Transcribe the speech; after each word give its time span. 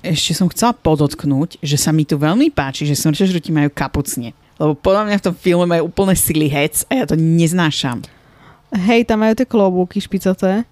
ešte 0.00 0.32
som 0.32 0.48
chcela 0.48 0.72
podotknúť, 0.72 1.60
že 1.60 1.76
sa 1.76 1.92
mi 1.92 2.08
tu 2.08 2.16
veľmi 2.16 2.48
páči, 2.52 2.88
že 2.88 2.96
smrťožruti 2.96 3.52
majú 3.52 3.68
kapucne. 3.72 4.32
Lebo 4.60 4.76
podľa 4.76 5.08
mňa 5.08 5.16
v 5.20 5.26
tom 5.30 5.36
filme 5.36 5.64
majú 5.64 5.88
úplne 5.88 6.16
silly 6.16 6.48
hec 6.48 6.84
a 6.92 7.00
ja 7.00 7.04
to 7.08 7.16
neznášam. 7.16 8.04
Hej, 8.70 9.08
tam 9.08 9.24
majú 9.24 9.32
tie 9.34 9.48
klobúky 9.48 9.98
špicaté, 9.98 10.68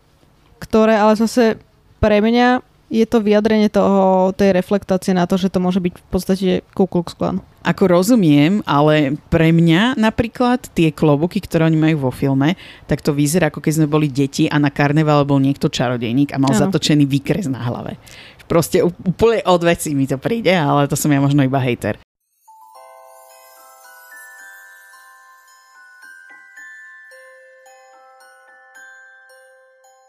ktoré 0.61 0.95
ale 1.01 1.17
zase 1.17 1.57
pre 1.99 2.21
mňa 2.23 2.63
je 2.89 3.05
to 3.05 3.21
vyjadrenie 3.21 3.69
toho, 3.69 4.33
tej 4.33 4.57
reflektácie 4.57 5.13
na 5.13 5.29
to, 5.29 5.37
že 5.37 5.53
to 5.53 5.61
môže 5.61 5.77
byť 5.77 5.93
v 5.93 6.07
podstate 6.09 6.49
Ku 6.73 6.89
Klux 6.89 7.13
Klan. 7.13 7.45
Ako 7.61 7.85
rozumiem, 7.85 8.65
ale 8.65 9.21
pre 9.29 9.53
mňa 9.53 10.01
napríklad 10.01 10.73
tie 10.73 10.89
klobuky, 10.89 11.37
ktoré 11.45 11.69
oni 11.69 11.77
majú 11.77 12.09
vo 12.09 12.13
filme, 12.13 12.57
tak 12.89 13.05
to 13.05 13.13
vyzerá 13.13 13.53
ako 13.53 13.61
keď 13.61 13.73
sme 13.77 13.93
boli 13.93 14.09
deti 14.09 14.49
a 14.49 14.57
na 14.57 14.73
karneval 14.73 15.29
bol 15.29 15.37
niekto 15.37 15.69
čarodejník 15.69 16.33
a 16.33 16.41
mal 16.41 16.57
ano. 16.57 16.65
zatočený 16.65 17.05
výkres 17.05 17.45
na 17.45 17.61
hlave. 17.61 18.01
Proste 18.49 18.81
úplne 18.81 19.45
od 19.45 19.61
veci 19.61 19.93
mi 19.93 20.09
to 20.09 20.17
príde, 20.17 20.57
ale 20.57 20.89
to 20.89 20.97
som 20.97 21.13
ja 21.13 21.21
možno 21.21 21.45
iba 21.45 21.61
hejter. 21.61 22.01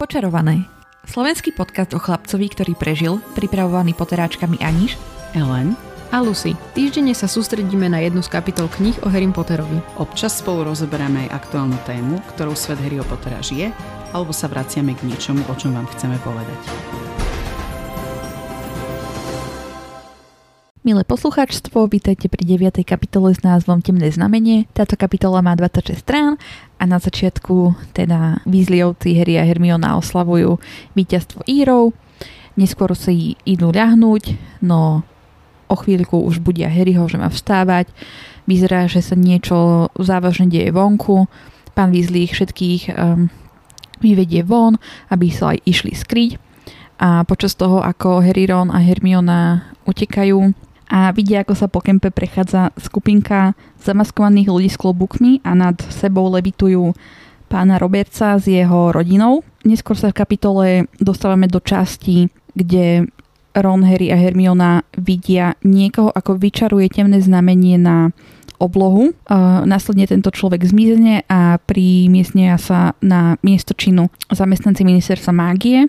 Počarované. 0.00 0.64
Slovenský 1.04 1.52
podcast 1.52 1.92
o 1.92 2.00
chlapcovi, 2.00 2.48
ktorý 2.48 2.72
prežil, 2.72 3.20
pripravovaný 3.36 3.92
poteráčkami 3.92 4.56
Aniš, 4.64 4.96
Ellen 5.36 5.76
a 6.08 6.24
Lucy. 6.24 6.56
Týždenne 6.72 7.12
sa 7.12 7.28
sústredíme 7.28 7.92
na 7.92 8.00
jednu 8.00 8.24
z 8.24 8.32
kapitol 8.32 8.72
kníh 8.72 8.96
o 9.04 9.12
Harry 9.12 9.28
Potterovi. 9.28 9.84
Občas 10.00 10.40
spolu 10.40 10.64
rozoberáme 10.64 11.28
aj 11.28 11.44
aktuálnu 11.44 11.76
tému, 11.84 12.24
ktorou 12.34 12.56
svet 12.56 12.80
Harryho 12.80 13.04
Pottera 13.04 13.44
žije, 13.44 13.70
alebo 14.16 14.32
sa 14.32 14.48
vraciame 14.48 14.96
k 14.96 15.04
niečomu, 15.04 15.44
o 15.46 15.54
čom 15.54 15.76
vám 15.76 15.86
chceme 15.92 16.16
povedať. 16.24 17.09
Milé 20.80 21.04
poslucháčstvo, 21.04 21.92
vítajte 21.92 22.32
pri 22.32 22.56
9. 22.56 22.80
kapitole 22.88 23.36
s 23.36 23.44
názvom 23.44 23.84
Temné 23.84 24.08
znamenie. 24.08 24.64
Táto 24.72 24.96
kapitola 24.96 25.44
má 25.44 25.52
26 25.52 25.92
strán 26.00 26.40
a 26.80 26.88
na 26.88 26.96
začiatku 26.96 27.76
teda 27.92 28.40
Weasleyovci 28.48 29.12
Harry 29.12 29.36
a 29.36 29.44
Hermiona 29.44 30.00
oslavujú 30.00 30.56
víťazstvo 30.96 31.44
Írov. 31.44 31.92
Neskôr 32.56 32.96
si 32.96 33.36
idú 33.44 33.68
ľahnúť, 33.76 34.40
no 34.64 35.04
o 35.68 35.76
chvíľku 35.76 36.16
už 36.16 36.40
budia 36.40 36.72
Harryho, 36.72 37.04
že 37.12 37.20
má 37.20 37.28
vstávať. 37.28 37.92
Vyzerá, 38.48 38.88
že 38.88 39.04
sa 39.04 39.20
niečo 39.20 39.92
závažne 40.00 40.48
deje 40.48 40.72
vonku. 40.72 41.28
Pán 41.76 41.92
Weasley 41.92 42.24
ich 42.24 42.32
všetkých 42.32 42.96
um, 42.96 43.28
vyvedie 44.00 44.48
von, 44.48 44.80
aby 45.12 45.28
sa 45.28 45.52
aj 45.52 45.60
išli 45.60 45.92
skryť. 45.92 46.40
A 47.04 47.28
počas 47.28 47.52
toho, 47.52 47.84
ako 47.84 48.24
Harry, 48.24 48.48
Ron 48.48 48.72
a 48.72 48.80
Hermiona 48.80 49.68
utekajú, 49.84 50.69
a 50.90 51.14
vidia, 51.14 51.46
ako 51.46 51.54
sa 51.54 51.70
po 51.70 51.78
kempe 51.78 52.10
prechádza 52.10 52.74
skupinka 52.74 53.54
zamaskovaných 53.78 54.50
ľudí 54.50 54.68
s 54.68 54.76
klobúkmi 54.76 55.46
a 55.46 55.54
nad 55.54 55.78
sebou 55.94 56.26
levitujú 56.34 56.98
pána 57.46 57.78
Roberta 57.78 58.34
s 58.34 58.50
jeho 58.50 58.90
rodinou. 58.90 59.46
Neskôr 59.62 59.94
sa 59.94 60.10
v 60.10 60.18
kapitole 60.18 60.66
dostávame 60.98 61.46
do 61.46 61.62
časti, 61.62 62.26
kde 62.58 63.06
Ron, 63.54 63.86
Harry 63.86 64.10
a 64.10 64.18
Hermiona 64.18 64.82
vidia 64.98 65.54
niekoho, 65.62 66.10
ako 66.10 66.38
vyčaruje 66.38 66.90
temné 66.90 67.22
znamenie 67.22 67.78
na 67.78 68.10
oblohu. 68.58 69.14
Uh, 69.30 69.62
následne 69.64 70.10
tento 70.10 70.30
človek 70.30 70.66
zmizne 70.66 71.24
a 71.30 71.56
primiestnia 71.62 72.58
sa 72.60 72.98
na 73.00 73.40
miesto 73.46 73.72
činu 73.72 74.12
zamestnanci 74.30 74.84
ministerstva 74.84 75.32
mágie 75.32 75.88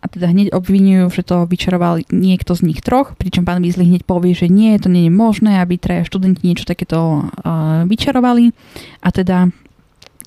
a 0.00 0.06
teda 0.06 0.28
hneď 0.30 0.52
obvinujú, 0.52 1.08
že 1.10 1.22
to 1.24 1.48
vyčaroval 1.48 2.04
niekto 2.12 2.52
z 2.52 2.66
nich 2.68 2.80
troch, 2.84 3.16
pričom 3.16 3.48
pán 3.48 3.64
Weasley 3.64 3.88
hneď 3.88 4.04
povie, 4.04 4.36
že 4.36 4.46
nie, 4.52 4.76
to 4.76 4.92
nie 4.92 5.08
je 5.08 5.12
možné, 5.12 5.58
aby 5.60 5.80
traja 5.80 6.04
študenti 6.04 6.44
niečo 6.44 6.68
takéto 6.68 7.24
uh, 7.24 7.82
vyčarovali 7.88 8.52
a 9.00 9.08
teda 9.10 9.50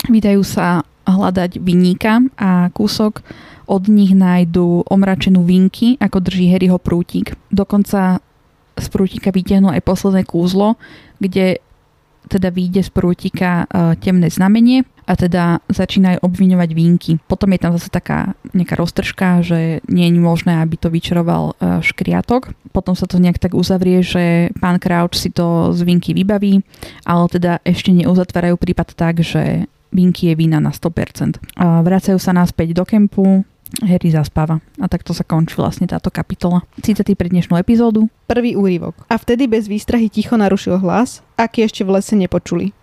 vydajú 0.10 0.42
sa 0.42 0.82
hľadať 1.06 1.58
vinníka 1.60 2.22
a 2.38 2.70
kúsok 2.72 3.26
od 3.70 3.86
nich 3.86 4.18
nájdú 4.18 4.86
omračenú 4.90 5.46
vinky, 5.46 5.98
ako 6.02 6.26
drží 6.26 6.50
Harryho 6.50 6.82
prútik. 6.82 7.38
Dokonca 7.54 8.22
z 8.80 8.88
prútika 8.90 9.30
vytiahnu 9.30 9.70
aj 9.70 9.86
posledné 9.86 10.26
kúzlo, 10.26 10.80
kde 11.22 11.62
teda 12.28 12.52
vyjde 12.52 12.84
z 12.84 12.92
prútika 12.92 13.66
uh, 13.66 13.96
temné 13.96 14.28
znamenie 14.28 14.84
a 15.10 15.18
teda 15.18 15.64
začínajú 15.72 16.22
obviňovať 16.22 16.70
výnky. 16.78 17.12
Potom 17.26 17.50
je 17.56 17.60
tam 17.60 17.74
zase 17.74 17.90
taká 17.90 18.38
nejaká 18.54 18.78
roztržka, 18.78 19.42
že 19.42 19.82
nie 19.90 20.06
je 20.06 20.22
možné, 20.22 20.62
aby 20.62 20.78
to 20.78 20.94
vyčaroval 20.94 21.58
uh, 21.58 21.82
škriatok. 21.82 22.54
Potom 22.70 22.94
sa 22.94 23.10
to 23.10 23.18
nejak 23.18 23.42
tak 23.42 23.58
uzavrie, 23.58 24.06
že 24.06 24.54
pán 24.62 24.78
Crouch 24.78 25.18
si 25.18 25.34
to 25.34 25.74
z 25.74 25.82
výnky 25.82 26.14
vybaví, 26.14 26.62
ale 27.08 27.24
teda 27.32 27.64
ešte 27.66 27.90
neuzatvárajú 27.90 28.62
prípad 28.62 28.94
tak, 28.94 29.26
že 29.26 29.66
výnky 29.90 30.30
je 30.30 30.36
vína 30.38 30.62
na 30.62 30.70
100%. 30.70 31.42
Uh, 31.58 31.82
vracajú 31.82 32.22
sa 32.22 32.30
naspäť 32.30 32.78
do 32.78 32.86
kempu, 32.86 33.42
Harry 33.86 34.10
zaspáva. 34.10 34.60
A 34.82 34.86
takto 34.90 35.14
sa 35.14 35.22
končí 35.22 35.54
vlastne 35.56 35.86
táto 35.86 36.10
kapitola. 36.10 36.66
Cítate 36.82 37.14
pre 37.14 37.30
dnešnú 37.30 37.56
epizódu? 37.56 38.10
Prvý 38.26 38.58
úryvok. 38.58 39.06
A 39.08 39.16
vtedy 39.16 39.46
bez 39.46 39.70
výstrahy 39.70 40.10
ticho 40.10 40.36
narušil 40.36 40.82
hlas, 40.82 41.22
aký 41.38 41.64
ešte 41.64 41.86
v 41.86 42.00
lese 42.00 42.18
nepočuli. 42.18 42.74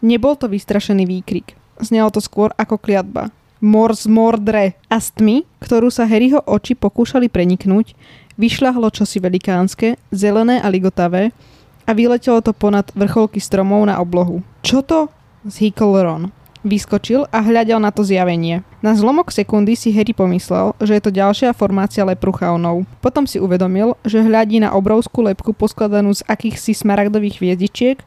Nebol 0.00 0.38
to 0.38 0.48
vystrašený 0.48 1.04
výkrik. 1.04 1.58
Znelo 1.82 2.08
to 2.14 2.22
skôr 2.22 2.54
ako 2.56 2.80
kliatba. 2.80 3.34
Mors 3.60 4.08
mordre. 4.08 4.80
A 4.88 4.96
z 4.96 5.12
tmy, 5.20 5.36
ktorú 5.60 5.92
sa 5.92 6.08
Harryho 6.08 6.40
oči 6.48 6.72
pokúšali 6.72 7.28
preniknúť, 7.28 7.92
vyšľahlo 8.40 8.88
čosi 8.88 9.20
velikánske, 9.20 10.00
zelené 10.08 10.64
a 10.64 10.72
ligotavé 10.72 11.36
a 11.84 11.90
vyletelo 11.92 12.40
to 12.40 12.56
ponad 12.56 12.88
vrcholky 12.96 13.42
stromov 13.42 13.84
na 13.84 14.00
oblohu. 14.00 14.40
Čo 14.64 14.80
to? 14.80 15.12
Zhýkol 15.44 16.00
Ron. 16.00 16.24
Vyskočil 16.60 17.24
a 17.32 17.40
hľadel 17.40 17.80
na 17.80 17.88
to 17.88 18.04
zjavenie. 18.04 18.60
Na 18.84 18.92
zlomok 18.92 19.32
sekundy 19.32 19.72
si 19.72 19.96
Harry 19.96 20.12
pomyslel, 20.12 20.76
že 20.76 21.00
je 21.00 21.02
to 21.02 21.08
ďalšia 21.08 21.56
formácia 21.56 22.04
lepruchaunov. 22.04 22.84
Potom 23.00 23.24
si 23.24 23.40
uvedomil, 23.40 23.96
že 24.04 24.20
hľadí 24.20 24.60
na 24.60 24.76
obrovskú 24.76 25.24
lepku 25.24 25.56
poskladanú 25.56 26.12
z 26.12 26.20
akýchsi 26.28 26.76
smaragdových 26.76 27.40
hviezdičiek, 27.40 28.04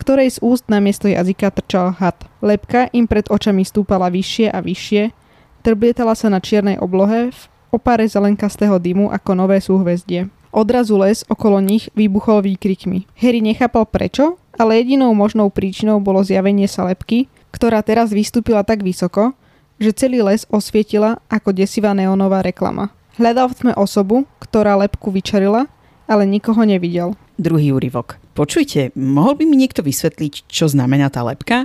ktorej 0.00 0.32
z 0.32 0.38
úst 0.40 0.64
na 0.72 0.80
miesto 0.80 1.12
jazyka 1.12 1.52
trčal 1.52 1.92
had. 1.92 2.16
Lepka 2.40 2.88
im 2.96 3.04
pred 3.04 3.28
očami 3.28 3.68
stúpala 3.68 4.08
vyššie 4.08 4.48
a 4.48 4.64
vyššie, 4.64 5.12
trblietala 5.60 6.16
sa 6.16 6.32
na 6.32 6.40
čiernej 6.40 6.80
oblohe 6.80 7.28
v 7.28 7.40
opare 7.68 8.08
zelenkastého 8.08 8.80
dymu 8.80 9.12
ako 9.12 9.30
nové 9.36 9.60
súhvezdie. 9.60 10.32
Odrazu 10.50 10.98
les 10.98 11.22
okolo 11.28 11.60
nich 11.60 11.92
vybuchol 11.94 12.42
výkrikmi. 12.42 13.06
Harry 13.20 13.44
nechápal 13.44 13.86
prečo, 13.86 14.40
ale 14.58 14.82
jedinou 14.82 15.12
možnou 15.14 15.46
príčinou 15.52 16.02
bolo 16.02 16.24
zjavenie 16.26 16.66
sa 16.66 16.88
lepky, 16.88 17.30
ktorá 17.50 17.82
teraz 17.82 18.14
vystúpila 18.14 18.62
tak 18.62 18.82
vysoko, 18.82 19.34
že 19.80 19.96
celý 19.96 20.20
les 20.20 20.44
osvietila 20.52 21.18
ako 21.32 21.56
desivá 21.56 21.96
neonová 21.96 22.44
reklama. 22.44 22.92
Hľadal 23.16 23.50
v 23.50 23.56
tme 23.56 23.72
osobu, 23.76 24.28
ktorá 24.38 24.76
lepku 24.76 25.08
vyčarila, 25.08 25.66
ale 26.04 26.28
nikoho 26.28 26.62
nevidel. 26.64 27.16
Druhý 27.40 27.72
úryvok. 27.72 28.20
Počujte, 28.36 28.92
mohol 28.96 29.40
by 29.40 29.44
mi 29.48 29.56
niekto 29.56 29.80
vysvetliť, 29.80 30.48
čo 30.48 30.68
znamená 30.68 31.08
tá 31.08 31.24
lepka? 31.24 31.64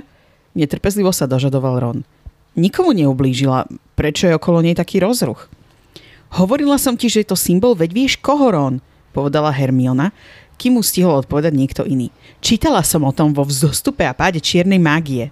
Netrpezlivo 0.56 1.12
sa 1.12 1.28
dožadoval 1.28 1.76
Ron. 1.80 2.00
Nikomu 2.56 2.96
neublížila, 2.96 3.68
prečo 3.92 4.24
je 4.24 4.36
okolo 4.36 4.64
nej 4.64 4.72
taký 4.72 5.04
rozruch? 5.04 5.52
Hovorila 6.40 6.80
som 6.80 6.96
ti, 6.96 7.12
že 7.12 7.20
je 7.22 7.28
to 7.28 7.36
symbol, 7.36 7.76
veď 7.76 7.90
vieš 7.92 8.14
koho, 8.16 8.48
Ron, 8.48 8.80
povedala 9.12 9.52
Hermiona, 9.52 10.16
kým 10.56 10.80
mu 10.80 10.82
stihol 10.82 11.20
odpovedať 11.20 11.52
niekto 11.52 11.82
iný. 11.84 12.08
Čítala 12.40 12.80
som 12.80 13.04
o 13.04 13.12
tom 13.12 13.36
vo 13.36 13.44
vzostupe 13.44 14.08
a 14.08 14.16
páde 14.16 14.40
čiernej 14.40 14.80
mágie 14.80 15.28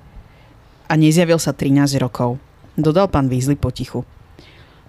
a 0.89 0.93
nezjavil 0.95 1.41
sa 1.41 1.57
13 1.57 1.97
rokov. 2.01 2.37
Dodal 2.75 3.09
pán 3.09 3.31
Weasley 3.31 3.57
potichu. 3.57 4.03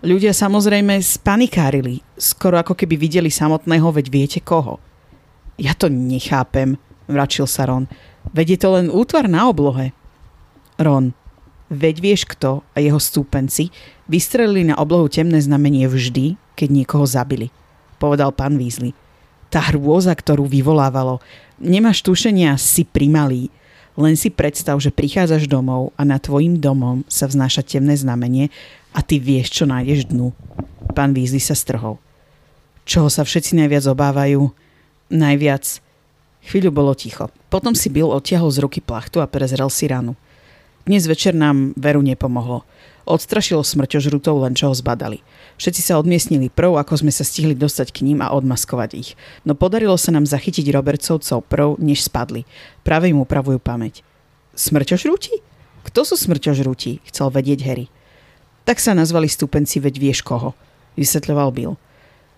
Ľudia 0.06 0.36
samozrejme 0.36 1.02
spanikárili, 1.02 2.04
skoro 2.20 2.62
ako 2.62 2.78
keby 2.78 2.94
videli 3.00 3.30
samotného, 3.34 3.90
veď 3.90 4.06
viete 4.12 4.40
koho. 4.44 4.78
Ja 5.58 5.74
to 5.74 5.88
nechápem, 5.88 6.78
vračil 7.08 7.48
sa 7.50 7.66
Ron. 7.66 7.90
Veď 8.36 8.48
je 8.54 8.60
to 8.60 8.70
len 8.76 8.88
útvar 8.92 9.26
na 9.26 9.48
oblohe. 9.50 9.96
Ron, 10.76 11.16
veď 11.72 11.96
vieš 12.04 12.22
kto 12.28 12.62
a 12.76 12.78
jeho 12.84 13.00
stúpenci 13.00 13.72
vystrelili 14.06 14.68
na 14.68 14.76
oblohu 14.78 15.10
temné 15.10 15.40
znamenie 15.40 15.88
vždy, 15.88 16.38
keď 16.54 16.70
niekoho 16.70 17.08
zabili, 17.08 17.50
povedal 17.98 18.36
pán 18.36 18.60
Weasley. 18.60 18.94
Tá 19.50 19.72
hrôza, 19.72 20.12
ktorú 20.12 20.46
vyvolávalo, 20.46 21.24
nemáš 21.58 22.04
tušenia, 22.04 22.60
si 22.60 22.84
primalý, 22.84 23.48
len 23.96 24.20
si 24.20 24.28
predstav, 24.28 24.76
že 24.84 24.92
prichádzaš 24.92 25.48
domov 25.48 25.96
a 25.96 26.04
nad 26.04 26.20
tvojim 26.20 26.60
domom 26.60 27.08
sa 27.08 27.28
vznáša 27.28 27.64
temné 27.64 27.96
znamenie 27.96 28.52
a 28.92 29.00
ty 29.00 29.20
vieš, 29.20 29.56
čo 29.56 29.64
nájdeš 29.64 30.12
dnu. 30.12 30.36
Pán 30.96 31.16
Weasley 31.16 31.44
sa 31.44 31.56
strhol. 31.56 32.00
Čoho 32.86 33.10
sa 33.10 33.26
všetci 33.26 33.58
najviac 33.58 33.88
obávajú? 33.90 34.52
Najviac. 35.10 35.82
Chvíľu 36.46 36.70
bolo 36.70 36.94
ticho. 36.94 37.32
Potom 37.50 37.74
si 37.74 37.90
Bill 37.90 38.14
odtiahol 38.14 38.54
z 38.54 38.62
ruky 38.62 38.80
plachtu 38.84 39.18
a 39.24 39.26
prezrel 39.26 39.68
si 39.74 39.90
ranu. 39.90 40.14
Dnes 40.86 41.10
večer 41.10 41.34
nám 41.34 41.74
veru 41.74 42.06
nepomohlo. 42.06 42.62
Odstrašilo 43.06 43.62
smrťožrutov 43.62 44.42
len 44.42 44.58
čo 44.58 44.74
ho 44.74 44.76
zbadali. 44.76 45.22
Všetci 45.62 45.82
sa 45.86 46.02
odmiestnili 46.02 46.50
prv, 46.50 46.82
ako 46.82 47.06
sme 47.06 47.14
sa 47.14 47.22
stihli 47.22 47.54
dostať 47.54 47.94
k 47.94 48.02
ním 48.02 48.26
a 48.26 48.34
odmaskovať 48.34 48.90
ich. 48.98 49.14
No 49.46 49.54
podarilo 49.54 49.94
sa 49.94 50.10
nám 50.10 50.26
zachytiť 50.26 50.74
Robertsovcov 50.74 51.46
prv, 51.46 51.78
než 51.78 52.02
spadli. 52.02 52.50
Práve 52.82 53.14
im 53.14 53.22
upravujú 53.22 53.62
pamäť. 53.62 54.02
Smrťožrúti? 54.58 55.46
Kto 55.86 56.02
sú 56.02 56.18
smrťožrúti? 56.18 57.06
Chcel 57.06 57.30
vedieť 57.30 57.62
Harry. 57.70 57.94
Tak 58.66 58.82
sa 58.82 58.98
nazvali 58.98 59.30
stúpenci, 59.30 59.78
veď 59.78 60.02
vieš 60.02 60.26
koho. 60.26 60.58
Vysvetľoval 60.98 61.54
Bill. 61.54 61.78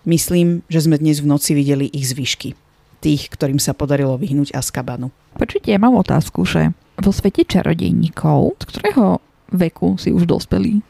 Myslím, 0.04 0.60
že 0.68 0.84
sme 0.84 1.00
dnes 1.00 1.24
v 1.24 1.32
noci 1.32 1.56
videli 1.56 1.88
ich 1.88 2.12
zvyšky. 2.12 2.52
Tých, 3.00 3.32
ktorým 3.32 3.56
sa 3.56 3.72
podarilo 3.72 4.20
vyhnúť 4.20 4.52
Askabanu. 4.52 5.08
Počujte, 5.40 5.72
ja 5.72 5.80
mám 5.80 5.96
otázku, 5.96 6.44
že 6.44 6.76
vo 7.00 7.14
svete 7.14 7.46
čarodejníkov, 7.48 8.58
z 8.60 8.64
ktorého 8.68 9.24
veku 9.52 9.96
si 9.96 10.12
už 10.12 10.28
dospelí? 10.28 10.80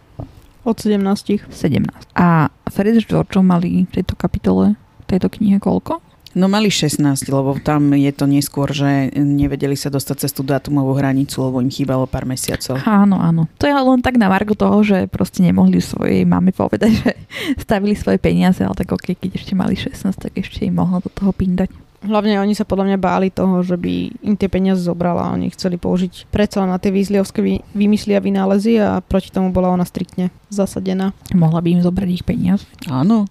Od 0.66 0.76
17. 0.76 1.49
17. 1.49 2.19
A 2.19 2.52
Fred 2.69 2.99
s 3.00 3.06
Georgeom 3.08 3.46
mali 3.46 3.88
v 3.88 3.93
tejto 4.00 4.19
kapitole, 4.19 4.76
v 4.76 5.06
tejto 5.08 5.32
knihe 5.32 5.56
koľko? 5.62 6.05
No 6.37 6.44
mali 6.46 6.69
16, 6.69 7.02
lebo 7.32 7.56
tam 7.56 7.96
je 7.96 8.12
to 8.12 8.28
neskôr, 8.28 8.69
že 8.69 9.08
nevedeli 9.16 9.72
sa 9.75 9.88
dostať 9.88 10.16
cez 10.28 10.31
tú 10.37 10.44
datumovú 10.44 10.93
hranicu, 10.94 11.40
lebo 11.40 11.64
im 11.64 11.72
chýbalo 11.72 12.05
pár 12.05 12.28
mesiacov. 12.28 12.78
Áno, 12.84 13.16
áno. 13.16 13.49
To 13.56 13.64
je 13.64 13.72
len 13.72 14.05
tak 14.05 14.20
na 14.20 14.28
margo 14.28 14.52
toho, 14.52 14.84
že 14.84 15.08
proste 15.08 15.40
nemohli 15.40 15.81
svojej 15.81 16.28
mame 16.28 16.52
povedať, 16.52 16.93
že 17.00 17.11
stavili 17.56 17.96
svoje 17.96 18.20
peniaze, 18.20 18.61
ale 18.61 18.76
tak 18.76 18.93
ok, 18.93 19.16
keď 19.16 19.40
ešte 19.40 19.56
mali 19.56 19.75
16, 19.75 20.14
tak 20.14 20.37
ešte 20.37 20.69
im 20.69 20.76
mohla 20.76 21.00
do 21.00 21.08
toho 21.08 21.32
pindať. 21.32 21.72
Hlavne 21.98 22.38
oni 22.38 22.54
sa 22.54 22.62
podľa 22.62 22.94
mňa 22.94 22.98
báli 22.98 23.28
toho, 23.28 23.58
že 23.66 23.74
by 23.74 24.22
im 24.22 24.38
tie 24.38 24.46
peniaze 24.46 24.86
zobrala 24.86 25.28
a 25.28 25.34
oni 25.34 25.50
chceli 25.50 25.74
použiť 25.74 26.30
predsa 26.30 26.62
na 26.62 26.78
tie 26.78 26.94
výzliovské 26.94 27.42
vy- 27.42 27.62
vymysly 27.74 28.14
a 28.14 28.22
vynálezy 28.22 28.78
a 28.78 29.02
proti 29.02 29.34
tomu 29.34 29.50
bola 29.50 29.74
ona 29.74 29.82
striktne 29.82 30.30
zasadená. 30.46 31.10
Mohla 31.34 31.58
by 31.58 31.68
im 31.74 31.82
zobrať 31.82 32.08
ich 32.14 32.22
peniaze. 32.22 32.62
Áno. 32.86 33.26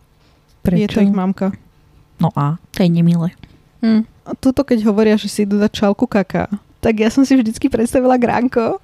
Prečo? 0.67 0.83
Je 0.83 0.87
to 0.91 0.99
ich 0.99 1.15
mamka. 1.15 1.55
No 2.19 2.27
a, 2.35 2.59
to 2.75 2.83
je 2.83 2.91
nemilé. 2.91 3.31
Hm. 3.79 4.03
A 4.27 4.35
tuto 4.35 4.67
keď 4.67 4.83
hovoria, 4.83 5.15
že 5.15 5.31
si 5.31 5.47
idú 5.47 5.55
dať 5.55 5.71
čalku 5.71 6.03
kaká, 6.03 6.51
tak 6.83 6.99
ja 6.99 7.07
som 7.07 7.23
si 7.23 7.39
vždycky 7.39 7.71
predstavila 7.71 8.19
gránko 8.19 8.83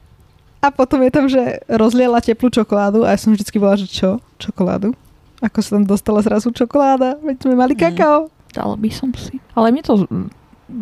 a 0.63 0.67
potom 0.71 1.03
je 1.03 1.11
tam, 1.11 1.27
že 1.27 1.59
rozliela 1.67 2.23
teplú 2.23 2.47
čokoládu 2.47 3.03
a 3.03 3.11
ja 3.11 3.19
som 3.19 3.35
vždycky 3.35 3.59
bola, 3.59 3.75
že 3.75 3.91
čo? 3.91 4.23
Čokoládu? 4.39 4.95
Ako 5.43 5.59
sa 5.59 5.75
tam 5.75 5.83
dostala 5.83 6.23
zrazu 6.23 6.55
čokoláda? 6.55 7.19
Veď 7.19 7.51
sme 7.51 7.55
mali 7.59 7.75
Mm. 7.75 8.31
Dala 8.53 8.77
by 8.77 8.89
som 8.93 9.09
si. 9.17 9.41
Ale 9.57 9.73
mne 9.73 9.81
to 9.81 10.05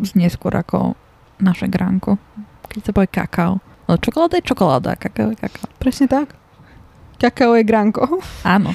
znie 0.04 0.28
skôr 0.28 0.52
ako 0.52 1.00
naše 1.40 1.72
gránko. 1.72 2.20
Keď 2.68 2.82
sa 2.84 2.92
povie 2.92 3.10
kakao. 3.10 3.64
No 3.88 3.98
čokoláda 4.00 4.40
je 4.40 4.48
čokoláda, 4.48 4.96
kakao 4.96 5.32
je 5.32 5.38
kakao. 5.40 5.68
Presne 5.80 6.08
tak. 6.08 6.36
Kakao 7.20 7.54
je 7.54 7.64
gránko 7.68 8.08
Áno, 8.42 8.74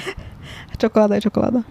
a 0.69 0.73
čokoláda 0.77 1.17
je 1.17 1.29
čokoláda. 1.29 1.61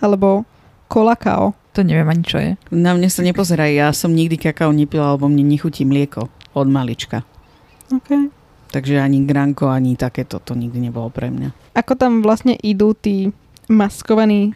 Alebo 0.00 0.44
kolakao. 0.88 1.54
to 1.76 1.84
neviem 1.84 2.08
ani 2.08 2.24
čo 2.24 2.38
je. 2.40 2.50
Na 2.74 2.96
mňa 2.96 3.08
sa 3.12 3.22
nepozeraj, 3.22 3.70
ja 3.70 3.88
som 3.92 4.10
nikdy 4.10 4.40
kakao 4.40 4.72
nepila, 4.72 5.14
lebo 5.14 5.28
mne 5.28 5.46
nechutí 5.46 5.84
mlieko 5.84 6.26
od 6.56 6.66
malička. 6.66 7.22
Okay. 7.88 8.28
Takže 8.68 9.00
ani 9.00 9.24
granko, 9.24 9.72
ani 9.72 9.96
takéto 9.96 10.40
to 10.44 10.52
nikdy 10.52 10.80
nebolo 10.80 11.08
pre 11.08 11.32
mňa. 11.32 11.72
Ako 11.72 11.96
tam 11.96 12.20
vlastne 12.20 12.52
idú 12.60 12.92
tí 12.92 13.32
maskovaní 13.68 14.52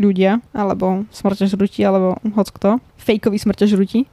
ľudia, 0.00 0.40
alebo 0.56 1.04
smrťažrúti, 1.12 1.84
alebo 1.84 2.16
hoc 2.32 2.48
kto, 2.48 2.80
fejkoví 2.96 3.36
smrťažrúti, 3.36 4.08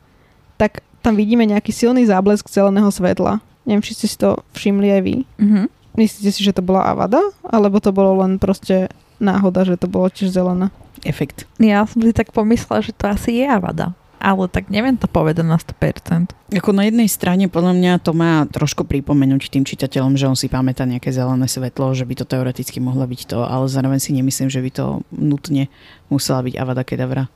tak 0.60 0.84
tam 1.00 1.16
vidíme 1.16 1.48
nejaký 1.48 1.72
silný 1.72 2.04
záblesk 2.04 2.52
zeleného 2.52 2.92
svetla. 2.92 3.40
Neviem, 3.64 3.84
či 3.84 3.96
ste 3.96 4.08
si 4.12 4.20
to 4.20 4.44
všimli 4.52 4.88
aj 4.92 5.02
vy. 5.02 5.16
Mhm. 5.40 5.64
Myslíte 5.98 6.30
si, 6.30 6.46
že 6.46 6.54
to 6.54 6.62
bola 6.62 6.94
avada? 6.94 7.18
Alebo 7.42 7.82
to 7.82 7.90
bolo 7.90 8.22
len 8.22 8.38
proste 8.38 8.92
náhoda, 9.18 9.66
že 9.66 9.82
to 9.82 9.90
bolo 9.90 10.14
tiež 10.14 10.30
zelené? 10.30 10.70
Efekt. 11.02 11.50
Ja 11.58 11.90
som 11.90 12.06
si 12.06 12.14
tak 12.14 12.30
pomyslela, 12.30 12.86
že 12.86 12.94
to 12.94 13.10
asi 13.10 13.42
je 13.42 13.46
avada. 13.50 13.98
Ale 14.18 14.50
tak 14.50 14.74
neviem 14.74 14.98
to 14.98 15.06
povedať 15.06 15.46
na 15.46 15.62
100%. 15.62 16.34
Ako 16.58 16.74
na 16.74 16.90
jednej 16.90 17.06
strane 17.06 17.46
podľa 17.46 17.74
mňa 17.78 17.94
to 18.02 18.18
má 18.18 18.50
trošku 18.50 18.82
pripomenúť 18.88 19.54
tým 19.54 19.62
čitateľom, 19.62 20.18
že 20.18 20.26
on 20.26 20.38
si 20.38 20.50
pamätá 20.50 20.90
nejaké 20.90 21.14
zelené 21.14 21.46
svetlo, 21.46 21.94
že 21.94 22.08
by 22.08 22.14
to 22.18 22.26
teoreticky 22.26 22.82
mohlo 22.82 23.06
byť 23.06 23.22
to, 23.30 23.46
ale 23.46 23.70
zároveň 23.70 24.02
si 24.02 24.12
nemyslím, 24.18 24.50
že 24.50 24.64
by 24.64 24.70
to 24.74 24.86
nutne 25.14 25.70
musela 26.10 26.42
byť 26.42 26.54
Avada 26.58 26.82
Kedavra. 26.82 27.30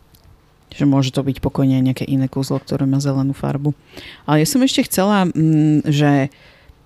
Že 0.71 0.85
môže 0.87 1.11
to 1.11 1.21
byť 1.21 1.43
pokojne 1.43 1.83
nejaké 1.83 2.07
iné 2.07 2.31
kúzlo, 2.31 2.57
ktoré 2.57 2.87
má 2.87 2.97
zelenú 3.03 3.35
farbu. 3.35 3.75
Ale 4.23 4.41
ja 4.41 4.47
som 4.47 4.63
ešte 4.63 4.87
chcela, 4.87 5.27
mm, 5.27 5.83
že 5.85 6.31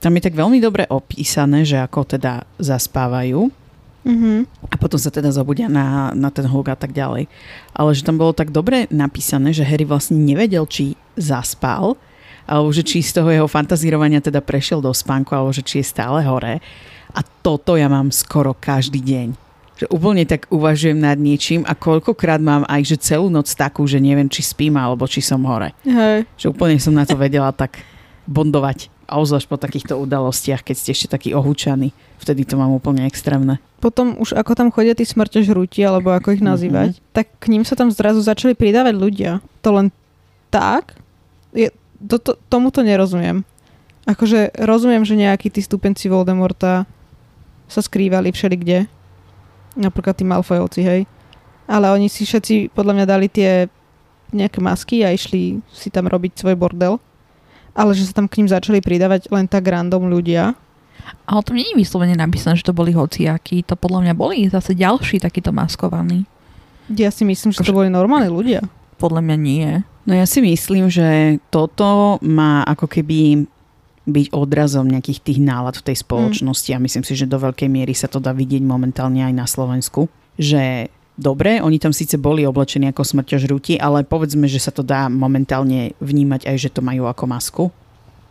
tam 0.01 0.17
je 0.17 0.25
tak 0.25 0.35
veľmi 0.35 0.57
dobre 0.59 0.89
opísané, 0.89 1.63
že 1.63 1.79
ako 1.79 2.17
teda 2.17 2.43
zaspávajú 2.57 3.64
Mhm. 4.05 4.45
a 4.69 4.75
potom 4.77 5.01
sa 5.01 5.09
teda 5.09 5.33
zobudia 5.33 5.65
na, 5.65 6.13
na 6.13 6.29
ten 6.29 6.45
hluk 6.45 6.69
a 6.69 6.77
tak 6.77 6.93
ďalej. 6.93 7.25
Ale 7.73 7.89
že 7.97 8.05
tam 8.05 8.21
bolo 8.21 8.37
tak 8.37 8.53
dobre 8.53 8.85
napísané, 8.93 9.49
že 9.49 9.65
Harry 9.65 9.83
vlastne 9.83 10.21
nevedel, 10.21 10.69
či 10.69 10.93
zaspal, 11.17 11.97
alebo 12.45 12.69
že 12.69 12.85
či 12.85 13.01
z 13.01 13.17
toho 13.17 13.33
jeho 13.33 13.47
fantazírovania 13.49 14.21
teda 14.21 14.45
prešiel 14.45 14.77
do 14.77 14.93
spánku, 14.93 15.33
alebo 15.33 15.49
že 15.49 15.65
či 15.65 15.81
je 15.81 15.89
stále 15.89 16.21
hore. 16.21 16.61
A 17.17 17.19
toto 17.41 17.73
ja 17.73 17.89
mám 17.89 18.13
skoro 18.13 18.53
každý 18.53 19.01
deň. 19.01 19.27
Že 19.75 19.85
úplne 19.91 20.23
tak 20.23 20.47
uvažujem 20.53 20.95
nad 20.95 21.19
niečím 21.19 21.65
a 21.67 21.75
koľkokrát 21.75 22.39
mám 22.39 22.63
aj 22.69 22.95
že 22.95 23.11
celú 23.11 23.27
noc 23.27 23.51
takú, 23.51 23.83
že 23.89 23.99
neviem, 23.99 24.29
či 24.29 24.45
spím 24.45 24.77
alebo 24.79 25.03
či 25.09 25.19
som 25.19 25.41
hore. 25.43 25.75
Hej. 25.83 26.29
Že 26.39 26.45
úplne 26.53 26.77
som 26.79 26.95
na 26.95 27.03
to 27.03 27.17
vedela 27.19 27.51
tak 27.51 27.81
bondovať. 28.29 28.87
A 29.05 29.21
ozvlášť 29.21 29.47
po 29.49 29.61
takýchto 29.61 29.93
udalostiach, 30.01 30.65
keď 30.65 30.75
ste 30.75 30.89
ešte 30.97 31.07
takí 31.13 31.29
ohúčaní. 31.31 31.93
Vtedy 32.17 32.41
to 32.41 32.57
mám 32.57 32.73
úplne 32.73 33.05
extrémne. 33.05 33.61
Potom 33.77 34.17
už 34.17 34.33
ako 34.33 34.57
tam 34.57 34.73
chodia 34.73 34.97
tí 34.97 35.05
smrťažrúti, 35.05 35.85
alebo 35.85 36.09
ako 36.09 36.33
ich 36.33 36.41
nazývať, 36.41 36.97
tak 37.13 37.29
k 37.37 37.53
ním 37.53 37.61
sa 37.61 37.77
tam 37.77 37.93
zrazu 37.93 38.25
začali 38.25 38.57
pridávať 38.57 38.97
ľudia. 38.97 39.31
To 39.61 39.69
len 39.77 39.87
tak? 40.49 40.97
Je, 41.53 41.69
to, 42.01 42.17
to, 42.17 42.33
tomu 42.49 42.73
to 42.73 42.81
nerozumiem. 42.81 43.45
Akože 44.09 44.53
rozumiem, 44.57 45.05
že 45.05 45.17
nejakí 45.17 45.53
tí 45.53 45.61
stupenci 45.61 46.09
Voldemorta 46.09 46.89
sa 47.69 47.81
skrývali 47.81 48.33
všelikde. 48.33 48.85
Napríklad 49.77 50.17
tí 50.17 50.25
Malfoyovci, 50.25 50.81
hej. 50.85 51.01
Ale 51.65 51.89
oni 51.89 52.09
si 52.09 52.25
všetci 52.25 52.73
podľa 52.73 52.93
mňa 53.01 53.05
dali 53.05 53.27
tie 53.29 53.65
nejaké 54.29 54.61
masky 54.61 55.01
a 55.01 55.13
išli 55.13 55.61
si 55.73 55.89
tam 55.89 56.05
robiť 56.05 56.37
svoj 56.37 56.55
bordel. 56.57 57.01
Ale 57.75 57.91
že 57.91 58.07
sa 58.07 58.23
tam 58.23 58.31
k 58.31 58.39
ním 58.41 58.49
začali 58.49 58.79
pridávať 58.79 59.27
len 59.29 59.51
tak 59.51 59.67
random 59.67 60.07
ľudia. 60.07 60.55
Ale 61.27 61.41
to 61.45 61.53
nie 61.53 61.67
je 61.69 61.77
vyslovene 61.77 62.17
napísané, 62.17 62.57
že 62.57 62.65
to 62.65 62.73
boli 62.73 62.95
hociakí. 62.95 63.61
To 63.67 63.77
podľa 63.77 64.09
mňa 64.09 64.13
boli 64.15 64.47
zase 64.47 64.73
ďalší 64.73 65.21
takíto 65.21 65.51
maskovaní. 65.51 66.25
Ja 66.89 67.11
si 67.11 67.27
myslím, 67.27 67.51
že 67.53 67.61
to 67.61 67.75
boli 67.75 67.91
normálni 67.91 68.31
ľudia. 68.31 68.63
Podľa 68.97 69.21
mňa 69.21 69.37
nie. 69.37 69.83
No 70.05 70.13
ja 70.13 70.23
si 70.29 70.39
myslím, 70.39 70.87
že 70.87 71.37
toto 71.49 72.21
má 72.23 72.63
ako 72.63 72.87
keby 72.87 73.49
byť 74.05 74.27
odrazom 74.37 74.85
nejakých 74.85 75.19
tých 75.25 75.39
nálad 75.41 75.81
v 75.81 75.91
tej 75.91 76.05
spoločnosti 76.05 76.69
a 76.77 76.81
myslím 76.81 77.01
si, 77.01 77.17
že 77.17 77.25
do 77.25 77.41
veľkej 77.41 77.65
miery 77.65 77.97
sa 77.97 78.05
to 78.05 78.21
dá 78.21 78.37
vidieť 78.37 78.61
momentálne 78.61 79.25
aj 79.25 79.33
na 79.33 79.49
Slovensku, 79.49 80.05
že 80.37 80.93
dobre, 81.15 81.63
oni 81.63 81.79
tam 81.79 81.95
síce 81.95 82.19
boli 82.19 82.43
oblečení 82.43 82.91
ako 82.91 83.03
smrťožrúti, 83.03 83.79
ale 83.79 84.03
povedzme, 84.03 84.45
že 84.47 84.59
sa 84.59 84.71
to 84.71 84.83
dá 84.83 85.07
momentálne 85.07 85.95
vnímať 86.03 86.47
aj, 86.47 86.55
že 86.59 86.69
to 86.71 86.83
majú 86.83 87.07
ako 87.07 87.23
masku. 87.25 87.63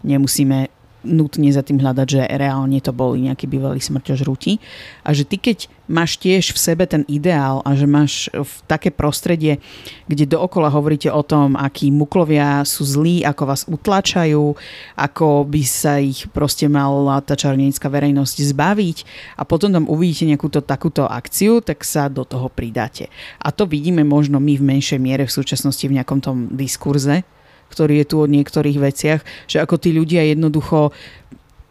Nemusíme 0.05 0.69
nutne 1.05 1.53
za 1.53 1.61
tým 1.61 1.79
hľadať, 1.79 2.07
že 2.09 2.23
reálne 2.27 2.81
to 2.81 2.91
boli 2.91 3.29
nejakí 3.29 3.47
bývalí 3.47 3.79
smrťožrúti. 3.79 4.59
A 5.05 5.13
že 5.13 5.29
ty 5.29 5.37
keď 5.37 5.69
máš 5.85 6.17
tiež 6.17 6.57
v 6.57 6.59
sebe 6.59 6.85
ten 6.89 7.05
ideál 7.07 7.61
a 7.63 7.77
že 7.77 7.85
máš 7.85 8.33
v 8.33 8.53
také 8.65 8.89
prostredie, 8.89 9.61
kde 10.09 10.25
dookola 10.25 10.73
hovoríte 10.73 11.13
o 11.13 11.21
tom, 11.21 11.61
akí 11.61 11.93
muklovia 11.93 12.65
sú 12.65 12.89
zlí, 12.89 13.21
ako 13.21 13.43
vás 13.45 13.63
utlačajú, 13.69 14.57
ako 14.97 15.45
by 15.45 15.63
sa 15.63 16.01
ich 16.01 16.25
proste 16.33 16.67
mala 16.73 17.21
tá 17.21 17.37
čarodenická 17.37 17.93
verejnosť 17.93 18.37
zbaviť 18.57 18.99
a 19.37 19.45
potom 19.45 19.71
tam 19.77 19.85
uvidíte 19.85 20.25
nejakúto 20.25 20.65
takúto 20.65 21.05
akciu, 21.05 21.61
tak 21.61 21.85
sa 21.85 22.09
do 22.09 22.25
toho 22.25 22.49
pridáte. 22.49 23.13
A 23.45 23.53
to 23.53 23.69
vidíme 23.69 24.01
možno 24.03 24.41
my 24.41 24.57
v 24.57 24.65
menšej 24.65 24.99
miere 25.01 25.29
v 25.29 25.37
súčasnosti 25.37 25.85
v 25.85 26.01
nejakom 26.01 26.25
tom 26.25 26.49
diskurze, 26.57 27.29
ktorý 27.73 28.03
je 28.03 28.07
tu 28.07 28.17
o 28.21 28.31
niektorých 28.31 28.79
veciach, 28.79 29.21
že 29.49 29.61
ako 29.61 29.81
tí 29.81 29.95
ľudia 29.95 30.25
jednoducho 30.33 30.93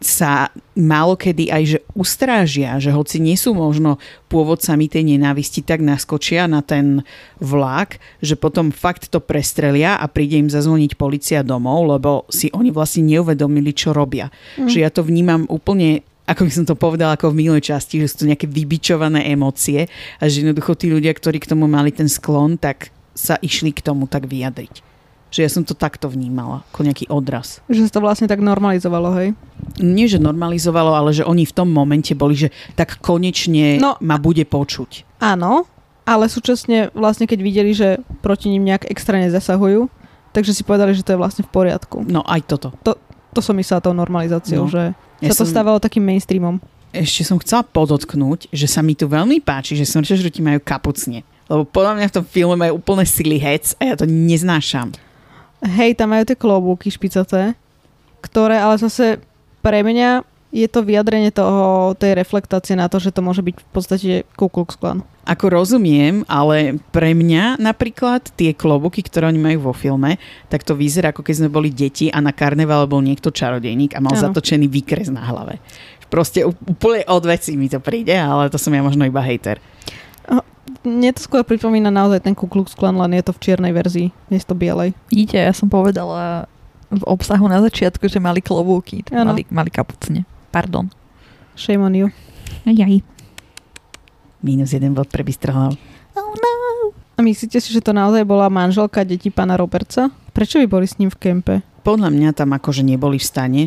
sa 0.04 0.52
málo 0.76 1.16
kedy 1.16 1.48
aj 1.48 1.64
že 1.64 1.80
ustrážia, 1.96 2.76
že 2.78 2.92
hoci 2.92 3.24
nie 3.24 3.40
sú 3.40 3.56
možno 3.56 3.98
pôvodcami 4.28 4.92
tej 4.92 5.16
nenávisti, 5.16 5.64
tak 5.64 5.80
naskočia 5.80 6.46
na 6.46 6.60
ten 6.60 7.02
vlak, 7.40 7.98
že 8.20 8.36
potom 8.36 8.70
fakt 8.70 9.08
to 9.08 9.24
prestrelia 9.24 9.96
a 9.96 10.06
príde 10.12 10.38
im 10.38 10.52
zazvoniť 10.52 11.00
policia 11.00 11.40
domov, 11.42 11.88
lebo 11.88 12.28
si 12.28 12.52
oni 12.52 12.70
vlastne 12.70 13.08
neuvedomili, 13.08 13.72
čo 13.72 13.96
robia. 13.96 14.28
Mm. 14.60 14.68
Že 14.68 14.78
ja 14.84 14.92
to 14.92 15.02
vnímam 15.08 15.48
úplne 15.48 16.04
ako 16.24 16.48
by 16.48 16.52
som 16.56 16.64
to 16.64 16.80
povedala 16.80 17.20
ako 17.20 17.36
v 17.36 17.44
minulej 17.44 17.68
časti, 17.68 18.00
že 18.00 18.08
sú 18.08 18.24
to 18.24 18.30
nejaké 18.32 18.48
vybičované 18.48 19.28
emócie 19.28 19.92
a 20.20 20.24
že 20.24 20.40
jednoducho 20.40 20.80
tí 20.80 20.88
ľudia, 20.88 21.12
ktorí 21.12 21.44
k 21.44 21.52
tomu 21.52 21.68
mali 21.68 21.92
ten 21.92 22.08
sklon, 22.08 22.56
tak 22.56 22.96
sa 23.12 23.36
išli 23.44 23.76
k 23.76 23.84
tomu 23.84 24.08
tak 24.08 24.32
vyjadriť. 24.32 24.93
Že 25.34 25.40
ja 25.42 25.50
som 25.50 25.66
to 25.66 25.74
takto 25.74 26.06
vnímala, 26.08 26.62
ako 26.70 26.86
nejaký 26.86 27.10
odraz. 27.10 27.58
Že 27.66 27.90
sa 27.90 27.98
to 27.98 28.06
vlastne 28.06 28.30
tak 28.30 28.38
normalizovalo, 28.38 29.10
hej? 29.18 29.34
Nie, 29.82 30.06
že 30.06 30.22
normalizovalo, 30.22 30.94
ale 30.94 31.10
že 31.10 31.26
oni 31.26 31.42
v 31.42 31.52
tom 31.52 31.74
momente 31.74 32.14
boli, 32.14 32.38
že 32.38 32.54
tak 32.78 33.02
konečne 33.02 33.82
No, 33.82 33.98
ma 33.98 34.22
bude 34.22 34.46
počuť. 34.46 35.18
Áno, 35.18 35.66
ale 36.06 36.30
súčasne 36.30 36.94
vlastne 36.94 37.26
keď 37.26 37.40
videli, 37.42 37.74
že 37.74 37.98
proti 38.22 38.48
ním 38.48 38.70
nejak 38.70 38.86
extra 38.86 39.18
nezasahujú, 39.18 39.90
takže 40.32 40.54
si 40.54 40.62
povedali, 40.62 40.94
že 40.94 41.02
to 41.02 41.18
je 41.18 41.22
vlastne 41.22 41.42
v 41.42 41.50
poriadku. 41.50 42.06
No 42.06 42.22
aj 42.22 42.42
toto. 42.46 42.70
To 43.34 43.42
som 43.42 43.58
myslela 43.58 43.82
tou 43.82 43.98
normalizáciou, 43.98 44.66
No. 44.66 44.70
že 44.70 44.94
Ja 45.18 45.34
sa 45.34 45.42
to 45.42 45.50
som- 45.50 45.58
stávalo 45.58 45.82
takým 45.82 46.06
mainstreamom. 46.06 46.62
ešte 46.94 47.26
som 47.26 47.42
chcela 47.42 47.66
podotknúť, 47.66 48.54
že 48.54 48.70
sa 48.70 48.86
mi 48.86 48.94
tu 48.94 49.10
veľmi 49.10 49.42
páči, 49.42 49.74
že 49.74 49.90
smrťažrúti 49.90 50.46
majú 50.46 50.62
kapucne. 50.62 51.26
Lebo 51.50 51.66
podľa 51.66 51.98
mňa 51.98 52.08
v 52.08 52.16
tom 52.16 52.26
filme 52.28 52.54
majú 52.54 52.78
úplne 52.78 53.02
silly 53.04 53.42
heads 53.42 53.74
a 53.82 53.90
ja 53.90 53.96
to 53.98 54.06
neznášam. 54.06 54.94
Hej, 55.64 55.96
tam 55.96 56.12
majú 56.12 56.28
tie 56.28 56.36
klobúky 56.36 56.92
špicaté, 56.92 57.56
ktoré 58.20 58.60
ale 58.60 58.76
zase 58.80 59.24
pre 59.64 59.80
mňa 59.80 60.28
je 60.54 60.68
to 60.70 60.86
vyjadrenie 60.86 61.34
toho, 61.34 61.98
tej 61.98 62.14
reflektácie 62.14 62.78
na 62.78 62.86
to, 62.86 63.02
že 63.02 63.10
to 63.10 63.26
môže 63.26 63.42
byť 63.42 63.56
v 63.58 63.70
podstate 63.74 64.12
Ku 64.38 64.52
Klux 64.54 64.78
Klan. 64.78 65.02
Ako 65.26 65.50
rozumiem, 65.50 66.22
ale 66.30 66.78
pre 66.94 67.18
mňa 67.18 67.58
napríklad 67.58 68.30
tie 68.38 68.54
klobuky, 68.54 69.02
ktoré 69.02 69.34
oni 69.34 69.42
majú 69.42 69.72
vo 69.72 69.74
filme, 69.74 70.22
tak 70.54 70.62
to 70.62 70.78
vyzerá 70.78 71.10
ako 71.10 71.26
keď 71.26 71.36
sme 71.42 71.50
boli 71.50 71.74
deti 71.74 72.14
a 72.14 72.22
na 72.22 72.36
karneval 72.36 72.86
bol 72.86 73.02
niekto 73.02 73.34
čarodejník 73.34 73.98
a 73.98 74.04
mal 74.04 74.14
Áno. 74.14 74.30
zatočený 74.30 74.70
výkres 74.70 75.10
na 75.10 75.26
hlave. 75.26 75.58
Proste 76.14 76.46
úplne 76.46 77.02
od 77.10 77.24
veci 77.26 77.58
mi 77.58 77.66
to 77.66 77.82
príde, 77.82 78.14
ale 78.14 78.54
to 78.54 78.62
som 78.62 78.70
ja 78.70 78.86
možno 78.86 79.10
iba 79.10 79.26
hejter. 79.26 79.58
Mne 80.84 81.16
to 81.16 81.24
skôr 81.24 81.44
pripomína 81.48 81.92
naozaj 81.92 82.24
ten 82.24 82.36
Ku 82.36 82.48
Klux 82.48 82.76
Klan, 82.76 82.96
len 83.00 83.16
je 83.16 83.24
to 83.24 83.36
v 83.36 83.42
čiernej 83.44 83.72
verzii, 83.72 84.12
miesto 84.28 84.52
bielej. 84.56 84.92
Vidíte, 85.08 85.40
ja 85.40 85.52
som 85.56 85.72
povedala 85.72 86.48
v 86.92 87.04
obsahu 87.08 87.48
na 87.48 87.64
začiatku, 87.64 88.06
že 88.12 88.20
mali 88.20 88.44
klobúky, 88.44 89.04
mali, 89.12 89.48
mali 89.48 89.70
kapucne. 89.72 90.28
Pardon. 90.52 90.92
Shame 91.56 91.84
on 91.84 91.96
you. 91.96 92.08
Jaj. 92.68 93.00
Minus 94.44 94.76
jeden 94.76 94.92
bod 94.92 95.08
pre 95.08 95.24
Bystrohlav. 95.24 95.76
Oh 96.20 96.34
no. 96.36 96.52
A 97.16 97.22
myslíte 97.22 97.62
si, 97.62 97.70
že 97.72 97.82
to 97.82 97.94
naozaj 97.94 98.26
bola 98.26 98.50
manželka 98.50 99.06
detí 99.06 99.30
pána 99.30 99.56
Robertsa? 99.56 100.10
Prečo 100.34 100.58
by 100.60 100.68
boli 100.68 100.88
s 100.90 100.98
ním 100.98 101.14
v 101.14 101.18
kempe? 101.22 101.56
Podľa 101.86 102.10
mňa 102.10 102.30
tam 102.34 102.52
akože 102.58 102.82
neboli 102.82 103.22
v 103.22 103.26
stane. 103.26 103.64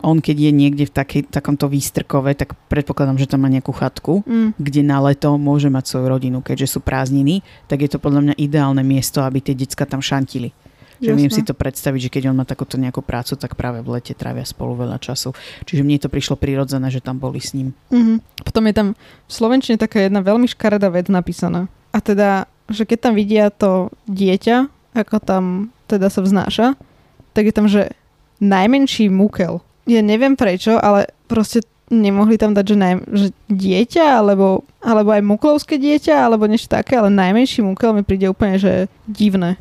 On 0.00 0.18
keď 0.18 0.36
je 0.48 0.52
niekde 0.52 0.84
v 0.88 0.92
takej, 0.92 1.22
takomto 1.28 1.68
výstrkove, 1.68 2.32
tak 2.36 2.56
predpokladám, 2.68 3.20
že 3.20 3.28
tam 3.28 3.44
má 3.44 3.48
nejakú 3.52 3.72
chatku, 3.72 4.24
Mm. 4.24 4.56
kde 4.56 4.80
na 4.80 4.98
leto 5.00 5.36
môže 5.36 5.68
mať 5.68 5.84
svoju 5.86 6.06
rodinu, 6.08 6.38
keďže 6.40 6.76
sú 6.76 6.78
prázdniny, 6.80 7.44
tak 7.68 7.84
je 7.84 7.90
to 7.92 7.98
podľa 8.00 8.32
mňa 8.32 8.34
ideálne 8.40 8.80
miesto, 8.80 9.20
aby 9.20 9.44
tie 9.44 9.54
decka 9.56 9.84
tam 9.84 10.00
šantili. 10.00 10.52
Že 11.00 11.16
viem 11.16 11.32
si 11.32 11.40
to 11.40 11.56
predstaviť, 11.56 12.00
že 12.06 12.12
keď 12.12 12.22
on 12.28 12.36
má 12.36 12.44
takúto 12.44 12.76
nejakú 12.76 13.00
prácu, 13.00 13.32
tak 13.32 13.56
práve 13.56 13.80
v 13.80 13.96
lete 13.96 14.12
trávia 14.12 14.44
spolu 14.44 14.84
veľa 14.84 15.00
času. 15.00 15.32
Čiže 15.64 15.80
mne 15.80 15.96
to 15.96 16.12
prišlo 16.12 16.36
prirodzené, 16.36 16.92
že 16.92 17.00
tam 17.00 17.16
boli 17.16 17.40
s 17.40 17.56
ním. 17.56 17.72
Mhm. 17.88 18.44
Potom 18.44 18.68
je 18.68 18.74
tam 18.76 18.88
v 19.24 19.32
Slovenčine 19.32 19.80
taká 19.80 20.04
jedna 20.04 20.20
veľmi 20.20 20.44
škaredá 20.44 20.92
vec 20.92 21.08
napísaná. 21.08 21.72
A 21.88 22.04
teda, 22.04 22.44
že 22.68 22.84
keď 22.84 22.98
tam 23.00 23.12
vidia 23.16 23.48
to 23.48 23.88
dieťa, 24.12 24.68
ako 24.92 25.16
tam 25.24 25.72
teda 25.88 26.12
sa 26.12 26.20
vznáša, 26.20 26.76
tak 27.32 27.48
je 27.48 27.54
tam, 27.56 27.64
že 27.64 27.96
najmenší 28.44 29.08
mukel. 29.08 29.64
Ja 29.90 30.06
neviem 30.06 30.38
prečo, 30.38 30.78
ale 30.78 31.10
proste 31.26 31.66
nemohli 31.90 32.38
tam 32.38 32.54
dať, 32.54 32.64
že, 32.70 32.76
naj, 32.78 32.94
že 33.10 33.26
dieťa, 33.50 34.22
alebo, 34.22 34.62
alebo 34.78 35.10
aj 35.10 35.26
muklovské 35.26 35.74
dieťa, 35.76 36.30
alebo 36.30 36.46
niečo 36.46 36.70
také, 36.70 36.94
ale 36.94 37.10
najmenší 37.10 37.66
mukel 37.66 37.90
mi 37.90 38.06
príde 38.06 38.30
úplne, 38.30 38.62
že 38.62 38.86
divné. 39.10 39.58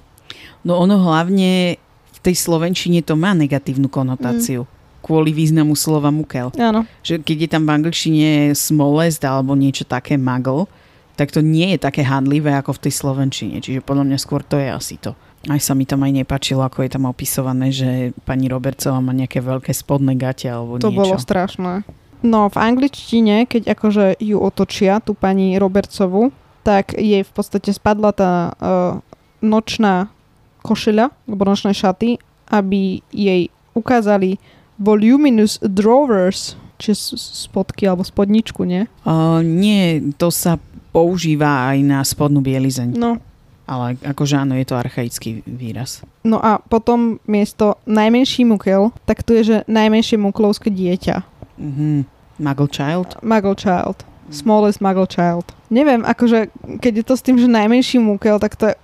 No 0.62 0.78
ono 0.78 1.02
hlavne 1.02 1.82
v 2.14 2.20
tej 2.22 2.36
slovenčine 2.38 3.02
to 3.02 3.18
má 3.18 3.34
negatívnu 3.34 3.90
konotáciu. 3.90 4.70
Kvôli 5.02 5.34
významu 5.34 5.74
slova 5.74 6.14
mukel. 6.14 6.54
Áno. 6.60 6.86
Že 7.02 7.26
keď 7.26 7.38
je 7.42 7.50
tam 7.50 7.64
v 7.66 7.74
angličtine 7.82 8.30
smolest 8.54 9.24
alebo 9.26 9.58
niečo 9.58 9.88
také 9.88 10.20
muggle, 10.20 10.70
tak 11.16 11.32
to 11.34 11.42
nie 11.42 11.76
je 11.76 11.80
také 11.82 12.04
handlivé 12.04 12.54
ako 12.54 12.78
v 12.78 12.84
tej 12.88 12.94
slovenčine. 12.94 13.56
Čiže 13.64 13.82
podľa 13.82 14.06
mňa 14.06 14.18
skôr 14.20 14.44
to 14.46 14.60
je 14.60 14.70
asi 14.70 14.96
to. 15.00 15.16
Aj 15.48 15.60
sa 15.64 15.72
mi 15.72 15.88
tam 15.88 16.04
aj 16.04 16.12
nepačilo, 16.12 16.68
ako 16.68 16.84
je 16.84 16.92
tam 16.92 17.08
opisované, 17.08 17.72
že 17.72 18.12
pani 18.28 18.52
Robertsová 18.52 19.00
má 19.00 19.16
nejaké 19.16 19.40
veľké 19.40 19.72
spodné 19.72 20.20
gate 20.20 20.52
alebo 20.52 20.76
To 20.84 20.92
niečo. 20.92 21.00
bolo 21.00 21.16
strašné. 21.16 21.88
No, 22.20 22.52
v 22.52 22.58
angličtine, 22.60 23.48
keď 23.48 23.72
akože 23.72 24.20
ju 24.20 24.36
otočia, 24.44 25.00
tú 25.00 25.16
pani 25.16 25.56
Robertsovu, 25.56 26.36
tak 26.68 26.92
jej 26.92 27.24
v 27.24 27.32
podstate 27.32 27.72
spadla 27.72 28.12
tá 28.12 28.32
uh, 28.60 29.00
nočná 29.40 30.12
košeľa, 30.60 31.16
alebo 31.24 31.48
nočné 31.48 31.72
šaty, 31.72 32.20
aby 32.52 33.00
jej 33.16 33.48
ukázali 33.72 34.36
voluminous 34.76 35.56
drawers, 35.64 36.60
čiže 36.76 37.16
spodky 37.16 37.88
alebo 37.88 38.04
spodničku, 38.04 38.68
nie? 38.68 38.92
Uh, 39.08 39.40
nie, 39.40 40.12
to 40.20 40.28
sa 40.28 40.60
používa 40.92 41.72
aj 41.72 41.78
na 41.80 42.04
spodnú 42.04 42.44
bielizeň. 42.44 43.00
No, 43.00 43.24
Ale 43.70 44.02
akože 44.02 44.34
áno, 44.34 44.58
je 44.58 44.66
to 44.66 44.82
archaický 44.82 45.46
výraz. 45.46 46.02
no 46.26 46.42
a 46.42 46.58
potom 46.58 47.22
miesto 47.30 47.78
najmenší 47.86 48.42
mukel, 48.50 48.90
tak 49.06 49.22
tu 49.22 49.38
je, 49.38 49.44
že 49.46 49.58
najmenšie 49.70 50.18
muklovské 50.18 50.74
dieťa. 50.74 51.22
Mhm. 51.62 52.10
Muggle 52.40 52.72
Child? 52.72 53.20
Muggle 53.22 53.54
Child. 53.54 54.08
Smallest 54.32 54.80
Muggle 54.80 55.06
Child. 55.06 55.44
Neviem, 55.70 56.02
akože 56.08 56.50
keď 56.80 56.94
je 57.04 57.06
to 57.06 57.14
s 57.20 57.26
tým, 57.26 57.38
že 57.38 57.52
najmenší 57.52 58.00
múkel, 58.00 58.40
tak 58.40 58.56
to 58.56 58.72
je, 58.72 58.76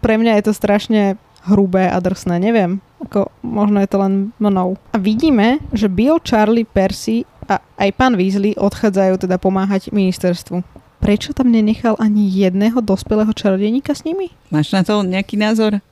pre 0.00 0.16
mňa 0.16 0.40
je 0.40 0.44
to 0.48 0.52
strašne 0.56 1.20
hrubé 1.44 1.90
a 1.90 1.98
drsné. 2.00 2.40
Neviem. 2.40 2.80
Ako, 3.02 3.28
možno 3.42 3.82
je 3.82 3.90
to 3.90 3.98
len 3.98 4.14
mnou. 4.38 4.78
A 4.94 4.96
vidíme, 4.96 5.58
že 5.74 5.90
Bill, 5.90 6.22
Charlie, 6.22 6.64
Percy 6.66 7.26
a 7.50 7.58
aj 7.78 7.90
pán 7.98 8.14
Weasley 8.14 8.54
odchádzajú 8.54 9.26
teda 9.26 9.36
pomáhať 9.42 9.90
ministerstvu. 9.90 10.62
Prečo 11.02 11.34
tam 11.34 11.50
nenechal 11.50 11.98
ani 11.98 12.30
jedného 12.30 12.78
dospelého 12.78 13.34
čarodejníka 13.34 13.90
s 13.90 14.06
nimi? 14.06 14.30
Máš 14.54 14.70
na 14.70 14.86
to 14.86 15.02
nejaký 15.02 15.34
názor? 15.34 15.82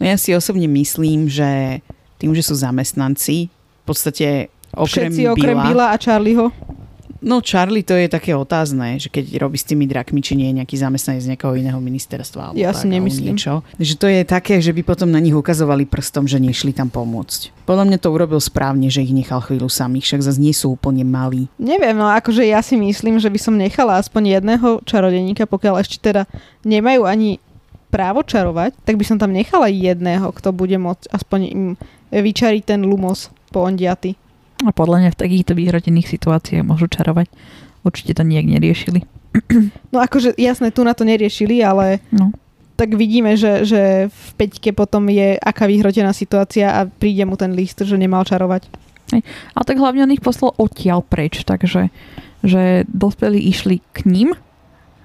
No 0.00 0.02
ja 0.08 0.16
si 0.16 0.32
osobne 0.32 0.64
myslím, 0.72 1.28
že 1.28 1.84
tým, 2.16 2.32
že 2.32 2.40
sú 2.40 2.56
zamestnanci, 2.56 3.52
v 3.52 3.84
podstate 3.84 4.48
okrem 4.72 5.12
Všetci 5.12 5.22
okrem 5.36 5.58
Billa 5.60 5.92
a 5.92 5.96
Charlieho. 6.00 6.48
No 7.22 7.38
Charlie 7.38 7.86
to 7.86 7.94
je 7.94 8.10
také 8.10 8.34
otázne, 8.34 8.98
že 8.98 9.06
keď 9.06 9.38
robí 9.38 9.54
s 9.54 9.62
tými 9.62 9.86
drakmi, 9.86 10.18
či 10.18 10.34
nie 10.34 10.50
je 10.50 10.58
nejaký 10.58 10.74
zamestnanec 10.74 11.22
z 11.22 11.30
nejakého 11.30 11.54
iného 11.54 11.78
ministerstva. 11.78 12.50
Alebo 12.50 12.58
Ja 12.58 12.74
tak, 12.74 12.82
si 12.82 12.86
nemyslím. 12.90 13.38
Niečo. 13.38 13.62
Že 13.78 13.94
to 13.94 14.06
je 14.10 14.22
také, 14.26 14.58
že 14.58 14.74
by 14.74 14.82
potom 14.82 15.06
na 15.06 15.22
nich 15.22 15.32
ukazovali 15.32 15.86
prstom, 15.86 16.26
že 16.26 16.42
nešli 16.42 16.74
tam 16.74 16.90
pomôcť. 16.90 17.54
Podľa 17.62 17.86
mňa 17.86 17.98
to 18.02 18.10
urobil 18.10 18.42
správne, 18.42 18.90
že 18.90 19.06
ich 19.06 19.14
nechal 19.14 19.38
chvíľu 19.38 19.70
samých, 19.70 20.10
však 20.10 20.26
zase 20.26 20.42
nie 20.42 20.50
sú 20.50 20.74
úplne 20.74 21.06
malí. 21.06 21.46
Neviem, 21.62 21.94
no 21.94 22.10
akože 22.10 22.42
ja 22.42 22.58
si 22.58 22.74
myslím, 22.74 23.22
že 23.22 23.30
by 23.30 23.38
som 23.38 23.54
nechala 23.54 24.02
aspoň 24.02 24.42
jedného 24.42 24.82
čarodejníka, 24.82 25.46
pokiaľ 25.46 25.78
ešte 25.78 26.02
teda 26.02 26.26
nemajú 26.66 27.06
ani 27.06 27.38
právo 27.94 28.26
čarovať, 28.26 28.74
tak 28.82 28.98
by 28.98 29.04
som 29.06 29.20
tam 29.22 29.30
nechala 29.30 29.70
jedného, 29.70 30.32
kto 30.34 30.50
bude 30.50 30.74
môcť 30.74 31.06
aspoň 31.12 31.40
im 31.46 31.62
vyčariť 32.10 32.74
ten 32.74 32.80
lumos 32.82 33.28
po 33.52 33.62
ondiaty. 33.62 34.16
A 34.62 34.70
podľa 34.70 34.96
mňa 35.02 35.10
v 35.14 35.20
takýchto 35.20 35.52
vyhrotených 35.54 36.08
situáciách 36.08 36.64
môžu 36.66 36.86
čarovať. 36.86 37.26
Určite 37.82 38.14
to 38.14 38.22
nejak 38.22 38.46
neriešili. 38.46 39.02
No 39.92 40.00
akože 40.00 40.36
jasné, 40.36 40.72
tu 40.72 40.84
na 40.84 40.92
to 40.92 41.04
neriešili, 41.04 41.60
ale 41.64 42.00
No. 42.12 42.32
tak 42.76 42.96
vidíme, 42.96 43.36
že, 43.36 43.64
že 43.64 43.80
v 44.08 44.28
peťke 44.36 44.72
potom 44.72 45.08
je 45.08 45.36
aká 45.36 45.64
vyhrotená 45.68 46.12
situácia 46.12 46.68
a 46.72 46.84
príde 46.84 47.24
mu 47.24 47.36
ten 47.36 47.52
list, 47.52 47.80
že 47.80 47.96
nemal 47.96 48.24
čarovať. 48.24 48.68
Ale 49.52 49.64
tak 49.68 49.76
hlavne 49.76 50.08
on 50.08 50.14
ich 50.14 50.24
poslal 50.24 50.56
odtiaľ 50.56 51.04
preč, 51.04 51.44
takže 51.44 51.92
že 52.40 52.88
dospelí 52.88 53.38
išli 53.44 53.84
k 53.92 54.08
ním, 54.08 54.32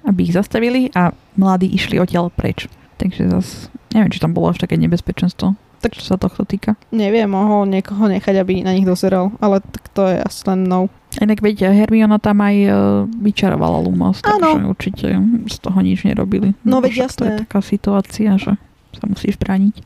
aby 0.08 0.24
ich 0.24 0.32
zastavili 0.32 0.88
a 0.96 1.12
mladí 1.36 1.68
išli 1.68 2.00
odtiaľ 2.00 2.32
preč. 2.32 2.72
Takže 2.96 3.28
zase 3.28 3.68
neviem, 3.92 4.08
či 4.10 4.18
tam 4.20 4.32
bolo 4.32 4.48
až 4.48 4.64
také 4.64 4.80
nebezpečenstvo, 4.80 5.52
tak 5.78 5.94
čo 5.94 6.02
sa 6.02 6.14
tohto 6.14 6.42
týka. 6.42 6.74
Neviem, 6.88 7.26
mohol 7.26 7.64
niekoho 7.64 8.04
nechať, 8.04 8.34
aby 8.36 8.60
na 8.60 8.72
nich 8.72 8.82
dozeral, 8.82 9.30
ale 9.38 9.58
tak 9.60 9.88
to 9.88 10.04
je 10.04 10.18
asi 10.18 10.42
len 10.44 10.64
mnou. 10.64 10.90
Inak 11.16 11.38
veď 11.38 11.70
Hermiona 11.72 12.16
tam 12.16 12.38
aj 12.38 12.56
e, 12.58 12.68
vyčarovala 13.16 13.78
Lumos, 13.78 14.18
takže 14.20 14.60
určite 14.64 15.06
z 15.46 15.56
toho 15.56 15.78
nič 15.78 16.02
nerobili. 16.02 16.52
No 16.62 16.78
Lebo 16.78 16.86
veď 16.86 16.92
však 16.92 17.10
To 17.10 17.22
je 17.22 17.30
jasné. 17.30 17.40
taká 17.40 17.60
situácia, 17.60 18.30
že 18.34 18.52
sa 18.92 19.04
musíš 19.04 19.34
brániť. 19.36 19.80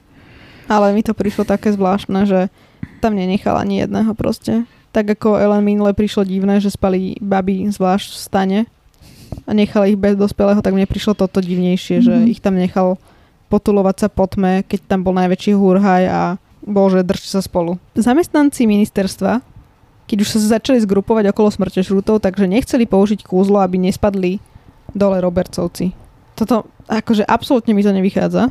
Ale 0.67 0.91
mi 0.91 1.01
to 1.01 1.13
prišlo 1.13 1.45
také 1.45 1.69
zvláštne, 1.69 2.25
že 2.25 2.49
tam 2.99 3.13
nenechal 3.13 3.55
ani 3.55 3.83
jedného 3.83 4.13
proste. 4.13 4.65
Tak 4.91 5.09
ako 5.11 5.37
Ellen 5.37 5.63
minule 5.63 5.93
prišlo 5.93 6.23
divné, 6.23 6.59
že 6.59 6.69
spali 6.69 7.17
baby 7.19 7.65
zvlášť 7.67 8.09
v 8.09 8.19
stane 8.19 8.59
a 9.43 9.51
nechali 9.51 9.91
ich 9.91 9.99
bez 9.99 10.15
dospelého, 10.15 10.61
tak 10.61 10.71
mne 10.71 10.85
prišlo 10.85 11.15
toto 11.15 11.39
divnejšie, 11.39 12.01
že 12.01 12.15
Mhm. 12.15 12.27
ich 12.27 12.41
tam 12.41 12.55
nechal 12.55 12.97
potulovať 13.53 13.97
sa 14.01 14.09
po 14.09 14.25
tme, 14.25 14.65
keď 14.65 14.89
tam 14.89 15.05
bol 15.05 15.13
najväčší 15.13 15.53
húrhaj 15.53 16.05
a 16.09 16.21
bože, 16.65 17.05
držte 17.05 17.29
sa 17.29 17.45
spolu. 17.45 17.77
Zamestnanci 17.93 18.65
ministerstva, 18.65 19.45
keď 20.09 20.17
už 20.25 20.29
sa 20.33 20.57
začali 20.57 20.81
zgrupovať 20.81 21.29
okolo 21.29 21.53
smrte 21.53 21.85
šrútov, 21.85 22.25
takže 22.25 22.49
nechceli 22.49 22.89
použiť 22.89 23.29
kúzlo, 23.29 23.61
aby 23.61 23.77
nespadli 23.77 24.41
dole 24.97 25.21
Robertsovci. 25.21 25.93
Toto, 26.33 26.65
akože 26.89 27.29
absolútne 27.29 27.77
mi 27.77 27.85
to 27.85 27.93
nevychádza. 27.93 28.49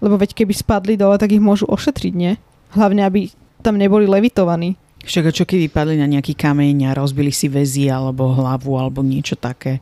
Lebo 0.00 0.20
veď 0.20 0.36
keby 0.36 0.52
spadli 0.52 0.96
dole, 0.96 1.16
tak 1.16 1.32
ich 1.32 1.40
môžu 1.40 1.64
ošetriť, 1.68 2.12
nie? 2.12 2.36
Hlavne, 2.76 3.04
aby 3.04 3.32
tam 3.64 3.80
neboli 3.80 4.04
levitovaní. 4.04 4.76
Však 5.06 5.32
čo 5.32 5.48
keby 5.48 5.72
padli 5.72 5.96
na 5.96 6.04
nejaký 6.04 6.36
kameň 6.36 6.92
a 6.92 6.96
rozbili 6.98 7.32
si 7.32 7.48
väzy 7.48 7.88
alebo 7.88 8.28
hlavu 8.36 8.76
alebo 8.76 9.00
niečo 9.00 9.38
také. 9.38 9.80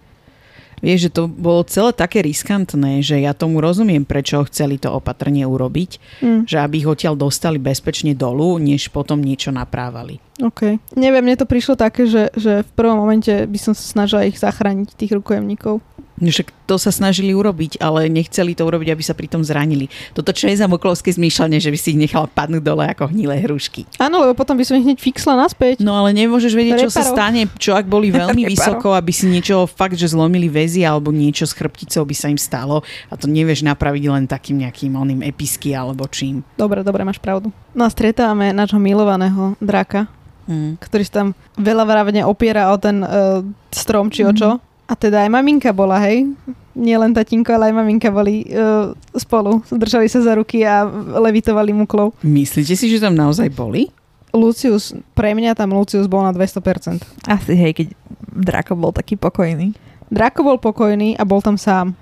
Vieš, 0.84 1.08
že 1.08 1.14
to 1.16 1.22
bolo 1.24 1.64
celé 1.64 1.96
také 1.96 2.20
riskantné, 2.20 3.00
že 3.00 3.16
ja 3.16 3.32
tomu 3.32 3.64
rozumiem, 3.64 4.04
prečo 4.04 4.44
chceli 4.44 4.76
to 4.76 4.92
opatrne 4.92 5.40
urobiť, 5.48 5.96
Mm. 6.20 6.44
že 6.44 6.60
aby 6.60 6.84
ich 6.84 6.88
odtiaľ 6.88 7.16
dostali 7.16 7.56
bezpečne 7.56 8.12
dolu, 8.12 8.60
než 8.60 8.92
potom 8.92 9.24
niečo 9.24 9.48
naprávali. 9.48 10.20
OK. 10.42 10.82
Neviem, 10.98 11.22
mne 11.22 11.38
to 11.38 11.46
prišlo 11.46 11.78
také, 11.78 12.10
že, 12.10 12.34
že 12.34 12.66
v 12.66 12.70
prvom 12.74 12.98
momente 12.98 13.30
by 13.30 13.58
som 13.60 13.72
sa 13.76 13.86
snažila 13.86 14.26
ich 14.26 14.38
zachrániť, 14.40 14.98
tých 14.98 15.14
rukojemníkov. 15.14 15.78
No 16.14 16.30
Však 16.30 16.54
to 16.70 16.78
sa 16.78 16.94
snažili 16.94 17.34
urobiť, 17.34 17.82
ale 17.82 18.06
nechceli 18.06 18.54
to 18.54 18.62
urobiť, 18.62 18.94
aby 18.94 19.02
sa 19.02 19.18
pritom 19.18 19.42
zranili. 19.42 19.90
Toto 20.14 20.30
čo 20.30 20.46
je 20.46 20.54
za 20.54 20.70
moklovské 20.70 21.10
zmýšľanie, 21.10 21.58
že 21.58 21.74
by 21.74 21.78
si 21.78 21.90
ich 21.90 21.98
nechala 21.98 22.30
padnúť 22.30 22.62
dole 22.62 22.86
ako 22.86 23.10
hnilé 23.10 23.42
hrušky. 23.42 23.82
Áno, 23.98 24.22
lebo 24.22 24.38
potom 24.38 24.54
by 24.54 24.62
som 24.62 24.78
ich 24.78 24.86
hneď 24.86 25.02
fixla 25.02 25.34
naspäť. 25.34 25.82
No 25.82 25.98
ale 25.98 26.14
nemôžeš 26.14 26.54
vedieť, 26.54 26.86
čo 26.86 26.94
sa 26.94 27.02
stane, 27.02 27.50
čo 27.58 27.74
ak 27.74 27.90
boli 27.90 28.14
veľmi 28.14 28.46
Reparo. 28.46 28.54
vysoko, 28.54 28.88
aby 28.94 29.10
si 29.10 29.26
niečo 29.26 29.66
fakt, 29.66 29.98
že 29.98 30.14
zlomili 30.14 30.46
väzy 30.46 30.86
alebo 30.86 31.10
niečo 31.10 31.50
s 31.50 31.52
chrbticou 31.52 32.06
by 32.06 32.14
sa 32.14 32.30
im 32.30 32.38
stalo 32.38 32.86
a 33.10 33.14
to 33.18 33.26
nevieš 33.26 33.66
napraviť 33.66 34.04
len 34.06 34.24
takým 34.30 34.62
nejakým 34.62 34.94
oným 34.94 35.26
episky 35.26 35.74
alebo 35.74 36.06
čím. 36.06 36.46
Dobre, 36.54 36.86
dobre, 36.86 37.02
máš 37.02 37.18
pravdu. 37.18 37.50
No 37.74 37.82
a 37.82 37.90
stretávame 37.90 38.54
nášho 38.54 38.78
milovaného 38.78 39.58
draka, 39.58 40.06
Hm. 40.44 40.76
ktorý 40.76 41.02
sa 41.08 41.14
tam 41.24 41.28
veľa 41.56 41.84
vravne 41.88 42.20
opiera 42.28 42.68
o 42.68 42.76
ten 42.76 43.00
uh, 43.00 43.40
strom 43.72 44.12
či 44.12 44.28
o 44.28 44.32
čo. 44.36 44.60
A 44.84 44.92
teda 44.92 45.24
aj 45.24 45.32
maminka 45.32 45.72
bola, 45.72 45.96
hej? 46.04 46.28
Nie 46.76 47.00
len 47.00 47.16
tatínko, 47.16 47.48
ale 47.56 47.72
aj 47.72 47.74
maminka 47.80 48.12
boli 48.12 48.44
uh, 48.52 48.92
spolu. 49.16 49.64
Držali 49.72 50.04
sa 50.12 50.20
za 50.20 50.36
ruky 50.36 50.60
a 50.60 50.84
levitovali 51.16 51.72
muklou. 51.72 52.12
Myslíte 52.20 52.76
si, 52.76 52.92
že 52.92 53.00
tam 53.00 53.16
naozaj 53.16 53.48
boli? 53.48 53.88
Lucius, 54.34 54.92
pre 55.14 55.32
mňa 55.32 55.54
tam 55.54 55.72
Lucius 55.72 56.10
bol 56.10 56.26
na 56.26 56.34
200%. 56.34 57.00
Asi 57.30 57.54
hej, 57.54 57.72
keď 57.72 57.86
Draco 58.34 58.74
bol 58.74 58.90
taký 58.90 59.14
pokojný. 59.14 59.72
Draco 60.10 60.42
bol 60.42 60.58
pokojný 60.58 61.14
a 61.16 61.22
bol 61.22 61.40
tam 61.40 61.54
sám. 61.54 61.94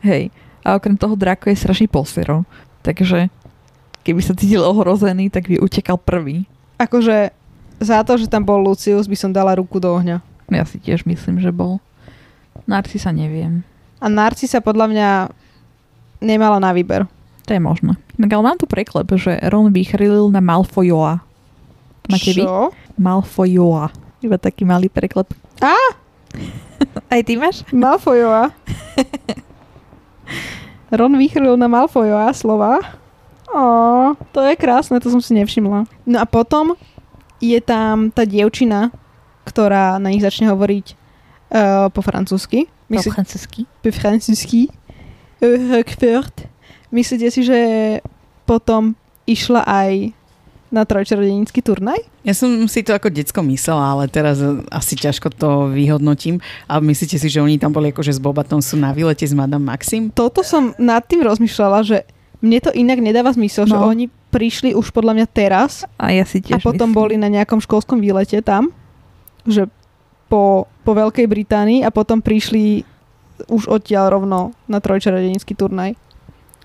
Hej. 0.00 0.30
A 0.64 0.78
okrem 0.78 0.96
toho 0.96 1.18
Draco 1.18 1.50
je 1.50 1.58
strašný 1.58 1.90
posierov. 1.90 2.46
Takže 2.86 3.28
keby 4.06 4.20
sa 4.22 4.32
cítil 4.38 4.62
ohrozený, 4.62 5.28
tak 5.28 5.50
by 5.50 5.58
utekal 5.60 5.98
prvý. 5.98 6.46
Akože 6.78 7.34
za 7.80 8.02
to, 8.06 8.18
že 8.18 8.30
tam 8.30 8.46
bol 8.46 8.60
Lucius, 8.62 9.10
by 9.10 9.16
som 9.18 9.30
dala 9.34 9.58
ruku 9.58 9.82
do 9.82 9.90
ohňa. 9.90 10.22
Ja 10.52 10.64
si 10.68 10.78
tiež 10.78 11.08
myslím, 11.08 11.40
že 11.40 11.50
bol. 11.50 11.80
Narcisa 12.68 13.10
neviem. 13.10 13.64
A 13.98 14.06
Narcisa 14.08 14.60
podľa 14.60 14.86
mňa 14.92 15.08
nemala 16.22 16.60
na 16.60 16.70
výber. 16.72 17.08
To 17.44 17.50
je 17.52 17.60
možné. 17.60 17.96
Tak 18.16 18.30
ale 18.30 18.42
mám 18.44 18.58
tu 18.60 18.64
preklep, 18.64 19.08
že 19.20 19.36
Ron 19.52 19.68
vychrlil 19.68 20.32
na 20.32 20.40
Malfojoa. 20.40 21.20
Máte 22.08 22.32
vy? 22.32 22.44
Čo? 22.44 22.72
Malfojoa. 22.96 23.92
Iba 24.24 24.36
taký 24.40 24.64
malý 24.64 24.88
preklep. 24.88 25.28
Á! 25.60 25.76
Aj 27.12 27.20
ty 27.20 27.36
máš? 27.36 27.64
Malfoyova. 27.68 28.52
Ron 30.96 31.16
vychrlil 31.20 31.60
na 31.60 31.68
Malfoyova 31.68 32.32
slova. 32.32 32.80
Ó, 33.54 34.16
to 34.34 34.42
je 34.42 34.58
krásne, 34.58 34.98
to 34.98 35.12
som 35.12 35.20
si 35.22 35.36
nevšimla. 35.36 35.86
No 36.08 36.16
a 36.18 36.26
potom 36.26 36.74
je 37.44 37.60
tam 37.60 38.08
tá 38.08 38.24
dievčina, 38.24 38.88
ktorá 39.44 40.00
na 40.00 40.08
nich 40.08 40.24
začne 40.24 40.48
hovoriť 40.48 40.86
uh, 40.88 40.96
po 41.92 42.00
francúzsky. 42.00 42.64
Po 42.88 42.96
Myslí, 42.96 43.10
francúzsky. 43.12 43.60
po 43.68 43.90
francúzsky. 43.92 44.60
Uh, 45.38 45.76
Roquefort. 45.76 46.48
Myslíte 46.88 47.28
si, 47.28 47.44
že 47.44 47.58
potom 48.44 48.96
išla 49.26 49.64
aj 49.64 50.14
na 50.70 50.82
trojčarodenický 50.82 51.62
turnaj? 51.62 52.02
Ja 52.22 52.34
som 52.34 52.50
si 52.66 52.82
to 52.82 52.90
ako 52.90 53.06
decko 53.06 53.46
myslela, 53.46 53.94
ale 53.94 54.04
teraz 54.10 54.42
e, 54.42 54.58
asi 54.74 54.98
ťažko 54.98 55.30
to 55.30 55.70
vyhodnotím. 55.70 56.42
A 56.66 56.82
myslíte 56.82 57.14
si, 57.14 57.28
že 57.30 57.38
oni 57.38 57.62
tam 57.62 57.70
boli 57.70 57.94
akože 57.94 58.10
s 58.10 58.18
Bobatom 58.18 58.58
sú 58.58 58.74
na 58.74 58.90
výlete 58.90 59.22
s 59.22 59.30
Madame 59.30 59.62
Maxim? 59.62 60.10
Toto 60.10 60.42
som 60.42 60.74
nad 60.74 61.06
tým 61.06 61.22
rozmýšľala, 61.22 61.86
že 61.86 62.02
mne 62.42 62.58
to 62.58 62.70
inak 62.74 62.98
nedáva 62.98 63.30
zmysel, 63.30 63.70
že 63.70 63.76
No. 63.78 63.86
oni 63.86 64.10
prišli 64.34 64.74
už 64.74 64.90
podľa 64.90 65.22
mňa 65.22 65.26
teraz 65.30 65.86
A 65.94 66.10
ja 66.10 66.26
si 66.26 66.42
a 66.42 66.58
tiež 66.58 66.66
potom 66.66 66.90
myslím. 66.90 66.98
boli 66.98 67.14
na 67.14 67.30
nejakom 67.30 67.62
školskom 67.62 68.02
výlete 68.02 68.42
tam, 68.42 68.74
že 69.46 69.70
po, 70.26 70.66
po 70.82 70.92
Veľkej 70.98 71.30
Británii 71.30 71.86
a 71.86 71.94
potom 71.94 72.18
prišli 72.18 72.82
už 73.46 73.70
odtiaľ 73.70 74.18
rovno 74.18 74.50
na 74.66 74.82
trojčarodenický 74.82 75.54
turnaj. 75.54 75.94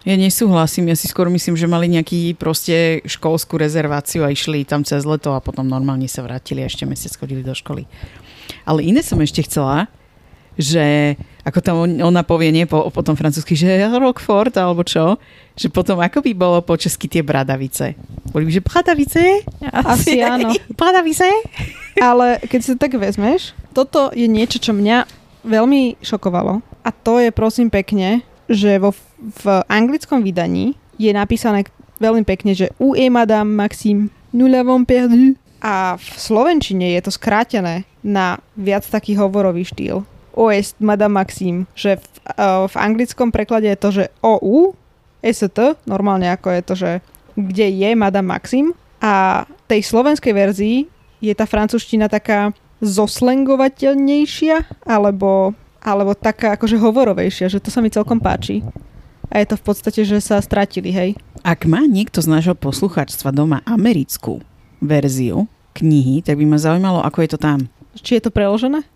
Ja 0.08 0.16
nesúhlasím, 0.16 0.90
ja 0.90 0.96
si 0.96 1.12
skôr 1.12 1.28
myslím, 1.28 1.60
že 1.60 1.68
mali 1.68 1.92
nejaký 1.92 2.40
proste 2.40 3.04
školskú 3.04 3.60
rezerváciu 3.60 4.24
a 4.24 4.32
išli 4.32 4.64
tam 4.64 4.88
cez 4.88 5.04
leto 5.04 5.36
a 5.36 5.44
potom 5.44 5.68
normálne 5.68 6.08
sa 6.08 6.24
vrátili 6.24 6.64
a 6.64 6.72
ešte 6.72 6.88
mesiac 6.88 7.14
chodili 7.20 7.44
do 7.44 7.52
školy. 7.52 7.84
Ale 8.64 8.80
iné 8.82 9.04
som 9.04 9.20
ešte 9.20 9.44
chcela, 9.44 9.92
že 10.56 11.16
ako 11.50 11.60
tam 11.60 11.76
on- 11.82 12.00
ona 12.00 12.22
povie, 12.22 12.54
nie 12.54 12.70
po, 12.70 12.94
po 12.94 13.02
tom 13.02 13.18
francúzsky, 13.18 13.58
že 13.58 13.68
Rockford 13.90 14.54
alebo 14.56 14.86
čo, 14.86 15.18
že 15.58 15.68
potom 15.68 15.98
ako 15.98 16.22
by 16.22 16.32
bolo 16.38 16.58
po 16.62 16.78
česky 16.78 17.10
tie 17.10 17.26
bradavice. 17.26 17.98
Boli 18.30 18.46
by, 18.46 18.52
že 18.54 18.62
bradavice? 18.62 19.22
Asi 19.74 20.22
áno. 20.22 20.54
Bradavice? 20.80 21.26
Ale 21.98 22.38
keď 22.46 22.60
si 22.62 22.70
to 22.74 22.78
tak 22.78 22.94
vezmeš, 22.96 23.58
toto 23.74 24.14
je 24.14 24.30
niečo, 24.30 24.62
čo 24.62 24.72
mňa 24.72 25.10
veľmi 25.44 25.98
šokovalo. 26.00 26.62
A 26.86 26.90
to 26.94 27.18
je 27.20 27.34
prosím 27.34 27.74
pekne, 27.74 28.22
že 28.48 28.78
vo, 28.78 28.94
v 29.20 29.46
anglickom 29.68 30.22
vydaní 30.22 30.78
je 31.02 31.12
napísané 31.12 31.66
veľmi 32.00 32.24
pekne, 32.24 32.56
že 32.56 32.72
U 32.80 32.96
est 32.96 33.12
Madame 33.12 33.50
Maxime, 33.52 34.14
nous 34.32 34.48
l'avons 34.48 34.86
perdu. 34.86 35.36
A 35.60 36.00
v 36.00 36.08
slovenčine 36.16 36.96
je 36.96 37.02
to 37.04 37.12
skrátené 37.12 37.84
na 38.00 38.40
viac 38.56 38.88
taký 38.88 39.20
hovorový 39.20 39.68
štýl. 39.68 40.08
O 40.40 40.48
est 40.48 40.80
Madame 40.80 41.20
Maxime. 41.20 41.68
Že 41.76 42.00
v, 42.00 42.06
uh, 42.40 42.64
v 42.72 42.76
anglickom 42.80 43.36
preklade 43.36 43.68
je 43.68 43.76
to, 43.76 43.90
že 43.92 44.04
OU, 44.24 44.72
ST, 45.20 45.76
normálne 45.84 46.32
ako 46.32 46.48
je 46.56 46.62
to, 46.64 46.74
že 46.80 46.92
kde 47.36 47.68
je 47.68 47.90
Madame 48.00 48.32
Maxim. 48.32 48.72
A 49.04 49.44
tej 49.68 49.84
slovenskej 49.84 50.32
verzii 50.32 50.88
je 51.20 51.36
tá 51.36 51.44
francúzština 51.44 52.08
taká 52.08 52.56
zoslengovateľnejšia, 52.80 54.88
alebo, 54.88 55.52
alebo 55.84 56.16
taká 56.16 56.56
akože 56.56 56.80
hovorovejšia, 56.80 57.52
že 57.52 57.60
to 57.60 57.68
sa 57.68 57.84
mi 57.84 57.92
celkom 57.92 58.24
páči. 58.24 58.64
A 59.28 59.44
je 59.44 59.52
to 59.52 59.60
v 59.60 59.64
podstate, 59.68 60.08
že 60.08 60.24
sa 60.24 60.40
stratili, 60.40 60.90
hej. 60.90 61.20
Ak 61.44 61.68
má 61.68 61.84
niekto 61.84 62.24
z 62.24 62.32
nášho 62.32 62.56
poslucháčstva 62.56 63.36
doma 63.36 63.60
americkú 63.68 64.40
verziu 64.80 65.52
knihy, 65.76 66.24
tak 66.24 66.40
by 66.40 66.46
ma 66.48 66.58
zaujímalo, 66.58 67.04
ako 67.04 67.20
je 67.24 67.30
to 67.36 67.40
tam. 67.40 67.60
Či 68.00 68.20
je 68.20 68.24
to 68.28 68.32
preložené? 68.32 68.88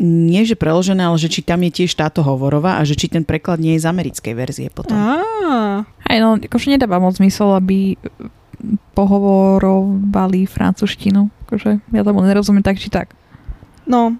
Nie, 0.00 0.48
že 0.48 0.56
preložené, 0.56 1.04
ale 1.04 1.20
že 1.20 1.28
či 1.28 1.44
tam 1.44 1.60
je 1.60 1.84
tiež 1.84 1.92
táto 1.92 2.24
hovorová 2.24 2.80
a 2.80 2.88
že 2.88 2.96
či 2.96 3.12
ten 3.12 3.20
preklad 3.20 3.60
nie 3.60 3.76
je 3.76 3.84
z 3.84 3.90
americkej 3.92 4.32
verzie 4.32 4.68
potom. 4.72 4.96
Aj 4.96 6.16
no, 6.16 6.40
akože 6.40 6.72
nedáva 6.72 6.96
moc 6.96 7.20
zmysel, 7.20 7.52
aby 7.52 8.00
pohovorovali 8.96 10.48
francúzštinu. 10.48 11.28
Akože 11.44 11.84
ja 11.92 12.00
tomu 12.00 12.24
nerozumiem 12.24 12.64
tak 12.64 12.80
či 12.80 12.88
tak. 12.88 13.12
no. 13.84 14.16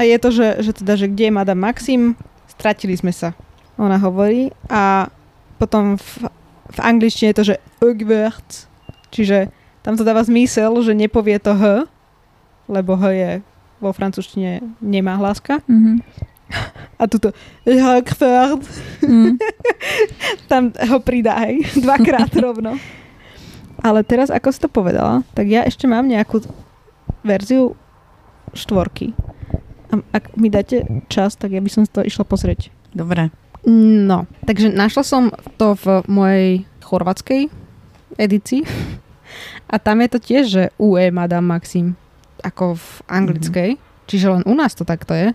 A 0.00 0.08
je 0.08 0.18
to, 0.18 0.34
že, 0.34 0.48
že 0.66 0.72
teda, 0.74 0.98
že 0.98 1.06
kde 1.06 1.30
je 1.30 1.36
Madame 1.38 1.62
Maxim, 1.62 2.18
stratili 2.50 2.98
sme 2.98 3.14
sa. 3.14 3.36
Ona 3.78 4.02
hovorí. 4.02 4.50
A 4.66 5.06
potom 5.62 5.94
v, 5.94 6.26
v 6.74 6.78
angličtine 6.82 7.30
je 7.30 7.38
to, 7.38 7.44
že 7.54 7.56
Ugwert. 7.78 8.66
Čiže 9.14 9.54
tam 9.86 9.94
to 9.94 10.02
dáva 10.02 10.26
zmysel, 10.26 10.74
že 10.82 10.98
nepovie 10.98 11.38
to 11.38 11.54
H, 11.54 11.86
lebo 12.66 12.98
H 12.98 13.04
je 13.14 13.30
vo 13.82 13.90
francúzštine 13.90 14.62
nemá 14.78 15.18
hláska. 15.18 15.58
Mhm. 15.66 15.98
A 17.00 17.08
tuto 17.08 17.32
Rockford, 17.64 18.62
Mm. 19.02 19.40
tam 20.52 20.70
ho 20.70 20.98
pridá, 21.00 21.42
hej, 21.48 21.64
dvakrát 21.84 22.28
rovno. 22.38 22.76
Ale 23.82 24.04
teraz, 24.04 24.30
ako 24.30 24.48
si 24.52 24.60
to 24.60 24.68
povedala, 24.68 25.26
tak 25.34 25.48
ja 25.48 25.66
ešte 25.66 25.90
mám 25.90 26.06
nejakú 26.06 26.44
verziu 27.26 27.74
štvorky. 28.54 29.16
A 29.90 30.04
ak 30.12 30.36
mi 30.36 30.52
dáte 30.52 30.84
čas, 31.08 31.34
tak 31.34 31.50
ja 31.50 31.60
by 31.64 31.70
som 31.72 31.82
to 31.88 32.04
išla 32.04 32.22
pozrieť. 32.22 32.68
Dobre. 32.92 33.32
No, 33.66 34.28
takže 34.44 34.68
našla 34.70 35.02
som 35.02 35.22
to 35.56 35.72
v 35.80 36.04
mojej 36.06 36.48
chorvatskej 36.84 37.48
edícii. 38.20 38.62
A 39.66 39.80
tam 39.80 40.04
je 40.04 40.08
to 40.12 40.18
tiež, 40.20 40.44
že 40.46 40.62
UE 40.76 41.08
Madame 41.08 41.48
Maxim, 41.48 41.96
ako 42.42 42.76
v 42.76 42.86
anglickej. 43.08 43.70
Čiže 44.04 44.26
len 44.28 44.42
u 44.44 44.52
nás 44.52 44.74
to 44.74 44.82
takto 44.82 45.14
je. 45.14 45.30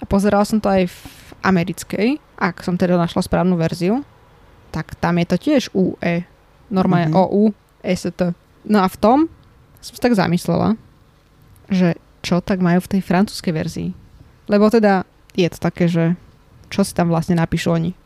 A 0.00 0.04
pozerala 0.04 0.44
som 0.44 0.60
to 0.60 0.68
aj 0.68 0.88
v 0.88 0.98
americkej, 1.40 2.08
ak 2.36 2.60
som 2.60 2.76
teda 2.76 2.96
našla 2.96 3.20
správnu 3.20 3.56
verziu. 3.56 4.04
Tak 4.70 4.96
tam 4.96 5.18
je 5.18 5.26
to 5.26 5.36
tiež 5.36 5.62
UE. 5.72 6.24
Normálne 6.70 7.10
Mhm. 7.10 7.16
OU, 7.16 7.42
ST. 7.82 8.20
No 8.62 8.84
a 8.84 8.88
v 8.88 8.96
tom 8.96 9.18
som 9.80 9.92
sa 9.96 10.02
tak 10.04 10.14
zamyslela, 10.14 10.76
že 11.66 11.96
čo 12.20 12.44
tak 12.44 12.60
majú 12.60 12.84
v 12.84 12.90
tej 12.96 13.00
francúzskej 13.00 13.52
verzii. 13.52 13.90
Lebo 14.46 14.68
teda 14.68 15.08
je 15.32 15.48
to 15.48 15.58
také, 15.58 15.88
že 15.88 16.14
čo 16.68 16.84
si 16.84 16.92
tam 16.92 17.08
vlastne 17.08 17.34
napíšu 17.34 17.72
oni. 17.72 17.96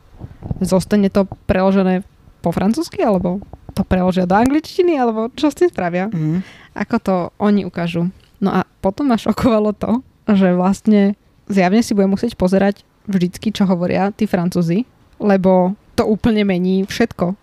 Zostane 0.62 1.10
to 1.10 1.26
preložené 1.50 2.06
po 2.40 2.54
francúzsky, 2.54 3.02
alebo 3.02 3.42
to 3.74 3.82
preložia 3.82 4.24
do 4.24 4.38
angličtiny, 4.38 4.94
alebo 4.94 5.28
čo 5.34 5.50
s 5.50 5.58
tým 5.58 5.68
spravia? 5.68 6.06
Mm. 6.08 6.46
Ako 6.78 6.96
to 7.02 7.14
oni 7.42 7.66
ukážu. 7.66 8.08
No 8.42 8.50
a 8.50 8.60
potom 8.82 9.10
ma 9.10 9.20
šokovalo 9.20 9.74
to, 9.76 10.02
že 10.30 10.56
vlastne 10.56 11.14
zjavne 11.46 11.84
si 11.84 11.92
bude 11.92 12.08
musieť 12.08 12.34
pozerať 12.34 12.82
vždycky, 13.04 13.52
čo 13.52 13.68
hovoria 13.68 14.10
tí 14.12 14.24
francúzi, 14.24 14.88
lebo 15.20 15.76
to 15.94 16.08
úplne 16.08 16.42
mení 16.42 16.88
všetko. 16.88 17.36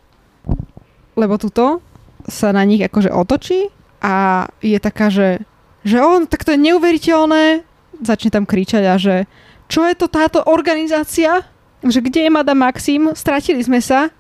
Lebo 1.16 1.38
tuto 1.38 1.80
sa 2.26 2.54
na 2.54 2.66
nich 2.66 2.82
akože 2.82 3.14
otočí 3.14 3.70
a 4.02 4.48
je 4.60 4.78
taká, 4.82 5.14
že, 5.14 5.46
že 5.86 6.02
on, 6.02 6.26
tak 6.26 6.44
to 6.44 6.54
je 6.58 6.66
neuveriteľné, 6.66 7.62
začne 8.02 8.34
tam 8.34 8.50
kričať 8.50 8.84
a 8.90 8.96
že 8.98 9.30
čo 9.72 9.88
je 9.88 9.96
to 9.96 10.12
táto 10.12 10.44
organizácia? 10.44 11.48
Že 11.80 12.12
kde 12.12 12.28
je 12.28 12.36
Madame 12.36 12.68
Maxim? 12.68 13.16
Stratili 13.16 13.64
sme 13.64 13.80
sa. 13.80 14.12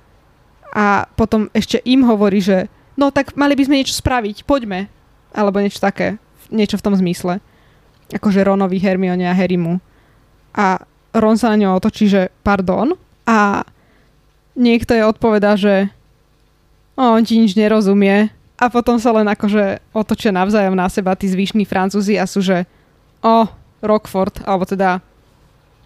A 0.71 1.11
potom 1.19 1.51
ešte 1.51 1.83
im 1.83 2.07
hovorí, 2.07 2.39
že 2.39 2.71
no 2.95 3.11
tak 3.11 3.35
mali 3.35 3.59
by 3.59 3.67
sme 3.67 3.83
niečo 3.83 3.99
spraviť, 3.99 4.47
poďme. 4.47 4.87
Alebo 5.35 5.59
niečo 5.59 5.83
také. 5.83 6.15
Niečo 6.51 6.77
v 6.77 6.85
tom 6.85 6.95
zmysle. 6.95 7.39
Akože 8.11 8.43
Ronovi, 8.43 8.77
Hermione 8.77 9.25
a 9.25 9.33
Harrymu. 9.33 9.79
A 10.51 10.83
Ron 11.15 11.39
sa 11.39 11.51
na 11.51 11.59
ňo 11.59 11.79
otočí, 11.79 12.11
že 12.11 12.27
pardon. 12.43 12.95
A 13.23 13.63
niekto 14.55 14.91
je 14.91 15.07
odpovedá, 15.07 15.55
že 15.55 15.87
o, 16.99 17.15
on 17.15 17.23
ti 17.23 17.39
nič 17.39 17.55
nerozumie. 17.55 18.31
A 18.61 18.69
potom 18.69 18.99
sa 19.01 19.15
len 19.15 19.25
akože 19.25 19.79
otočia 19.95 20.29
navzájom 20.29 20.75
na 20.75 20.85
seba 20.91 21.15
tí 21.15 21.25
zvyšní 21.25 21.65
francúzi 21.65 22.19
a 22.19 22.27
sú, 22.27 22.43
že 22.43 22.67
o, 23.23 23.47
Rockford, 23.81 24.45
alebo 24.45 24.63
teda 24.67 25.01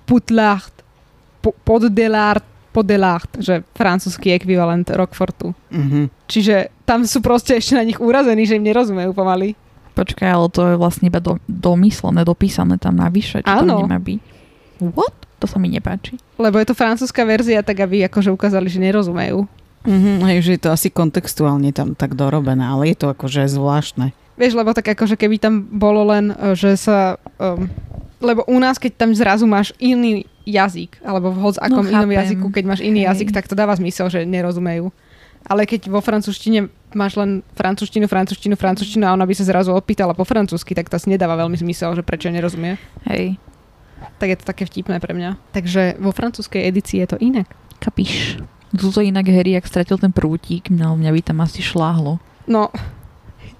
Putlard, 0.03 0.73
po, 1.39 1.55
Poddelard, 1.63 2.43
Poddelard, 2.75 3.31
že 3.39 3.63
francúzsky 3.71 4.35
ekvivalent 4.35 4.91
Rockfortu. 4.91 5.55
Mm-hmm. 5.71 6.05
Čiže 6.27 6.55
tam 6.83 7.07
sú 7.07 7.23
proste 7.23 7.55
ešte 7.55 7.79
na 7.79 7.87
nich 7.87 7.97
urazení, 7.97 8.43
že 8.43 8.59
im 8.59 8.67
nerozumejú 8.67 9.15
pomaly. 9.15 9.55
Počkaj, 9.95 10.27
ale 10.27 10.47
to 10.51 10.61
je 10.69 10.75
vlastne 10.75 11.07
iba 11.07 11.23
do, 11.23 11.39
domyslené, 11.47 12.27
dopísané 12.27 12.75
tam 12.75 12.99
navyše, 12.99 13.39
čo 13.41 13.47
Áno. 13.47 13.79
tam 13.79 13.87
nemá 13.87 13.99
byť. 14.03 14.19
What? 14.91 15.15
To 15.39 15.47
sa 15.47 15.55
mi 15.55 15.71
nepáči. 15.71 16.19
Lebo 16.35 16.59
je 16.59 16.67
to 16.67 16.75
francúzska 16.75 17.23
verzia, 17.23 17.63
tak 17.63 17.79
aby 17.79 18.03
akože 18.07 18.31
ukázali, 18.31 18.67
že 18.67 18.83
nerozumejú. 18.83 19.47
Mm-hmm. 19.85 20.15
Hej, 20.25 20.37
že 20.43 20.51
je 20.57 20.61
to 20.65 20.69
asi 20.73 20.89
kontextuálne 20.89 21.69
tam 21.71 21.93
tak 21.93 22.17
dorobené, 22.17 22.65
ale 22.65 22.91
je 22.91 22.97
to 22.97 23.07
akože 23.13 23.45
zvláštne. 23.47 24.11
Vieš, 24.35 24.57
lebo 24.59 24.75
tak 24.75 24.91
akože 24.91 25.15
keby 25.15 25.39
tam 25.39 25.63
bolo 25.63 26.11
len, 26.11 26.35
e, 26.35 26.57
že 26.59 26.75
sa... 26.75 27.15
Um, 27.39 27.71
lebo 28.19 28.43
u 28.49 28.57
nás, 28.57 28.81
keď 28.81 28.91
tam 28.99 29.11
zrazu 29.13 29.45
máš 29.45 29.71
iný 29.77 30.25
jazyk, 30.43 30.99
alebo 31.05 31.31
v 31.31 31.39
hoc 31.39 31.55
akom 31.61 31.85
No, 31.85 31.91
inom 31.93 32.11
jazyku, 32.11 32.47
keď 32.49 32.63
máš 32.65 32.81
iný 32.81 33.05
Hej. 33.05 33.07
jazyk, 33.13 33.29
tak 33.31 33.45
to 33.45 33.55
dáva 33.55 33.77
zmysel, 33.77 34.09
že 34.09 34.25
nerozumejú. 34.25 34.89
Ale 35.45 35.69
keď 35.69 35.93
vo 35.93 36.01
francúzštine 36.01 36.73
máš 36.95 37.19
len 37.19 37.43
francúzštinu, 37.53 38.07
francúzštinu, 38.07 38.55
francúzštinu 38.55 39.03
a 39.03 39.13
ona 39.13 39.27
by 39.27 39.35
sa 39.35 39.43
zrazu 39.43 39.69
opýtala 39.69 40.15
po 40.15 40.23
francúzsky, 40.23 40.71
tak 40.71 40.87
to 40.87 40.95
asi 40.95 41.11
nedáva 41.11 41.35
veľmi 41.35 41.59
zmysel, 41.59 41.91
že 41.93 42.01
prečo 42.01 42.31
nerozumie. 42.31 42.79
Hej, 43.05 43.35
Tak 44.17 44.27
je 44.31 44.37
to 44.39 44.45
také 44.47 44.63
vtipné 44.63 45.03
pre 45.03 45.11
mňa. 45.11 45.35
Takže 45.51 45.99
vo 45.99 46.15
francúzskej 46.15 46.63
edícii 46.63 47.03
je 47.03 47.07
to 47.11 47.17
inak. 47.19 47.51
kapíš. 47.77 48.39
Tuto 48.71 48.99
inak 48.99 49.27
Harry, 49.27 49.55
ak 49.55 49.67
stratil 49.67 49.95
ten 49.95 50.11
prútik, 50.11 50.67
no 50.67 50.95
mňa 50.95 51.11
by 51.11 51.21
tam 51.21 51.39
asi 51.39 51.59
šláhlo. 51.59 52.19
No, 52.45 52.71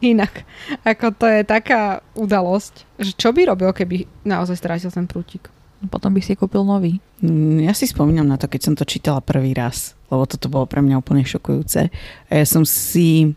inak. 0.03 0.43
Ako 0.83 1.15
to 1.15 1.25
je 1.25 1.41
taká 1.41 2.03
udalosť, 2.13 2.83
že 2.99 3.11
čo 3.15 3.31
by 3.31 3.47
robil, 3.47 3.71
keby 3.71 3.95
naozaj 4.23 4.59
strátil 4.59 4.91
ten 4.91 5.07
prútik? 5.07 5.47
Potom 5.87 6.11
by 6.11 6.19
si 6.19 6.35
kúpil 6.35 6.61
nový. 6.61 6.99
Mm, 7.21 7.63
Ja 7.63 7.73
si 7.73 7.87
spomínam 7.87 8.27
na 8.27 8.35
to, 8.35 8.47
keď 8.47 8.61
som 8.61 8.75
to 8.75 8.83
čítala 8.83 9.19
prvý 9.21 9.55
raz, 9.55 9.94
lebo 10.11 10.23
toto 10.29 10.47
bolo 10.51 10.65
pre 10.69 10.81
mňa 10.81 11.01
úplne 11.01 11.25
šokujúce. 11.25 11.89
A 12.29 12.31
ja 12.31 12.45
som 12.45 12.65
si 12.65 13.33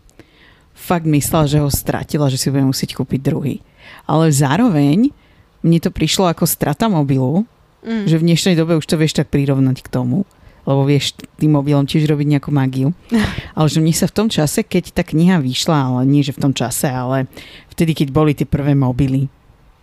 fakt 0.73 1.05
myslela, 1.05 1.45
že 1.49 1.59
ho 1.59 1.69
stratila, 1.69 2.31
že 2.31 2.39
si 2.39 2.47
budem 2.49 2.71
musieť 2.71 2.95
kúpiť 2.95 3.19
druhý. 3.19 3.59
Ale 4.07 4.31
zároveň 4.31 5.11
mne 5.59 5.79
to 5.83 5.91
prišlo 5.91 6.31
ako 6.31 6.47
strata 6.47 6.87
mobilu, 6.87 7.43
Mm. 7.79 8.11
že 8.11 8.19
v 8.19 8.27
dnešnej 8.27 8.55
dobe 8.59 8.75
už 8.75 8.83
to 8.83 8.99
vieš 8.99 9.15
tak 9.15 9.31
prirovnať 9.31 9.79
k 9.79 9.87
tomu, 9.87 10.27
lebo 10.67 10.83
vieš 10.83 11.15
tým 11.39 11.55
mobilom 11.55 11.87
tiež 11.87 12.11
robiť 12.11 12.27
nejakú 12.35 12.51
magiu. 12.51 12.91
Ale 13.57 13.71
že 13.71 13.79
mne 13.79 13.95
sa 13.95 14.11
v 14.11 14.15
tom 14.19 14.27
čase, 14.27 14.67
keď 14.67 14.91
tá 14.91 15.03
kniha 15.07 15.39
vyšla, 15.39 15.87
ale 15.87 16.01
nie 16.03 16.19
že 16.19 16.35
v 16.35 16.43
tom 16.43 16.51
čase, 16.51 16.91
ale 16.91 17.31
vtedy, 17.71 17.95
keď 17.95 18.07
boli 18.11 18.35
tie 18.35 18.43
prvé 18.43 18.75
mobily, 18.75 19.31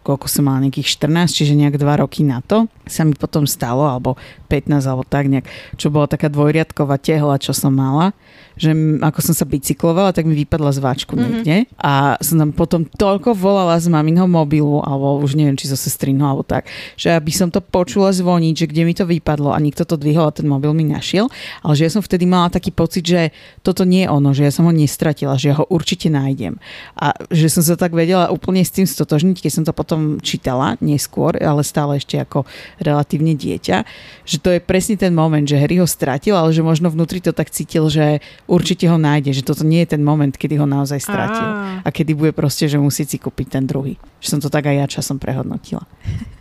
koľko 0.06 0.30
som 0.30 0.46
mala, 0.46 0.70
nejakých 0.70 0.86
14, 1.02 1.34
čiže 1.34 1.58
nejak 1.58 1.82
2 1.82 2.02
roky 2.06 2.22
na 2.22 2.38
to, 2.46 2.70
sa 2.86 3.02
mi 3.02 3.18
potom 3.18 3.42
stalo, 3.50 3.82
alebo 3.82 4.14
15, 4.46 4.86
alebo 4.86 5.02
tak 5.02 5.26
nejak, 5.26 5.50
čo 5.74 5.90
bola 5.90 6.06
taká 6.06 6.30
dvojriadková 6.30 7.02
tehla, 7.02 7.42
čo 7.42 7.50
som 7.50 7.74
mala, 7.74 8.14
že 8.56 8.72
ako 9.02 9.20
som 9.20 9.34
sa 9.36 9.44
bicyklovala, 9.44 10.16
tak 10.16 10.24
mi 10.24 10.32
vypadla 10.32 10.72
z 10.72 10.80
váčku 10.80 11.12
Mhm. 11.12 11.20
niekde 11.20 11.56
a 11.76 12.16
som 12.24 12.40
tam 12.40 12.56
potom 12.56 12.88
toľko 12.88 13.36
volala 13.36 13.76
z 13.76 13.90
maminho 13.92 14.24
mobilu, 14.24 14.80
alebo 14.80 15.20
už 15.20 15.36
neviem, 15.36 15.58
či 15.58 15.68
zo 15.68 15.76
sestrinho, 15.76 16.24
alebo 16.24 16.46
tak, 16.46 16.70
že 16.96 17.12
aby 17.12 17.28
som 17.34 17.52
to 17.52 17.60
počula 17.60 18.14
zvoniť, 18.14 18.54
že 18.54 18.66
kde 18.70 18.82
mi 18.86 18.94
to 18.96 19.04
vypadlo 19.04 19.52
a 19.52 19.58
nikto 19.60 19.84
to 19.84 20.00
dvihol 20.00 20.30
a 20.30 20.32
ten 20.32 20.48
mobil 20.48 20.72
mi 20.72 20.88
našiel, 20.88 21.28
ale 21.60 21.72
že 21.76 21.84
ja 21.84 21.90
som 21.92 22.00
vtedy 22.00 22.24
mala 22.24 22.48
taký 22.48 22.72
pocit, 22.72 23.04
že 23.04 23.34
toto 23.60 23.84
nie 23.84 24.06
je 24.06 24.12
ono, 24.14 24.30
že 24.32 24.46
ja 24.46 24.52
som 24.54 24.64
ho 24.64 24.72
nestratila, 24.72 25.36
že 25.36 25.52
ja 25.52 25.60
ho 25.60 25.66
určite 25.68 26.08
nájdem. 26.08 26.56
A 26.96 27.12
že 27.28 27.52
som 27.52 27.60
sa 27.60 27.76
tak 27.76 27.92
vedela 27.92 28.32
úplne 28.32 28.64
s 28.64 28.72
tým 28.72 28.88
stotožniť, 28.88 29.42
keď 29.42 29.52
som 29.52 29.64
to 29.68 29.76
potom 29.76 29.95
čítala 30.22 30.78
neskôr, 30.78 31.36
ale 31.40 31.66
stále 31.66 31.98
ešte 31.98 32.16
ako 32.20 32.44
relatívne 32.78 33.34
dieťa, 33.34 33.76
že 34.22 34.36
to 34.38 34.54
je 34.54 34.60
presne 34.60 34.94
ten 34.96 35.12
moment, 35.12 35.44
že 35.44 35.58
Harry 35.58 35.80
ho 35.80 35.88
stratil, 35.88 36.36
ale 36.36 36.54
že 36.54 36.64
možno 36.64 36.92
vnútri 36.92 37.20
to 37.20 37.34
tak 37.34 37.50
cítil, 37.50 37.88
že 37.90 38.24
určite 38.46 38.86
ho 38.86 38.96
nájde, 38.96 39.36
že 39.36 39.46
toto 39.46 39.66
nie 39.66 39.84
je 39.84 39.96
ten 39.96 40.02
moment, 40.02 40.32
kedy 40.32 40.56
ho 40.60 40.66
naozaj 40.66 41.02
stratil. 41.02 41.48
A 41.82 41.88
kedy 41.88 42.12
bude 42.16 42.32
proste, 42.36 42.66
že 42.66 42.80
musí 42.80 43.04
si 43.04 43.20
kúpiť 43.20 43.58
ten 43.60 43.64
druhý. 43.64 43.96
Že 44.20 44.28
som 44.36 44.40
to 44.42 44.48
tak 44.48 44.68
aj 44.68 44.76
ja 44.76 44.86
časom 44.86 45.20
prehodnotila. 45.20 45.84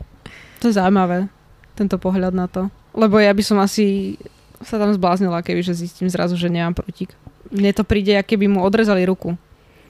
To 0.63 0.71
je 0.71 0.81
zaujímavé, 0.81 1.29
tento 1.77 1.99
pohľad 1.99 2.33
na 2.33 2.49
to. 2.49 2.71
Lebo 2.95 3.19
ja 3.19 3.29
by 3.35 3.43
som 3.43 3.59
asi 3.61 4.17
sa 4.63 4.79
tam 4.79 4.89
zbláznila, 4.95 5.43
keby 5.43 5.61
že 5.61 5.77
zistím 5.77 6.07
zrazu, 6.07 6.39
že 6.39 6.49
nemám 6.49 6.73
prútik. 6.73 7.13
Mne 7.51 7.75
to 7.75 7.83
príde, 7.85 8.15
ako 8.17 8.33
keby 8.33 8.45
mu 8.49 8.63
odrezali 8.63 9.05
ruku. 9.05 9.35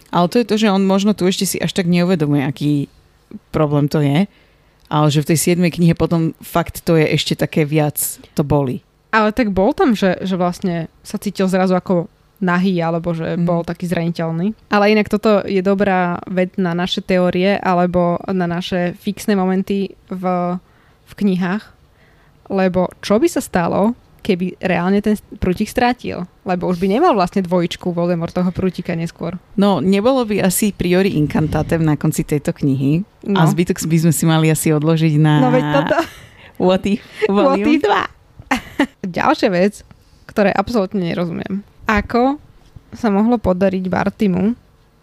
Ale 0.10 0.28
to 0.28 0.41
je 0.41 0.47
to, 0.47 0.56
že 0.60 0.71
on 0.71 0.84
možno 0.84 1.15
tu 1.15 1.28
ešte 1.28 1.45
si 1.47 1.58
až 1.62 1.71
tak 1.71 1.88
neuvedomuje, 1.88 2.43
aký 2.43 2.71
problém 3.52 3.88
to 3.88 4.02
je. 4.02 4.28
Ale 4.86 5.08
že 5.10 5.26
v 5.26 5.30
tej 5.34 5.58
7. 5.58 5.65
knihe 5.65 5.98
potom 5.98 6.38
fakt 6.39 6.86
to 6.86 6.93
je 6.93 7.10
ešte 7.10 7.34
také 7.34 7.65
viac, 7.65 7.98
to 8.38 8.45
boli. 8.45 8.86
Ale 9.10 9.34
tak 9.34 9.50
bol 9.50 9.74
tam, 9.74 9.98
že, 9.98 10.21
že 10.21 10.38
vlastne 10.38 10.91
sa 11.02 11.17
cítil 11.17 11.50
zrazu 11.50 11.74
ako 11.74 12.06
nahý, 12.38 12.84
alebo 12.84 13.15
že 13.15 13.34
Mhm. 13.39 13.48
bol 13.48 13.63
taký 13.63 13.88
zraniteľný. 13.88 14.54
Ale 14.69 14.91
inak 14.91 15.08
toto 15.08 15.41
je 15.48 15.63
dobrá 15.63 16.19
vec 16.28 16.54
na 16.60 16.76
naše 16.76 17.00
teórie, 17.02 17.56
alebo 17.58 18.19
na 18.28 18.45
naše 18.45 18.93
fixné 19.00 19.34
momenty 19.34 19.95
v, 20.12 20.24
v 21.08 21.12
knihách. 21.15 21.63
Lebo 22.52 22.91
čo 23.02 23.17
by 23.17 23.26
sa 23.26 23.41
stalo, 23.41 23.95
keby 24.21 24.60
reálne 24.62 25.02
ten 25.02 25.17
prútik 25.39 25.71
strátil? 25.71 26.28
Lebo 26.46 26.70
už 26.70 26.78
by 26.78 26.88
nemal 26.88 27.18
vlastne 27.18 27.42
dvojičku 27.42 27.90
Voldemort 27.90 28.30
toho 28.30 28.54
prútika 28.54 28.94
neskôr. 28.94 29.34
No, 29.58 29.82
nebolo 29.82 30.22
by 30.30 30.46
asi 30.46 30.70
priori 30.70 31.18
inkantátem 31.18 31.82
na 31.82 31.98
konci 31.98 32.22
tejto 32.22 32.54
knihy. 32.54 33.02
No, 33.26 33.42
A 33.42 33.50
zbytok 33.50 33.82
by 33.82 33.98
sme 33.98 34.14
si 34.14 34.24
mali 34.30 34.54
asi 34.54 34.70
odložiť 34.70 35.14
na 35.18 35.42
no 35.42 35.50
veď 35.50 35.66
toto. 35.74 35.98
What 36.62 36.86
if, 36.86 37.02
What 37.26 37.58
if? 37.58 37.82
Ďalšia 39.18 39.50
vec, 39.50 39.82
ktorej 40.30 40.54
absolútne 40.54 41.02
nerozumiem. 41.02 41.66
Ako 41.90 42.38
sa 42.94 43.10
mohlo 43.10 43.42
podariť 43.42 43.90
Bartimu 43.90 44.54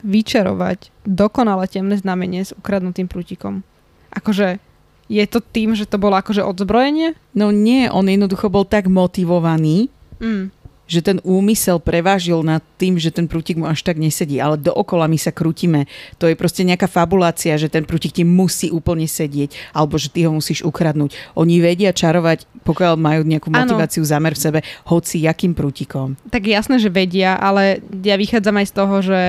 vyčarovať 0.06 0.94
dokonale 1.04 1.66
temné 1.66 1.98
znamenie 1.98 2.46
s 2.46 2.54
ukradnutým 2.54 3.10
prútikom? 3.10 3.66
Akože 4.14 4.62
je 5.10 5.24
to 5.26 5.42
tým, 5.42 5.74
že 5.74 5.90
to 5.90 5.98
bolo 5.98 6.14
akože 6.16 6.46
odzbrojenie? 6.46 7.18
No 7.34 7.50
nie, 7.50 7.90
on 7.90 8.06
jednoducho 8.06 8.46
bol 8.46 8.62
tak 8.62 8.86
motivovaný, 8.86 9.90
Mm. 10.22 10.54
Že 10.86 11.00
ten 11.00 11.22
úmysel 11.24 11.80
prevážil 11.80 12.44
nad 12.44 12.60
tým, 12.76 13.00
že 13.00 13.08
ten 13.14 13.24
prútik 13.24 13.56
mu 13.56 13.64
až 13.64 13.80
tak 13.80 13.96
nesedí, 13.96 14.36
ale 14.42 14.60
dookola 14.60 15.08
my 15.08 15.16
sa 15.16 15.32
krútime. 15.32 15.88
To 16.20 16.28
je 16.28 16.36
proste 16.36 16.66
nejaká 16.66 16.90
fabulácia, 16.90 17.56
že 17.56 17.72
ten 17.72 17.86
prútik 17.86 18.12
ti 18.12 18.26
musí 18.26 18.68
úplne 18.68 19.08
sedieť, 19.08 19.72
alebo 19.72 19.96
že 19.96 20.12
ty 20.12 20.28
ho 20.28 20.32
musíš 20.34 20.60
ukradnúť. 20.66 21.16
Oni 21.38 21.62
vedia 21.64 21.96
čarovať, 21.96 22.44
pokiaľ 22.66 23.00
majú 23.00 23.24
nejakú 23.24 23.48
motiváciu, 23.48 24.04
zámer 24.04 24.36
v 24.36 24.42
sebe, 24.42 24.60
hoci 24.84 25.24
jakým 25.24 25.56
prútikom. 25.56 26.18
Tak 26.28 26.44
jasné, 26.44 26.76
že 26.76 26.92
vedia, 26.92 27.40
ale 27.40 27.80
ja 28.04 28.18
vychádzam 28.20 28.60
aj 28.60 28.66
z 28.68 28.74
toho, 28.76 28.96
že 29.00 29.20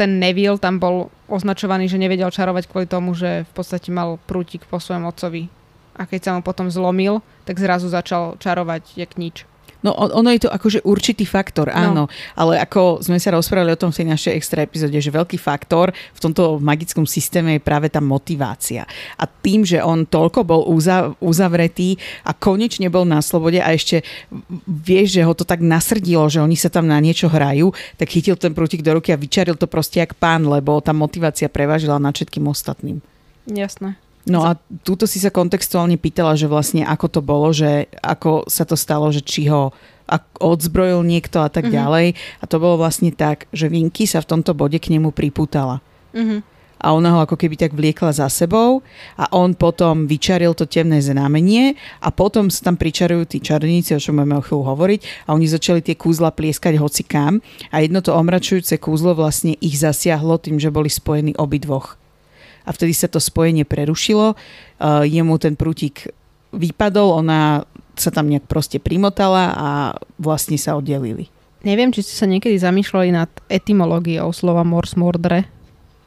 ten 0.00 0.10
Neville 0.18 0.56
tam 0.56 0.80
bol 0.80 1.12
označovaný, 1.28 1.86
že 1.86 2.00
nevedel 2.00 2.32
čarovať 2.32 2.64
kvôli 2.66 2.88
tomu, 2.88 3.12
že 3.12 3.44
v 3.44 3.52
podstate 3.52 3.92
mal 3.92 4.16
prútik 4.24 4.64
po 4.64 4.80
svojom 4.80 5.04
otcovi. 5.04 5.52
A 5.94 6.08
keď 6.08 6.20
sa 6.24 6.30
mu 6.34 6.40
potom 6.40 6.72
zlomil, 6.72 7.22
tak 7.44 7.60
zrazu 7.60 7.86
začal 7.86 8.40
čarovať 8.40 8.96
jak 8.98 9.14
nič. 9.14 9.46
No 9.84 9.92
on- 9.92 10.16
ono 10.16 10.32
je 10.32 10.48
to 10.48 10.50
akože 10.50 10.80
určitý 10.82 11.28
faktor, 11.28 11.68
áno. 11.68 12.08
Ale 12.32 12.56
ako 12.56 13.04
sme 13.04 13.20
sa 13.20 13.36
rozprávali 13.36 13.76
o 13.76 13.80
tom 13.80 13.92
v 13.92 14.00
tej 14.00 14.08
našej 14.08 14.32
extra 14.32 14.64
epizóde, 14.64 14.96
že 14.96 15.12
veľký 15.12 15.36
faktor 15.36 15.92
v 15.92 16.20
tomto 16.24 16.56
magickom 16.56 17.04
systéme 17.04 17.60
je 17.60 17.62
práve 17.62 17.92
tá 17.92 18.00
motivácia. 18.00 18.88
A 19.20 19.28
tým, 19.28 19.60
že 19.60 19.84
on 19.84 20.08
toľko 20.08 20.40
bol 20.42 20.64
uza- 20.64 21.12
uzavretý 21.20 22.00
a 22.24 22.32
konečne 22.32 22.88
bol 22.88 23.04
na 23.04 23.20
slobode 23.20 23.60
a 23.60 23.76
ešte 23.76 24.00
vieš, 24.64 25.20
že 25.20 25.22
ho 25.28 25.36
to 25.36 25.44
tak 25.44 25.60
nasrdilo, 25.60 26.24
že 26.32 26.40
oni 26.40 26.56
sa 26.56 26.72
tam 26.72 26.88
na 26.88 26.96
niečo 26.96 27.28
hrajú, 27.28 27.68
tak 28.00 28.08
chytil 28.08 28.40
ten 28.40 28.56
prútik 28.56 28.80
do 28.80 28.96
ruky 28.96 29.12
a 29.12 29.20
vyčaril 29.20 29.60
to 29.60 29.68
proste 29.68 30.00
jak 30.00 30.16
pán, 30.16 30.48
lebo 30.48 30.80
tá 30.80 30.96
motivácia 30.96 31.52
prevážila 31.52 32.00
nad 32.00 32.16
všetkým 32.16 32.48
ostatným. 32.48 33.04
Jasné. 33.44 34.00
No 34.24 34.40
a 34.40 34.56
túto 34.80 35.04
si 35.04 35.20
sa 35.20 35.28
kontextuálne 35.28 36.00
pýtala, 36.00 36.32
že 36.32 36.48
vlastne 36.48 36.80
ako 36.80 37.06
to 37.12 37.20
bolo, 37.20 37.52
že 37.52 37.92
ako 38.00 38.48
sa 38.48 38.64
to 38.64 38.72
stalo, 38.72 39.12
že 39.12 39.20
či 39.20 39.52
ho 39.52 39.72
odzbrojil 40.40 41.00
niekto 41.04 41.40
a 41.40 41.48
tak 41.48 41.68
Mhm. 41.68 41.72
ďalej. 41.72 42.06
A 42.40 42.44
to 42.44 42.56
bolo 42.60 42.76
vlastne 42.80 43.12
tak, 43.12 43.48
že 43.52 43.68
Vinky 43.72 44.04
sa 44.08 44.20
v 44.20 44.28
tomto 44.36 44.52
bode 44.56 44.76
k 44.80 44.92
nemu 44.92 45.12
pripútala. 45.12 45.80
Mhm. 46.12 46.44
A 46.84 46.92
ona 46.92 47.16
ho 47.16 47.24
ako 47.24 47.40
keby 47.40 47.56
tak 47.56 47.72
vliekla 47.72 48.12
za 48.12 48.28
sebou 48.28 48.84
a 49.16 49.24
on 49.32 49.56
potom 49.56 50.04
vyčaril 50.04 50.52
to 50.52 50.68
temné 50.68 51.00
znamenie 51.00 51.80
a 52.04 52.12
potom 52.12 52.52
sa 52.52 52.68
tam 52.68 52.76
pričarujú 52.76 53.24
tí 53.24 53.40
čarodejníci, 53.40 53.96
o 53.96 54.02
čom 54.02 54.20
budeme 54.20 54.36
o 54.36 54.44
chvíľu 54.44 54.68
hovoriť 54.68 55.00
a 55.24 55.32
oni 55.32 55.48
začali 55.48 55.80
tie 55.80 55.96
kúzla 55.96 56.28
plieskať 56.28 56.76
hoci 56.76 57.08
kam 57.08 57.40
a 57.72 57.80
jedno 57.80 58.04
to 58.04 58.12
omračujúce 58.12 58.76
kúzlo 58.76 59.16
vlastne 59.16 59.56
ich 59.64 59.80
zasiahlo 59.80 60.36
tým, 60.36 60.60
že 60.60 60.68
boli 60.68 60.92
spojení 60.92 61.32
obidvoch. 61.40 61.96
A 62.64 62.70
vtedy 62.72 62.96
sa 62.96 63.12
to 63.12 63.20
spojenie 63.20 63.68
prerušilo, 63.68 64.34
uh, 64.34 65.04
jemu 65.04 65.34
ten 65.36 65.54
prútik 65.54 66.08
vypadol, 66.54 67.20
ona 67.20 67.68
sa 67.94 68.10
tam 68.10 68.26
nejak 68.30 68.48
proste 68.50 68.82
primotala 68.82 69.54
a 69.54 69.68
vlastne 70.18 70.58
sa 70.58 70.74
oddelili. 70.74 71.30
Neviem, 71.64 71.94
či 71.94 72.04
ste 72.04 72.14
sa 72.14 72.28
niekedy 72.28 72.60
zamýšľali 72.60 73.08
nad 73.14 73.30
etymológiou 73.48 74.28
slova 74.36 74.66
mors 74.66 74.98
mordre, 74.98 75.48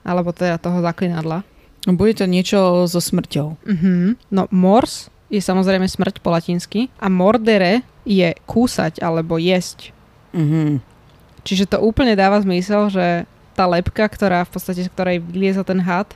alebo 0.05 0.29
teda 0.29 0.61
toho 0.61 0.85
zaklinadla. 0.85 1.41
No, 1.89 1.95
Bude 1.97 2.13
to 2.13 2.29
niečo 2.29 2.85
so 2.85 2.99
smrťou. 3.01 3.57
Mhm. 3.65 4.29
No 4.29 4.45
mors 4.53 5.09
je 5.27 5.43
samozrejme 5.43 5.87
smrť 5.87 6.23
po 6.23 6.31
latinsky 6.31 6.87
a 6.99 7.11
mordere 7.11 7.83
je 8.07 8.31
kúsať 8.47 9.03
alebo 9.03 9.35
jesť. 9.39 9.91
Mhm. 10.31 10.79
Čiže 11.47 11.75
to 11.75 11.77
úplne 11.79 12.15
dáva 12.19 12.43
zmysel, 12.43 12.91
že 12.91 13.23
tá 13.55 13.65
lepka, 13.65 14.03
ktorá 14.03 14.43
v 14.43 14.51
podstate 14.51 14.83
z 14.83 14.91
ktorej 14.91 15.23
vylieza 15.23 15.63
ten 15.63 15.79
had, 15.79 16.11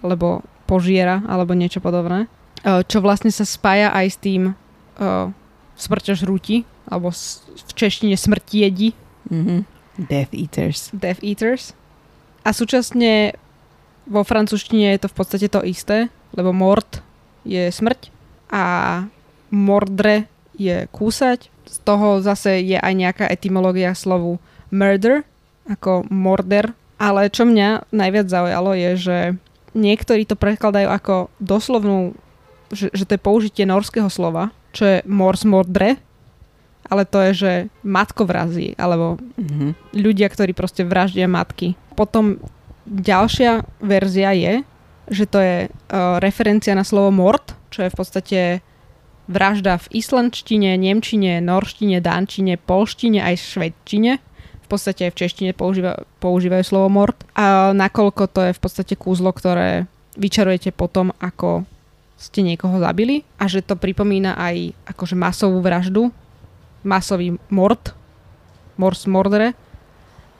alebo 0.00 0.40
požiera, 0.64 1.20
alebo 1.28 1.52
niečo 1.52 1.84
podobné, 1.84 2.30
eh, 2.64 2.80
čo 2.86 3.04
vlastne 3.04 3.28
sa 3.28 3.44
spája 3.44 3.92
aj 3.92 4.06
s 4.08 4.16
tým 4.16 4.42
uh, 4.52 5.28
smrťožrúti, 5.76 6.64
alebo 6.88 7.10
s, 7.10 7.44
v 7.68 7.72
češtine 7.76 8.16
smrtiedi, 8.16 8.96
Mhm. 9.30 9.64
Death 10.08 10.32
Eaters. 10.34 10.90
Death 10.92 11.20
Eaters. 11.24 11.76
A 12.42 12.50
súčasne 12.50 13.36
vo 14.08 14.26
francúzštine 14.26 14.96
je 14.96 15.06
to 15.06 15.08
v 15.08 15.16
podstate 15.16 15.46
to 15.46 15.62
isté, 15.62 16.10
lebo 16.34 16.50
mort 16.50 17.00
je 17.46 17.70
smrť 17.70 18.10
a 18.50 18.64
mordre 19.52 20.26
je 20.58 20.88
kúsať. 20.90 21.48
Z 21.68 21.76
toho 21.86 22.18
zase 22.18 22.60
je 22.66 22.76
aj 22.76 22.92
nejaká 22.92 23.24
etymológia 23.30 23.94
slovu 23.94 24.42
murder, 24.74 25.22
ako 25.70 26.04
morder. 26.10 26.74
Ale 26.98 27.30
čo 27.30 27.46
mňa 27.46 27.90
najviac 27.94 28.26
zaujalo 28.26 28.74
je, 28.74 28.90
že 28.98 29.18
niektorí 29.72 30.24
to 30.24 30.36
prekladajú 30.36 30.88
ako 30.88 31.14
doslovnú, 31.38 32.16
že, 32.72 32.88
že 32.92 33.04
to 33.04 33.16
je 33.16 33.22
použitie 33.22 33.64
norského 33.64 34.08
slova, 34.08 34.52
čo 34.72 34.84
je 34.84 34.96
mors 35.04 35.44
mordre, 35.44 36.00
ale 36.88 37.04
to 37.04 37.20
je, 37.30 37.32
že 37.32 37.52
matko 37.86 38.26
vrazí, 38.26 38.74
alebo 38.76 39.16
Mhm. 39.38 39.96
ľudia, 39.96 40.28
ktorí 40.28 40.52
proste 40.52 40.82
vraždia 40.84 41.30
matky. 41.30 41.76
Potom 41.94 42.40
ďalšia 42.84 43.62
verzia 43.80 44.32
je, 44.34 44.54
že 45.08 45.24
to 45.26 45.38
je 45.38 45.56
uh, 45.68 46.18
referencia 46.18 46.74
na 46.74 46.84
slovo 46.84 47.10
mord, 47.12 47.54
čo 47.70 47.84
je 47.86 47.92
v 47.92 47.98
podstate 47.98 48.40
vražda 49.30 49.78
v 49.78 50.02
islandčine, 50.02 50.74
nemčine, 50.76 51.38
norštine, 51.38 52.02
dánčine, 52.02 52.58
polštine 52.58 53.22
aj 53.22 53.34
švedčine. 53.38 54.18
V 54.72 54.80
podstate 54.80 55.04
aj 55.04 55.12
v 55.12 55.20
češtine 55.20 55.50
používa, 55.52 56.00
používajú 56.16 56.64
slovo 56.64 56.88
mord. 56.88 57.12
A 57.36 57.76
nakoľko 57.76 58.24
to 58.32 58.40
je 58.48 58.56
v 58.56 58.62
podstate 58.64 58.96
kúzlo, 58.96 59.28
ktoré 59.28 59.84
vyčarujete 60.16 60.72
potom, 60.72 61.12
ako 61.20 61.68
ste 62.16 62.40
niekoho 62.40 62.80
zabili 62.80 63.20
a 63.36 63.52
že 63.52 63.60
to 63.60 63.76
pripomína 63.76 64.32
aj 64.32 64.72
akože 64.88 65.12
masovú 65.12 65.60
vraždu, 65.60 66.08
masový 66.88 67.36
mord, 67.52 67.92
mors 68.80 69.04
mordere, 69.04 69.52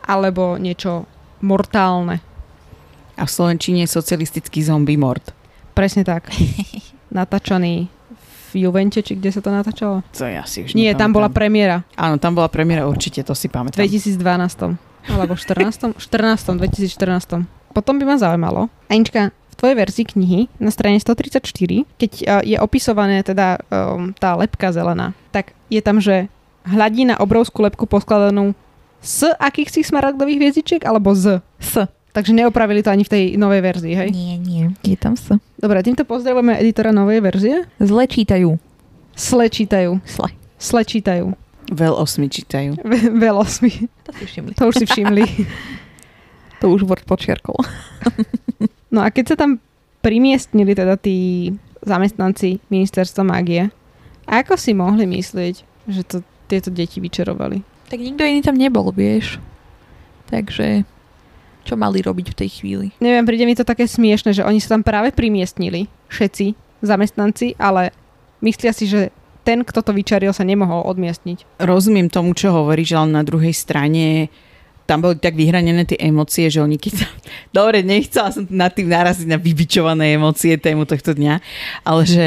alebo 0.00 0.56
niečo 0.56 1.04
mortálne. 1.44 2.24
A 3.20 3.28
v 3.28 3.34
Slovenčine 3.36 3.84
je 3.84 3.92
socialistický 4.00 4.64
zombie 4.64 4.96
mord. 4.96 5.28
Presne 5.76 6.08
tak. 6.08 6.32
Natáčaný 7.12 7.92
v 8.52 8.68
Juvente, 8.68 9.00
či 9.00 9.16
kde 9.16 9.32
sa 9.32 9.40
to 9.40 9.48
natáčalo? 9.48 10.04
To 10.12 10.28
ja 10.28 10.44
si 10.44 10.62
už 10.62 10.76
Nie, 10.76 10.92
tam 10.92 11.16
bola 11.16 11.32
nepamätám. 11.32 11.40
premiéra 11.40 11.76
Áno, 11.96 12.20
tam 12.20 12.36
bola 12.36 12.52
premiéra 12.52 12.84
určite, 12.84 13.24
to 13.24 13.32
si 13.32 13.48
v 13.48 13.56
pamätám. 13.56 13.80
2012. 13.80 14.76
Alebo 15.08 15.34
14. 15.34 15.96
14. 15.98 16.60
2014. 16.60 17.72
Potom 17.72 17.96
by 17.96 18.04
ma 18.04 18.16
zaujímalo, 18.20 18.68
Anička, 18.92 19.32
v 19.32 19.54
tvojej 19.56 19.76
verzii 19.76 20.06
knihy 20.16 20.40
na 20.60 20.68
strane 20.68 21.00
134, 21.00 21.84
keď 21.96 22.12
uh, 22.24 22.40
je 22.44 22.56
opisované 22.60 23.24
teda 23.24 23.60
um, 23.68 24.12
tá 24.16 24.36
lepka 24.36 24.72
zelená, 24.72 25.16
tak 25.32 25.56
je 25.72 25.80
tam, 25.80 26.00
že 26.00 26.28
hľadí 26.68 27.08
na 27.08 27.16
obrovskú 27.18 27.64
lepku 27.64 27.88
poskladanú 27.88 28.54
z 29.02 29.34
akých 29.36 29.68
si 29.74 29.80
smaragdových 29.82 30.38
hviezdičiek 30.38 30.82
alebo 30.86 31.10
z? 31.12 31.42
S. 31.58 31.90
Takže 32.12 32.32
neopravili 32.32 32.84
to 32.84 32.92
ani 32.92 33.02
v 33.02 33.10
tej 33.10 33.24
novej 33.34 33.60
verzii, 33.62 33.94
hej? 33.96 34.08
Nie, 34.12 34.36
nie. 34.36 34.64
Je 34.80 34.94
tam 34.94 35.16
S. 35.16 35.32
Dobre, 35.56 35.80
týmto 35.80 36.04
pozdravujeme 36.04 36.60
editora 36.60 36.92
novej 36.92 37.24
verzie. 37.24 37.64
Zle 37.76 38.04
čítajú. 38.04 38.60
Sle 39.12 39.48
čítajú. 39.48 39.96
Sle. 40.04 40.28
Sle 40.56 40.84
čítajú. 40.84 41.32
Veľ 41.72 41.94
osmi 41.96 42.28
čítajú. 42.28 42.76
Ve- 42.78 43.08
Veľosmi. 43.08 43.88
To 44.04 44.10
si 44.12 44.24
všimli. 44.24 44.52
To 44.60 44.64
už 44.68 44.74
si 44.76 44.86
všimli. 44.86 45.24
To 46.62 46.70
už 46.70 46.86
Word 46.86 47.02
počiarkol. 47.02 47.58
No 48.86 49.02
a 49.02 49.10
keď 49.10 49.34
sa 49.34 49.36
tam 49.36 49.58
primiestnili 49.98 50.78
teda 50.78 50.94
tí 50.94 51.50
zamestnanci 51.82 52.62
ministerstva 52.70 53.26
mágie, 53.26 53.66
ako 54.30 54.54
si 54.54 54.70
mohli 54.70 55.02
myslieť, 55.02 55.54
že 55.90 56.02
to 56.06 56.16
tieto 56.46 56.70
deti 56.70 57.02
vyčarovali? 57.02 57.66
Tak 57.90 57.98
nikto 57.98 58.22
iný 58.22 58.46
tam 58.46 58.54
nebol, 58.54 58.94
vieš. 58.94 59.42
Takže 60.30 60.86
čo 61.62 61.74
mali 61.78 62.02
robiť 62.02 62.26
v 62.34 62.38
tej 62.38 62.50
chvíli? 62.60 62.86
Neviem, 62.98 63.24
príde 63.26 63.46
mi 63.46 63.54
to 63.54 63.66
také 63.66 63.86
smiešne, 63.86 64.34
že 64.34 64.46
oni 64.46 64.58
sa 64.58 64.78
tam 64.78 64.82
práve 64.82 65.14
primiestnili, 65.14 65.86
všetci 66.10 66.54
zamestnanci, 66.82 67.54
ale 67.56 67.94
myslia 68.42 68.74
si, 68.74 68.90
že 68.90 69.14
ten, 69.42 69.66
kto 69.66 69.82
to 69.82 69.90
vyčaril, 69.94 70.30
sa 70.34 70.46
nemohol 70.46 70.86
odmiestniť. 70.86 71.62
Rozumiem 71.62 72.10
tomu, 72.10 72.34
čo 72.34 72.54
hovoríš, 72.54 72.94
ale 72.94 73.10
na 73.10 73.22
druhej 73.26 73.54
strane 73.54 74.30
tam 74.86 75.02
boli 75.02 75.18
tak 75.18 75.38
vyhranené 75.38 75.86
tie 75.86 75.98
emócie, 75.98 76.50
že 76.50 76.62
oni 76.62 76.78
keď 76.78 76.92
sa... 77.02 77.06
Dobre, 77.56 77.86
nechcela 77.86 78.34
som 78.34 78.46
nad 78.50 78.74
tým 78.74 78.90
naraziť 78.90 79.26
na 79.30 79.38
vybičované 79.38 80.18
emócie 80.18 80.58
tému 80.58 80.86
tohto 80.86 81.14
dňa, 81.14 81.34
ale 81.86 82.02
že 82.06 82.26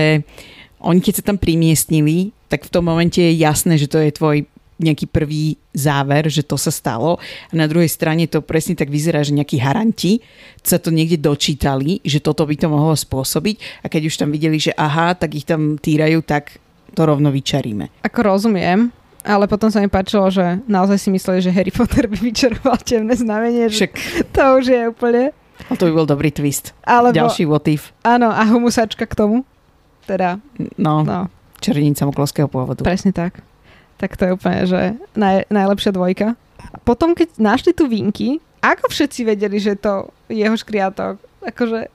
oni 0.79 0.99
keď 1.03 1.13
sa 1.19 1.23
tam 1.33 1.37
primiestnili, 1.39 2.31
tak 2.47 2.67
v 2.67 2.71
tom 2.71 2.87
momente 2.87 3.19
je 3.19 3.33
jasné, 3.35 3.75
že 3.75 3.89
to 3.89 3.99
je 3.99 4.15
tvoj 4.15 4.45
nejaký 4.75 5.07
prvý 5.07 5.55
záver, 5.71 6.27
že 6.27 6.41
to 6.41 6.55
sa 6.55 6.67
stalo. 6.67 7.15
A 7.47 7.53
na 7.53 7.63
druhej 7.63 7.87
strane 7.87 8.27
to 8.27 8.39
presne 8.39 8.75
tak 8.75 8.87
vyzerá, 8.87 9.23
že 9.23 9.31
nejakí 9.31 9.55
haranti 9.55 10.19
sa 10.59 10.75
to 10.75 10.91
niekde 10.91 11.15
dočítali, 11.17 12.03
že 12.03 12.19
toto 12.19 12.43
by 12.43 12.55
to 12.55 12.67
mohlo 12.67 12.91
spôsobiť 12.91 13.55
a 13.81 13.87
keď 13.87 14.01
už 14.05 14.15
tam 14.17 14.29
videli, 14.29 14.57
že 14.57 14.71
aha, 14.71 15.15
tak 15.15 15.31
ich 15.33 15.47
tam 15.47 15.79
týrajú, 15.79 16.19
tak 16.21 16.59
to 16.91 17.01
rovno 17.01 17.31
vyčaríme. 17.31 17.87
Ako 18.03 18.19
rozumiem, 18.25 18.91
ale 19.23 19.47
potom 19.47 19.71
sa 19.71 19.79
mi 19.79 19.87
páčilo, 19.87 20.27
že 20.27 20.59
naozaj 20.63 20.97
si 20.97 21.09
mysleli, 21.09 21.39
že 21.39 21.49
Harry 21.49 21.71
Potter 21.71 22.05
by 22.05 22.19
vyčaroval 22.21 22.75
temné 22.79 23.15
znamenie, 23.15 23.67
Však 23.67 23.91
to 24.29 24.41
už 24.59 24.65
je 24.65 24.81
úplne... 24.85 25.23
ale 25.65 25.75
to 25.75 25.87
by 25.87 25.93
bol 25.93 26.05
dobrý 26.05 26.29
twist. 26.29 26.75
Alebo, 26.83 27.15
Ďalší 27.15 27.47
what 27.47 27.65
if. 27.65 27.95
áno, 28.03 28.27
a 28.27 28.43
humusačka 28.43 29.07
k 29.07 29.15
tomu. 29.15 29.47
Teda, 30.03 30.37
No, 30.77 31.01
no. 31.01 31.01
no, 31.01 31.19
černica 31.57 32.05
moklovského 32.05 32.45
pôvodu. 32.45 32.85
presne 32.85 33.09
tak. 33.09 33.39
Tak 33.95 34.19
to 34.19 34.27
je 34.27 34.35
úplne, 34.35 34.59
že 34.67 34.81
naj, 35.15 35.47
najlepšia 35.47 35.95
dvojka. 35.95 36.35
A 36.59 36.77
potom, 36.83 37.15
keď 37.15 37.39
našli 37.39 37.71
tu 37.71 37.87
vinky, 37.87 38.43
ako 38.59 38.89
všetci 38.89 39.21
vedeli, 39.23 39.57
že 39.61 39.77
to 39.77 40.09
jeho 40.27 40.57
škriatok? 40.57 41.21
Akože, 41.45 41.87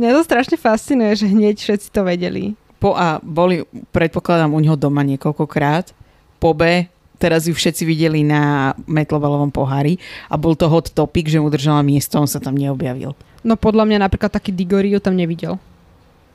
mňa 0.00 0.10
to 0.16 0.20
strašne 0.24 0.56
fascinuje, 0.56 1.12
že 1.14 1.28
hneď 1.28 1.60
všetci 1.60 1.88
to 1.92 2.00
vedeli. 2.02 2.56
Po 2.80 2.96
A 2.96 3.20
boli, 3.20 3.62
predpokladám, 3.92 4.52
u 4.52 4.60
neho 4.60 4.76
doma 4.76 5.04
niekoľkokrát. 5.04 5.92
Po 6.40 6.56
B, 6.56 6.88
teraz 7.20 7.46
ju 7.48 7.54
všetci 7.54 7.84
videli 7.88 8.20
na 8.26 8.74
metlobalovom 8.84 9.48
pohári 9.48 9.96
a 10.28 10.36
bol 10.36 10.56
to 10.58 10.68
hot 10.68 10.92
topic, 10.92 11.30
že 11.30 11.40
mu 11.40 11.48
držala 11.48 11.80
miesto, 11.80 12.18
on 12.20 12.28
sa 12.28 12.42
tam 12.42 12.58
neobjavil. 12.58 13.16
No 13.44 13.54
podľa 13.60 13.84
mňa 13.88 13.98
napríklad 14.08 14.32
taký 14.32 14.52
Digoriu 14.52 15.00
tam 15.00 15.16
nevidel. 15.16 15.60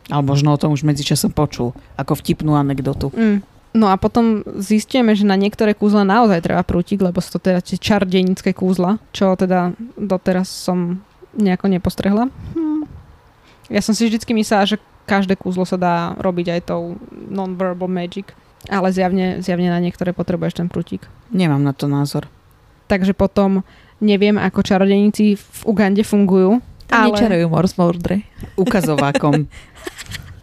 Ale 0.10 0.26
možno 0.26 0.54
o 0.54 0.62
tom 0.62 0.74
už 0.74 0.82
medzičasom 0.82 1.30
počul, 1.30 1.74
ako 1.94 2.18
vtipnú 2.18 2.58
anekdotu. 2.58 3.14
Mm. 3.14 3.46
No 3.70 3.94
a 3.94 4.02
potom 4.02 4.42
zistíme, 4.58 5.14
že 5.14 5.30
na 5.30 5.38
niektoré 5.38 5.78
kúzla 5.78 6.02
naozaj 6.02 6.42
treba 6.42 6.66
prútik, 6.66 7.06
lebo 7.06 7.22
sú 7.22 7.38
to 7.38 7.50
teda 7.54 7.62
tie 7.62 7.78
čardenické 7.78 8.50
kúzla, 8.50 8.98
čo 9.14 9.38
teda 9.38 9.78
doteraz 9.94 10.50
som 10.50 11.06
nejako 11.38 11.70
nepostrehla. 11.70 12.34
Hm. 12.58 12.90
Ja 13.70 13.86
som 13.86 13.94
si 13.94 14.10
vždycky 14.10 14.34
myslela, 14.34 14.66
že 14.66 14.82
každé 15.06 15.38
kúzlo 15.38 15.70
sa 15.70 15.78
dá 15.78 16.18
robiť 16.18 16.58
aj 16.58 16.62
tou 16.74 16.98
non-verbal 17.14 17.86
magic, 17.86 18.34
ale 18.66 18.90
zjavne, 18.90 19.46
zjavne 19.46 19.70
na 19.70 19.78
niektoré 19.78 20.18
potrebuješ 20.18 20.66
ten 20.66 20.68
prútik. 20.68 21.06
Nemám 21.30 21.62
na 21.62 21.74
to 21.78 21.86
názor. 21.86 22.26
Takže 22.90 23.14
potom 23.14 23.62
neviem, 24.02 24.42
ako 24.42 24.66
čarodejníci 24.66 25.38
v 25.38 25.60
Ugande 25.70 26.02
fungujú. 26.02 26.58
Tam 26.90 27.06
ale, 27.06 27.14
nečarujú 27.14 27.46
Morse 27.54 27.78
Mordre. 27.78 28.26
Ukazovákom. 28.58 29.46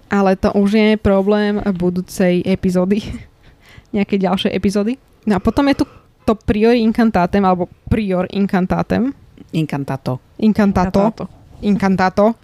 ale 0.08 0.36
to 0.36 0.54
už 0.54 0.70
je 0.72 0.88
problém 0.96 1.58
budúcej 1.74 2.42
epizódy. 2.42 3.02
Nejakej 3.96 4.18
ďalšej 4.22 4.52
epizódy. 4.52 4.92
No 5.26 5.36
a 5.36 5.40
potom 5.42 5.66
je 5.66 5.82
tu 5.82 5.84
to 6.26 6.34
priori 6.34 6.82
incantatem, 6.82 7.42
alebo 7.46 7.70
prior 7.86 8.26
incantatem. 8.34 9.14
Incantato. 9.54 10.18
Incantato. 10.42 11.30
Incantato. 11.62 12.34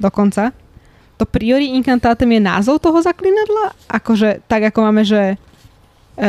Dokonca. 0.00 0.56
To 1.16 1.24
priori 1.24 1.72
incantatem 1.72 2.28
je 2.36 2.40
názov 2.40 2.80
toho 2.80 3.00
zaklinadla? 3.00 3.72
Akože 3.88 4.44
tak, 4.44 4.68
ako 4.68 4.78
máme, 4.84 5.04
že 5.04 5.36
e, 6.16 6.26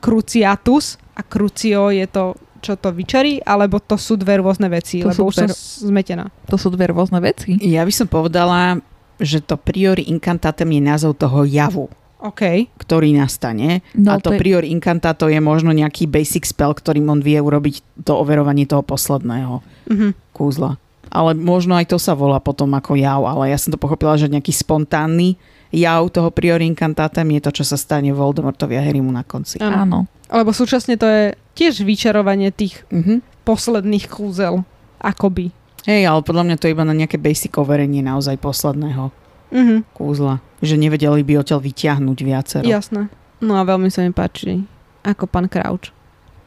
cruciatus 0.00 0.96
a 1.16 1.20
crucio 1.24 1.88
je 1.92 2.04
to, 2.08 2.36
čo 2.60 2.76
to 2.76 2.92
vyčarí, 2.92 3.40
alebo 3.40 3.80
to 3.80 3.96
sú 3.96 4.16
dve 4.16 4.40
rôzne 4.40 4.68
veci, 4.68 5.00
To 5.00 5.12
lebo 5.12 5.16
sú 5.16 5.24
už 5.28 5.34
som 5.36 5.48
dve- 5.48 5.60
zmetená. 5.88 6.24
To 6.48 6.56
sú 6.60 6.68
dve 6.72 6.92
rôzne 6.92 7.20
veci. 7.20 7.56
Ja 7.60 7.84
by 7.84 7.92
som 7.92 8.08
povedala, 8.08 8.80
že 9.20 9.38
to 9.38 9.54
priori 9.54 10.08
incantatem 10.08 10.66
je 10.72 10.82
názov 10.82 11.14
toho 11.14 11.44
javu, 11.44 11.86
OK. 12.18 12.68
ktorý 12.76 13.12
nastane. 13.12 13.84
No, 13.92 14.16
a 14.16 14.20
to 14.20 14.32
je- 14.32 14.40
priori 14.40 14.68
incantato 14.68 15.28
je 15.28 15.38
možno 15.38 15.70
nejaký 15.70 16.04
basic 16.04 16.44
spell, 16.44 16.72
ktorým 16.72 17.06
on 17.06 17.20
vie 17.20 17.36
urobiť 17.36 18.02
to 18.02 18.16
overovanie 18.16 18.64
toho 18.64 18.80
posledného 18.80 19.60
Mhm. 19.86 20.08
kúzla. 20.32 20.80
Ale 21.10 21.34
možno 21.34 21.74
aj 21.74 21.90
to 21.90 21.98
sa 21.98 22.14
volá 22.14 22.38
potom 22.38 22.70
ako 22.70 22.94
jav, 22.94 23.26
ale 23.26 23.50
ja 23.50 23.58
som 23.58 23.70
to 23.70 23.78
pochopila, 23.78 24.14
že 24.14 24.30
nejaký 24.30 24.54
spontánny 24.54 25.34
jav 25.70 26.06
toho 26.08 26.30
priori 26.30 26.66
incantatem 26.66 27.26
je 27.34 27.40
to, 27.42 27.50
čo 27.50 27.64
sa 27.66 27.74
stane 27.74 28.10
Voldemortovi 28.10 28.78
a 28.78 28.82
Harrymu 28.82 29.10
na 29.10 29.22
konci. 29.22 29.58
Áno. 29.58 29.74
Áno. 29.74 29.98
Lebo 30.30 30.54
súčasne 30.54 30.94
to 30.94 31.06
je 31.06 31.22
tiež 31.58 31.82
vyčarovanie 31.82 32.54
tých 32.54 32.86
Mhm. 32.88 33.42
posledných 33.42 34.06
kúzel. 34.06 34.62
Akoby. 35.02 35.50
Hej, 35.84 36.02
ale 36.04 36.20
podľa 36.20 36.44
mňa 36.44 36.56
to 36.56 36.66
je 36.68 36.74
iba 36.74 36.84
na 36.84 36.92
nejaké 36.92 37.16
basic 37.16 37.56
overenie 37.56 38.00
naozaj 38.00 38.36
posledného 38.36 39.08
Mhm. 39.50 39.96
kúzla. 39.96 40.38
Že 40.60 40.76
nevedeli 40.76 41.24
by 41.24 41.40
odtiaľ 41.40 41.60
vyťahnuť 41.60 42.18
viacero. 42.20 42.66
Jasné. 42.68 43.08
No 43.40 43.56
a 43.56 43.64
veľmi 43.64 43.88
sa 43.88 44.04
mi 44.04 44.12
páči, 44.12 44.62
ako 45.02 45.24
pán 45.26 45.48
Crouch. 45.48 45.90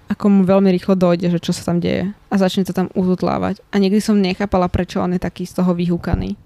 Ako 0.08 0.30
mu 0.30 0.46
veľmi 0.46 0.70
rýchlo 0.70 0.94
dojde, 0.94 1.28
že 1.28 1.42
čo 1.42 1.50
sa 1.50 1.74
tam 1.74 1.82
deje. 1.82 2.14
A 2.30 2.36
začne 2.38 2.62
to 2.62 2.72
tam 2.72 2.94
ututlávať. 2.94 3.66
A 3.74 3.82
niekdy 3.82 3.98
som 3.98 4.22
nechápala, 4.22 4.70
prečo 4.70 5.02
on 5.02 5.12
je 5.12 5.20
taký 5.20 5.50
z 5.50 5.58
toho 5.58 5.74
vyhúkaný. 5.74 6.38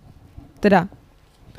Teda, 0.58 0.88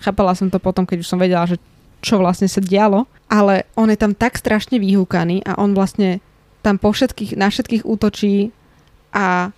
chápala 0.01 0.33
som 0.33 0.49
to 0.49 0.57
potom, 0.57 0.89
keď 0.89 1.05
už 1.05 1.11
som 1.11 1.21
vedela, 1.21 1.45
že 1.45 1.61
čo 2.01 2.17
vlastne 2.17 2.49
sa 2.49 2.65
dialo. 2.65 3.05
Ale 3.29 3.69
on 3.77 3.93
je 3.93 3.99
tam 4.01 4.17
tak 4.17 4.41
strašne 4.41 4.81
vyhúkaný 4.81 5.45
a 5.45 5.61
on 5.61 5.77
vlastne 5.77 6.25
tam 6.65 6.81
po 6.81 6.97
všetkých, 6.97 7.37
na 7.37 7.53
všetkých 7.53 7.85
útočí 7.85 8.57
a 9.13 9.53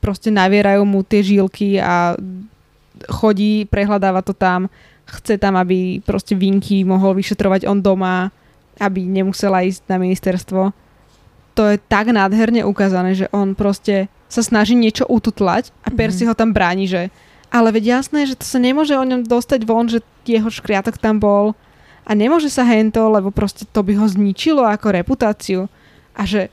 proste 0.00 0.32
navierajú 0.32 0.82
mu 0.88 1.04
tie 1.04 1.20
žílky 1.20 1.80
a 1.80 2.16
chodí, 3.08 3.68
prehľadáva 3.68 4.24
to 4.24 4.32
tam, 4.32 4.72
chce 5.06 5.38
tam, 5.38 5.54
aby 5.54 6.00
proste 6.02 6.34
Vinky 6.34 6.82
mohol 6.82 7.14
vyšetrovať 7.14 7.68
on 7.68 7.78
doma, 7.78 8.32
aby 8.80 9.04
nemusela 9.06 9.62
ísť 9.62 9.86
na 9.86 9.96
ministerstvo. 10.00 10.72
To 11.56 11.62
je 11.72 11.80
tak 11.88 12.12
nádherne 12.12 12.64
ukázané, 12.64 13.16
že 13.16 13.26
on 13.32 13.56
proste 13.56 14.12
sa 14.26 14.42
snaží 14.42 14.76
niečo 14.76 15.06
ututlať 15.08 15.70
a 15.86 15.88
Percy 15.88 16.26
ho 16.26 16.34
tam 16.36 16.50
bráni, 16.52 16.90
že 16.90 17.08
ale 17.46 17.70
veď 17.70 18.02
jasné, 18.02 18.26
že 18.26 18.36
to 18.36 18.44
sa 18.44 18.58
nemôže 18.58 18.92
o 18.98 19.06
ňom 19.06 19.24
dostať 19.24 19.60
von, 19.64 19.86
že 19.86 20.02
jeho 20.26 20.50
škriatok 20.50 20.98
tam 20.98 21.22
bol 21.22 21.54
a 22.02 22.10
nemôže 22.12 22.50
sa 22.50 22.66
hento, 22.66 23.06
lebo 23.06 23.30
proste 23.30 23.64
to 23.70 23.80
by 23.86 23.94
ho 23.96 24.06
zničilo 24.06 24.66
ako 24.66 24.92
reputáciu. 24.92 25.70
A 26.12 26.26
že 26.26 26.50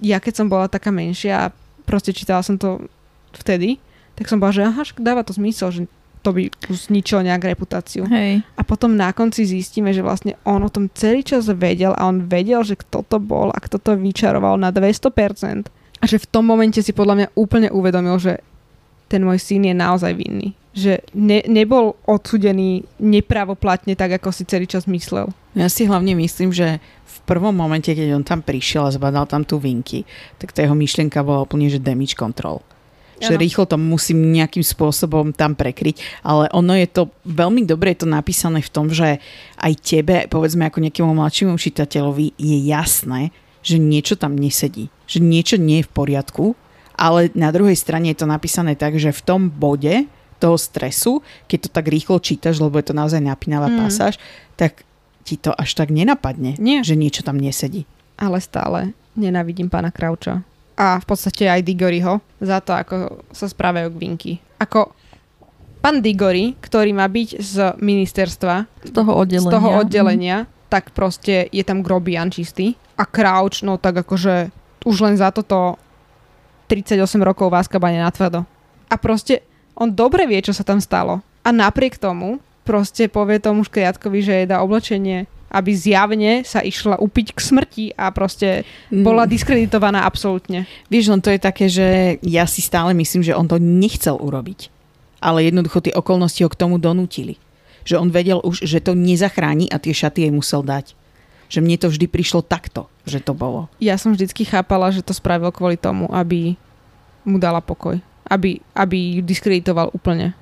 ja 0.00 0.22
keď 0.22 0.40
som 0.40 0.46
bola 0.48 0.70
taká 0.70 0.88
menšia 0.94 1.50
a 1.50 1.52
proste 1.82 2.14
čítala 2.14 2.44
som 2.44 2.60
to 2.60 2.84
vtedy, 3.34 3.80
tak 4.18 4.28
som 4.28 4.36
bola, 4.36 4.52
že 4.52 4.66
aha, 4.66 4.84
dáva 5.00 5.24
to 5.24 5.32
zmysel, 5.32 5.72
že 5.72 5.88
to 6.20 6.36
by 6.36 6.52
zničilo 6.68 7.24
nejak 7.24 7.56
reputáciu. 7.56 8.04
Hej. 8.04 8.44
A 8.56 8.62
potom 8.62 8.92
na 8.92 9.08
konci 9.16 9.48
zistíme, 9.48 9.88
že 9.96 10.04
vlastne 10.04 10.36
on 10.44 10.60
o 10.60 10.68
tom 10.68 10.92
celý 10.92 11.24
čas 11.24 11.48
vedel 11.48 11.96
a 11.96 12.04
on 12.04 12.28
vedel, 12.28 12.60
že 12.60 12.76
kto 12.76 13.00
to 13.08 13.16
bol 13.16 13.48
a 13.48 13.58
kto 13.58 13.80
to 13.80 13.96
vyčaroval 13.96 14.60
na 14.60 14.68
200%. 14.68 15.72
A 16.00 16.04
že 16.04 16.16
v 16.20 16.26
tom 16.28 16.44
momente 16.44 16.80
si 16.84 16.92
podľa 16.92 17.14
mňa 17.16 17.28
úplne 17.36 17.68
uvedomil, 17.72 18.16
že 18.20 18.44
ten 19.10 19.26
môj 19.26 19.42
syn 19.42 19.66
je 19.66 19.74
naozaj 19.74 20.14
vinný. 20.14 20.54
Že 20.70 21.02
ne, 21.18 21.42
nebol 21.50 21.98
odsudený 22.06 22.86
nepravoplatne 23.02 23.98
tak, 23.98 24.22
ako 24.22 24.30
si 24.30 24.46
celý 24.46 24.70
čas 24.70 24.86
myslel. 24.86 25.34
Ja 25.58 25.66
si 25.66 25.90
hlavne 25.90 26.14
myslím, 26.14 26.54
že 26.54 26.78
v 27.02 27.18
prvom 27.26 27.50
momente, 27.50 27.90
keď 27.90 28.14
on 28.14 28.22
tam 28.22 28.38
prišiel 28.38 28.86
a 28.86 28.94
zbadal 28.94 29.26
tam 29.26 29.42
tú 29.42 29.58
vinky, 29.58 30.06
tak 30.38 30.54
tá 30.54 30.62
jeho 30.62 30.78
myšlienka 30.78 31.26
bola 31.26 31.42
úplne, 31.42 31.66
že 31.66 31.82
damage 31.82 32.14
control. 32.14 32.62
Že 33.18 33.36
Áno. 33.36 33.42
rýchlo 33.42 33.64
to 33.66 33.76
musím 33.76 34.32
nejakým 34.32 34.64
spôsobom 34.64 35.34
tam 35.34 35.52
prekryť, 35.58 36.24
ale 36.24 36.48
ono 36.54 36.72
je 36.72 36.88
to, 36.88 37.10
veľmi 37.26 37.66
dobre 37.68 37.92
je 37.92 38.06
to 38.06 38.08
napísané 38.08 38.64
v 38.64 38.72
tom, 38.72 38.88
že 38.88 39.20
aj 39.60 39.72
tebe, 39.82 40.24
povedzme 40.30 40.70
ako 40.70 40.80
nejakému 40.80 41.12
mladšiemu 41.12 41.58
čitateľovi, 41.58 42.38
je 42.38 42.56
jasné, 42.70 43.34
že 43.60 43.76
niečo 43.76 44.16
tam 44.16 44.38
nesedí. 44.38 44.88
Že 45.04 45.18
niečo 45.20 45.56
nie 45.60 45.82
je 45.82 45.86
v 45.90 45.92
poriadku, 45.92 46.44
ale 47.00 47.32
na 47.32 47.48
druhej 47.48 47.74
strane 47.74 48.12
je 48.12 48.20
to 48.20 48.28
napísané 48.28 48.76
tak, 48.76 49.00
že 49.00 49.08
v 49.08 49.24
tom 49.24 49.48
bode 49.48 50.04
toho 50.36 50.56
stresu, 50.56 51.24
keď 51.48 51.58
to 51.64 51.68
tak 51.72 51.88
rýchlo 51.88 52.20
čítaš, 52.20 52.60
lebo 52.60 52.76
je 52.76 52.86
to 52.86 52.94
naozaj 52.94 53.20
napínavá 53.20 53.68
Mm. 53.68 53.88
pasáž, 53.88 54.20
tak 54.54 54.84
ti 55.24 55.36
to 55.36 55.52
až 55.52 55.72
tak 55.74 55.88
nenapadne, 55.88 56.56
Nie. 56.56 56.80
že 56.84 56.96
niečo 56.96 57.20
tam 57.20 57.36
nesedí. 57.36 57.84
Ale 58.16 58.40
stále 58.40 58.92
nenávidím 59.16 59.68
pána 59.68 59.88
Krauča. 59.88 60.44
A 60.76 60.96
v 60.96 61.06
podstate 61.06 61.44
aj 61.44 61.60
Digoryho 61.60 62.20
za 62.40 62.60
to, 62.60 62.72
ako 62.72 63.20
sa 63.32 63.48
správajú 63.48 63.92
k 63.92 64.00
Vinky. 64.00 64.32
Ako 64.56 64.96
pán 65.84 66.00
Digory, 66.00 66.56
ktorý 66.56 66.96
má 66.96 67.04
byť 67.04 67.28
z 67.36 67.56
ministerstva, 67.76 68.88
Z 68.88 68.92
toho 68.96 69.12
oddelenia. 69.12 69.44
z 69.44 69.52
toho 69.52 69.68
oddelenia, 69.76 70.36
tak 70.72 70.96
proste 70.96 71.52
je 71.52 71.60
tam 71.60 71.84
grobian 71.84 72.32
čistý. 72.32 72.80
A 72.96 73.04
Crouch, 73.04 73.60
no 73.60 73.76
tak 73.76 74.00
akože 74.00 74.48
už 74.88 74.96
len 75.04 75.20
za 75.20 75.28
toto 75.28 75.76
38 76.70 76.94
rokov 77.18 77.50
v 77.50 77.58
Azkabane 77.58 77.98
natvrdo. 77.98 78.46
A 78.86 78.94
proste 78.94 79.42
on 79.74 79.90
dobre 79.90 80.30
vie, 80.30 80.38
čo 80.38 80.54
sa 80.54 80.62
tam 80.62 80.78
stalo. 80.78 81.18
A 81.42 81.50
napriek 81.50 81.98
tomu 81.98 82.38
proste 82.62 83.10
povie 83.10 83.42
tomu 83.42 83.66
škriatkovi, 83.66 84.22
že 84.22 84.32
jej 84.38 84.46
dá 84.46 84.62
oblečenie, 84.62 85.26
aby 85.50 85.74
zjavne 85.74 86.46
sa 86.46 86.62
išla 86.62 87.02
upiť 87.02 87.34
k 87.34 87.38
smrti 87.42 87.84
a 87.98 88.14
proste 88.14 88.62
bola 88.86 89.26
Mm. 89.26 89.30
diskreditovaná 89.34 90.06
absolútne. 90.06 90.70
Vieš, 90.86 91.10
len 91.10 91.18
to 91.18 91.34
je 91.34 91.40
také, 91.42 91.66
že 91.66 92.20
ja 92.22 92.46
si 92.46 92.62
stále 92.62 92.94
myslím, 92.94 93.26
že 93.26 93.34
on 93.34 93.50
to 93.50 93.58
nechcel 93.58 94.14
urobiť. 94.14 94.70
Ale 95.18 95.42
jednoducho 95.42 95.82
tie 95.82 95.96
okolnosti 95.96 96.38
ho 96.46 96.52
k 96.52 96.60
tomu 96.60 96.78
donútili. 96.78 97.34
Že 97.82 97.98
on 97.98 98.08
vedel 98.14 98.38
už, 98.44 98.62
že 98.62 98.78
to 98.78 98.94
nezachráni 98.94 99.66
a 99.72 99.82
tie 99.82 99.90
šaty 99.90 100.28
jej 100.28 100.32
musel 100.32 100.62
dať. 100.62 100.94
Že 101.50 101.66
mne 101.66 101.76
to 101.82 101.90
vždy 101.90 102.06
prišlo 102.06 102.46
takto, 102.46 102.86
že 103.02 103.18
to 103.18 103.34
bolo. 103.34 103.66
Ja 103.82 103.98
som 103.98 104.14
vždycky 104.14 104.46
chápala, 104.46 104.94
že 104.94 105.02
to 105.02 105.10
spravil 105.10 105.50
kvôli 105.50 105.74
tomu, 105.74 106.06
aby 106.14 106.54
mu 107.26 107.42
dala 107.42 107.58
pokoj. 107.58 107.98
Aby, 108.30 108.62
aby 108.72 109.18
ju 109.18 109.22
diskreditoval 109.26 109.90
úplne. 109.90 110.38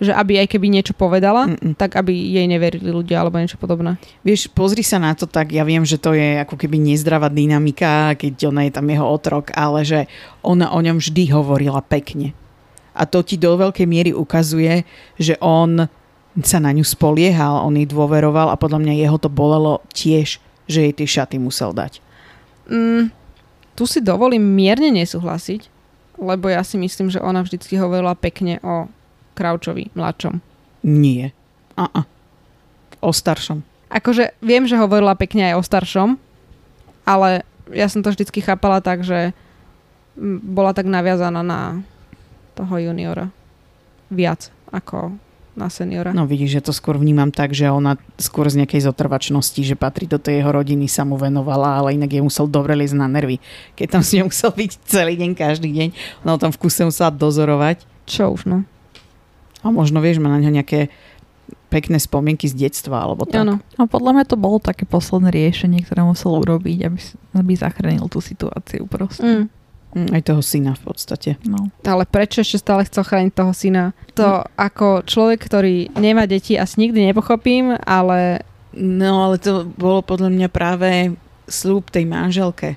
Že 0.00 0.16
aby 0.16 0.40
aj 0.40 0.48
keby 0.56 0.72
niečo 0.72 0.96
povedala, 0.96 1.52
Mm-mm. 1.52 1.76
tak 1.76 2.00
aby 2.00 2.14
jej 2.14 2.46
neverili 2.48 2.88
ľudia 2.88 3.20
alebo 3.20 3.36
niečo 3.36 3.60
podobné. 3.60 4.00
Vieš, 4.24 4.48
pozri 4.48 4.80
sa 4.80 4.96
na 4.96 5.12
to 5.12 5.28
tak, 5.28 5.52
ja 5.52 5.68
viem, 5.68 5.84
že 5.84 6.00
to 6.00 6.16
je 6.16 6.40
ako 6.40 6.56
keby 6.56 6.80
nezdravá 6.80 7.28
dynamika, 7.28 8.16
keď 8.16 8.48
ona 8.48 8.64
je 8.64 8.72
tam 8.72 8.88
jeho 8.88 9.04
otrok, 9.04 9.52
ale 9.52 9.84
že 9.84 10.08
ona 10.40 10.72
o 10.72 10.80
ňom 10.80 10.96
vždy 10.96 11.28
hovorila 11.34 11.84
pekne. 11.84 12.32
A 12.96 13.04
to 13.04 13.20
ti 13.20 13.36
do 13.36 13.52
veľkej 13.54 13.86
miery 13.86 14.10
ukazuje, 14.16 14.86
že 15.20 15.36
on 15.38 15.86
sa 16.44 16.58
na 16.62 16.70
ňu 16.70 16.84
spoliehal, 16.84 17.64
on 17.64 17.74
jej 17.78 17.88
dôveroval 17.88 18.52
a 18.52 18.60
podľa 18.60 18.84
mňa 18.84 18.94
jeho 19.00 19.18
to 19.18 19.30
bolelo 19.32 19.82
tiež, 19.90 20.38
že 20.68 20.78
jej 20.84 20.94
tie 20.94 21.08
šaty 21.08 21.36
musel 21.40 21.72
dať. 21.72 21.98
Mm, 22.68 23.10
tu 23.74 23.84
si 23.88 24.04
dovolím 24.04 24.42
mierne 24.42 24.92
nesúhlasiť, 24.92 25.70
lebo 26.18 26.50
ja 26.50 26.60
si 26.66 26.76
myslím, 26.76 27.08
že 27.08 27.22
ona 27.22 27.42
vždycky 27.42 27.78
hovorila 27.78 28.18
pekne 28.18 28.60
o 28.60 28.90
Kraučovi 29.38 29.94
mladšom. 29.94 30.42
Nie. 30.82 31.30
A-a. 31.78 32.04
O 32.98 33.14
staršom. 33.14 33.62
Akože 33.88 34.34
viem, 34.42 34.66
že 34.66 34.76
hovorila 34.76 35.14
pekne 35.14 35.54
aj 35.54 35.54
o 35.56 35.62
staršom, 35.62 36.08
ale 37.06 37.46
ja 37.72 37.88
som 37.88 38.04
to 38.04 38.12
vždycky 38.12 38.42
chápala 38.42 38.82
tak, 38.82 39.06
že 39.06 39.32
bola 40.42 40.74
tak 40.74 40.90
naviazaná 40.90 41.40
na 41.46 41.80
toho 42.58 42.74
juniora. 42.82 43.30
Viac 44.10 44.50
ako 44.74 45.14
na 45.58 45.66
seniora. 45.66 46.14
No 46.14 46.24
vidíš, 46.24 46.62
že 46.62 46.70
to 46.70 46.72
skôr 46.72 46.94
vnímam 46.94 47.34
tak, 47.34 47.50
že 47.50 47.66
ona 47.66 47.98
skôr 48.14 48.46
z 48.46 48.62
nejakej 48.62 48.86
zotrvačnosti, 48.86 49.58
že 49.58 49.74
patrí 49.74 50.06
do 50.06 50.16
tej 50.16 50.40
jeho 50.40 50.54
rodiny, 50.54 50.86
sa 50.86 51.02
mu 51.02 51.18
venovala, 51.18 51.82
ale 51.82 51.98
inak 51.98 52.14
je 52.14 52.22
musel 52.22 52.46
dobre 52.46 52.78
liesť 52.78 52.94
na 52.94 53.10
nervy. 53.10 53.42
Keď 53.74 53.86
tam 53.90 54.02
s 54.06 54.14
ňou 54.14 54.30
musel 54.30 54.54
byť 54.54 54.70
celý 54.86 55.18
deň, 55.18 55.30
každý 55.34 55.68
deň, 55.74 55.88
ona 56.22 56.30
ho 56.34 56.38
tam 56.38 56.54
v 56.54 56.60
kuse 56.62 56.86
musela 56.86 57.10
dozorovať. 57.10 57.82
Čo 58.06 58.38
už, 58.38 58.46
no. 58.46 58.62
A 59.60 59.74
možno, 59.74 59.98
vieš, 59.98 60.22
má 60.22 60.30
na 60.30 60.38
ňo 60.38 60.54
nejaké 60.54 60.88
pekné 61.68 62.00
spomienky 62.00 62.48
z 62.48 62.56
detstva, 62.56 63.04
alebo 63.04 63.28
tak. 63.28 63.44
Áno. 63.44 63.60
A 63.76 63.84
podľa 63.84 64.16
mňa 64.16 64.24
to 64.24 64.36
bolo 64.40 64.56
také 64.56 64.88
posledné 64.88 65.28
riešenie, 65.28 65.84
ktoré 65.84 66.00
musel 66.00 66.32
urobiť, 66.40 66.78
aby, 66.88 66.98
aby 67.36 67.52
zachránil 67.52 68.08
tú 68.08 68.24
situáciu 68.24 68.88
proste. 68.88 69.26
Mm. 69.26 69.44
Mm, 69.98 70.14
aj 70.14 70.22
toho 70.22 70.42
syna 70.44 70.78
v 70.78 70.82
podstate. 70.86 71.30
No. 71.42 71.74
Ale 71.82 72.06
prečo 72.06 72.46
ešte 72.46 72.62
stále 72.62 72.86
chcel 72.86 73.02
chrániť 73.02 73.32
toho 73.34 73.50
syna? 73.50 73.90
To 74.14 74.46
ako 74.54 75.02
človek, 75.02 75.42
ktorý 75.42 75.90
nemá 75.98 76.30
deti, 76.30 76.54
asi 76.54 76.86
nikdy 76.86 77.10
nepochopím, 77.10 77.74
ale 77.82 78.46
No 78.78 79.26
ale 79.26 79.40
to 79.40 79.64
bolo 79.64 80.04
podľa 80.04 80.28
mňa 80.28 80.48
práve 80.52 81.16
slúb 81.48 81.88
tej 81.88 82.04
manželke. 82.04 82.76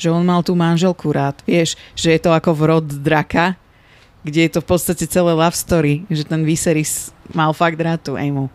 Že 0.00 0.14
on 0.14 0.24
mal 0.24 0.40
tú 0.42 0.58
manželku 0.58 1.12
rád. 1.14 1.38
Vieš, 1.44 1.78
že 1.92 2.14
je 2.16 2.20
to 2.22 2.34
ako 2.34 2.50
v 2.54 2.62
rod 2.66 2.86
draka, 2.86 3.58
kde 4.24 4.48
je 4.48 4.50
to 4.56 4.60
v 4.64 4.68
podstate 4.74 5.04
celé 5.06 5.30
love 5.34 5.54
story. 5.54 6.08
Že 6.08 6.34
ten 6.34 6.42
Viserys 6.42 7.14
mal 7.30 7.52
fakt 7.52 7.78
rád 7.78 8.00
tú 8.00 8.18
Emu. 8.18 8.48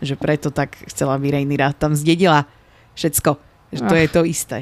Že 0.00 0.14
preto 0.16 0.48
tak 0.48 0.78
chcela 0.88 1.20
Virejny 1.20 1.56
rád. 1.58 1.76
Tam 1.76 1.92
zdedila 1.92 2.46
všetko. 2.94 3.36
Že 3.74 3.80
to 3.84 3.94
Ach. 3.96 4.00
je 4.00 4.08
to 4.08 4.22
isté. 4.24 4.58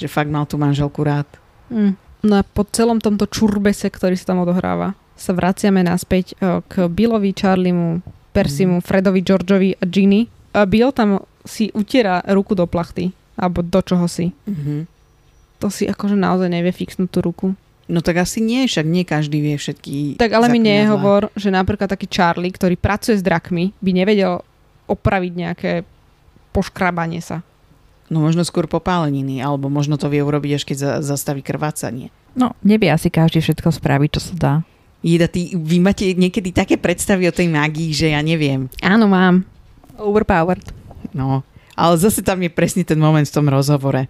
Že 0.00 0.08
fakt 0.08 0.30
mal 0.32 0.48
tú 0.48 0.56
manželku 0.56 1.04
rád. 1.04 1.28
Mm. 1.72 1.92
No 2.22 2.34
a 2.38 2.42
po 2.46 2.62
celom 2.68 3.02
tomto 3.02 3.26
čurbese, 3.26 3.90
ktorý 3.90 4.14
sa 4.14 4.30
tam 4.30 4.46
odohráva, 4.46 4.94
sa 5.18 5.34
vraciame 5.34 5.82
naspäť 5.82 6.38
e, 6.38 6.62
k 6.62 6.86
Billovi, 6.86 7.34
Charliemu, 7.34 7.98
Persimu, 8.30 8.78
Fredovi, 8.78 9.20
Georgeovi 9.26 9.74
a 9.80 9.84
Ginny. 9.84 10.30
A 10.54 10.68
Bill 10.68 10.94
tam 10.94 11.18
si 11.42 11.74
utiera 11.74 12.22
ruku 12.30 12.54
do 12.54 12.68
plachty, 12.70 13.10
alebo 13.34 13.64
do 13.66 13.80
čoho 13.82 14.06
si. 14.06 14.30
Mhm. 14.46 14.86
To 15.58 15.70
si 15.70 15.86
akože 15.86 16.18
naozaj 16.18 16.50
nevie 16.50 16.74
fixnúť 16.74 17.10
tú 17.10 17.18
ruku. 17.22 17.46
No 17.90 17.98
tak 18.02 18.22
asi 18.22 18.38
nie, 18.38 18.66
však 18.66 18.86
nie 18.86 19.02
každý 19.02 19.42
vie 19.42 19.58
všetky 19.58 20.16
Tak 20.16 20.32
ale 20.32 20.48
mi 20.48 20.62
nehovor, 20.62 21.34
že 21.34 21.50
napríklad 21.50 21.90
taký 21.90 22.06
Charlie, 22.06 22.54
ktorý 22.54 22.78
pracuje 22.78 23.18
s 23.18 23.26
drakmi, 23.26 23.74
by 23.82 23.90
nevedel 23.90 24.40
opraviť 24.86 25.32
nejaké 25.34 25.72
poškrabanie 26.54 27.20
sa. 27.20 27.42
No 28.12 28.20
možno 28.20 28.44
skôr 28.44 28.68
popáleniny, 28.68 29.40
alebo 29.40 29.72
možno 29.72 29.96
to 29.96 30.12
vie 30.12 30.20
urobiť, 30.20 30.52
až 30.60 30.62
keď 30.68 30.76
za, 30.76 30.92
zastaví 31.16 31.40
krvácanie. 31.40 32.12
no, 32.36 32.52
nevie 32.60 32.92
asi 32.92 33.08
každý 33.08 33.40
všetko 33.40 33.72
spraviť, 33.72 34.10
čo 34.12 34.20
sa 34.20 34.34
dá. 34.36 34.54
Jeda, 35.00 35.26
ty, 35.26 35.56
vy 35.56 35.80
máte 35.80 36.06
niekedy 36.12 36.52
také 36.52 36.76
predstavy 36.76 37.26
o 37.26 37.34
tej 37.34 37.48
mágii, 37.50 37.90
že 37.90 38.12
ja 38.12 38.20
neviem. 38.22 38.68
Áno, 38.84 39.08
mám. 39.08 39.42
Overpowered. 39.98 40.62
No, 41.10 41.42
ale 41.74 41.94
zase 41.98 42.20
tam 42.22 42.38
je 42.44 42.52
presne 42.52 42.84
ten 42.84 43.00
moment 43.00 43.24
v 43.26 43.32
tom 43.34 43.48
rozhovore. 43.50 44.06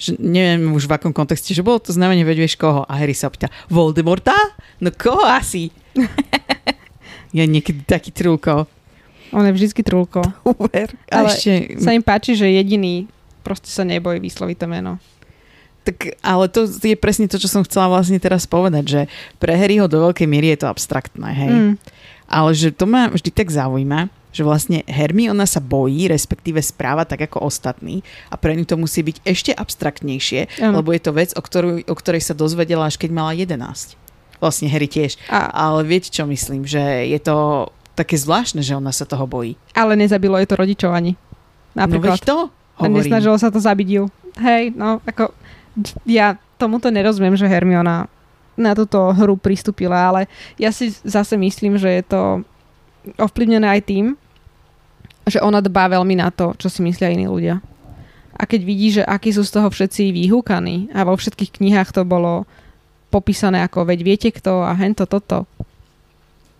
Že 0.00 0.18
neviem 0.18 0.74
už 0.74 0.90
v 0.90 0.96
akom 0.96 1.12
kontexte, 1.14 1.54
že 1.54 1.62
bolo 1.62 1.78
to 1.78 1.94
znamenie, 1.94 2.26
veď 2.26 2.48
vieš 2.48 2.58
koho. 2.58 2.82
A 2.88 2.98
Harry 2.98 3.14
sa 3.14 3.30
opýta, 3.30 3.52
Voldemorta? 3.70 4.34
No 4.82 4.90
koho 4.90 5.22
asi? 5.22 5.70
ja 7.36 7.44
niekedy 7.46 7.86
taký 7.86 8.10
trúko. 8.10 8.66
On 9.34 9.42
je 9.42 9.54
vždycky 9.54 9.82
trulko. 9.82 10.22
Uber. 10.46 10.94
A 11.10 11.22
Ale 11.22 11.34
ešte, 11.34 11.78
Sa 11.82 11.94
im 11.94 12.02
páči, 12.02 12.38
že 12.38 12.46
jediný 12.46 13.06
proste 13.44 13.68
sa 13.68 13.84
nebojí 13.84 14.18
vysloviť 14.18 14.56
to 14.56 14.66
meno. 14.66 14.92
tak, 15.84 16.16
ale 16.24 16.48
to 16.48 16.64
je 16.64 16.96
presne 16.96 17.28
to, 17.28 17.36
čo 17.36 17.44
som 17.44 17.60
chcela 17.60 17.92
vlastne 17.92 18.16
teraz 18.16 18.48
povedať, 18.48 18.84
že 18.88 19.00
pre 19.36 19.52
Harryho 19.52 19.84
do 19.84 20.00
veľkej 20.00 20.24
miery 20.24 20.56
je 20.56 20.64
to 20.64 20.72
abstraktné, 20.72 21.28
hej. 21.36 21.52
Mm. 21.52 21.74
Ale 22.24 22.50
že 22.56 22.72
to 22.72 22.88
ma 22.88 23.12
vždy 23.12 23.28
tak 23.28 23.52
zaujíma, 23.52 24.08
že 24.32 24.42
vlastne 24.42 24.80
Hermiona 24.88 25.44
sa 25.44 25.60
bojí, 25.60 26.08
respektíve 26.08 26.56
správa 26.58 27.04
tak 27.04 27.28
ako 27.28 27.44
ostatní 27.46 28.00
a 28.32 28.40
pre 28.40 28.56
ňu 28.56 28.64
to 28.64 28.80
musí 28.80 29.04
byť 29.04 29.22
ešte 29.22 29.52
abstraktnejšie, 29.52 30.64
Áno. 30.64 30.80
lebo 30.80 30.90
je 30.90 31.04
to 31.04 31.12
vec, 31.12 31.36
o, 31.36 31.42
ktorú, 31.44 31.84
o 31.84 31.94
ktorej 31.94 32.24
sa 32.24 32.34
dozvedela 32.34 32.88
až 32.88 32.96
keď 32.96 33.10
mala 33.12 33.36
11. 33.36 33.60
Vlastne 34.40 34.66
Harry 34.72 34.88
tiež. 34.88 35.20
A, 35.28 35.52
Ale 35.52 35.84
viete, 35.84 36.08
čo 36.08 36.24
myslím? 36.26 36.64
Že 36.64 37.12
je 37.12 37.20
to 37.20 37.36
také 37.94 38.16
zvláštne, 38.18 38.64
že 38.64 38.74
ona 38.74 38.90
sa 38.90 39.04
toho 39.04 39.28
bojí. 39.28 39.54
ale 39.76 39.94
nezabilo 39.94 40.34
je 40.40 40.48
to 40.48 40.56
rodičov 40.58 40.90
ani. 40.90 41.14
No 41.76 41.86
Napríklad. 41.86 42.18
veď 42.18 42.22
to 42.24 42.36
a 42.78 42.86
hovorím. 42.86 42.96
nesnažilo 43.00 43.36
sa 43.38 43.50
to 43.50 43.62
zabiť 43.62 43.88
ju. 43.88 44.04
Hej, 44.38 44.74
no, 44.74 44.98
ako 45.06 45.30
ja 46.06 46.38
tomuto 46.58 46.90
nerozumiem, 46.90 47.34
že 47.38 47.50
Hermiona 47.50 48.06
na 48.54 48.72
túto 48.74 48.98
hru 49.14 49.34
pristúpila, 49.34 50.14
ale 50.14 50.20
ja 50.58 50.70
si 50.70 50.94
zase 51.02 51.34
myslím, 51.34 51.74
že 51.74 51.90
je 51.90 52.04
to 52.06 52.22
ovplyvnené 53.18 53.66
aj 53.66 53.82
tým, 53.82 54.14
že 55.26 55.42
ona 55.42 55.58
dbá 55.58 55.90
veľmi 55.90 56.14
na 56.14 56.30
to, 56.30 56.54
čo 56.56 56.70
si 56.70 56.84
myslia 56.84 57.10
iní 57.10 57.26
ľudia. 57.26 57.58
A 58.34 58.42
keď 58.46 58.60
vidí, 58.66 58.88
že 58.94 59.02
akí 59.06 59.30
sú 59.30 59.46
z 59.46 59.54
toho 59.54 59.70
všetci 59.70 60.10
vyhúkaní 60.10 60.90
a 60.90 61.06
vo 61.06 61.14
všetkých 61.14 61.62
knihách 61.62 61.94
to 61.94 62.02
bolo 62.02 62.46
popísané 63.10 63.62
ako 63.62 63.86
veď 63.86 64.00
viete 64.02 64.28
kto 64.34 64.66
a 64.66 64.74
hento 64.74 65.06
toto. 65.06 65.46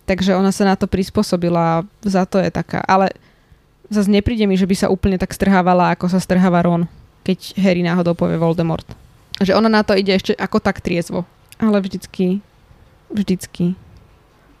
Takže 0.07 0.37
ona 0.37 0.55
sa 0.55 0.63
na 0.63 0.75
to 0.79 0.87
prispôsobila 0.87 1.81
a 1.81 1.85
za 2.05 2.23
to 2.23 2.39
je 2.39 2.47
taká. 2.47 2.79
Ale 2.85 3.11
zase 3.89 4.09
nepríde 4.09 4.45
mi, 4.49 4.57
že 4.57 4.69
by 4.69 4.75
sa 4.75 4.91
úplne 4.91 5.19
tak 5.19 5.33
strhávala, 5.33 5.93
ako 5.93 6.09
sa 6.09 6.19
strháva 6.21 6.65
Ron, 6.65 6.89
keď 7.25 7.57
Harry 7.59 7.81
náhodou 7.85 8.17
povie 8.17 8.39
Voldemort. 8.39 8.85
Že 9.41 9.57
ona 9.57 9.67
na 9.67 9.81
to 9.83 9.97
ide 9.97 10.15
ešte 10.15 10.33
ako 10.37 10.63
tak 10.63 10.79
triezvo. 10.79 11.27
Ale 11.59 11.79
vždycky, 11.79 12.43
vždycky 13.11 13.75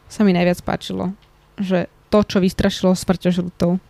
sa 0.07 0.23
mi 0.23 0.31
najviac 0.31 0.63
páčilo, 0.63 1.11
že 1.59 1.91
to, 2.11 2.23
čo 2.23 2.37
vystrašilo 2.39 2.95
smrťožrutov, 2.95 3.81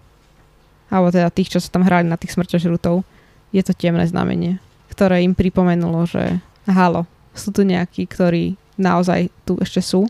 alebo 0.89 1.07
teda 1.13 1.29
tých, 1.33 1.53
čo 1.53 1.59
sa 1.61 1.69
tam 1.69 1.85
hrali 1.85 2.07
na 2.07 2.17
tých 2.17 2.33
smrťožrutov, 2.33 3.05
je 3.53 3.61
to 3.61 3.73
temné 3.77 4.05
znamenie, 4.09 4.57
ktoré 4.89 5.21
im 5.21 5.37
pripomenulo, 5.37 6.05
že 6.09 6.41
halo, 6.65 7.05
sú 7.35 7.53
tu 7.53 7.61
nejakí, 7.61 8.09
ktorí 8.09 8.57
naozaj 8.79 9.29
tu 9.45 9.59
ešte 9.61 9.83
sú, 9.83 10.09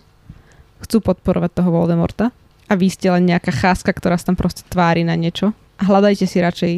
chcú 0.83 0.97
podporovať 1.01 1.51
toho 1.51 1.69
Voldemorta 1.73 2.31
a 2.65 2.73
vy 2.73 2.87
ste 2.89 3.13
len 3.13 3.29
nejaká 3.29 3.53
cháska, 3.53 3.93
ktorá 3.93 4.17
sa 4.17 4.33
tam 4.33 4.37
proste 4.37 4.65
tvári 4.65 5.05
na 5.05 5.13
niečo. 5.13 5.53
A 5.77 5.85
hľadajte 5.85 6.25
si 6.25 6.37
radšej 6.41 6.73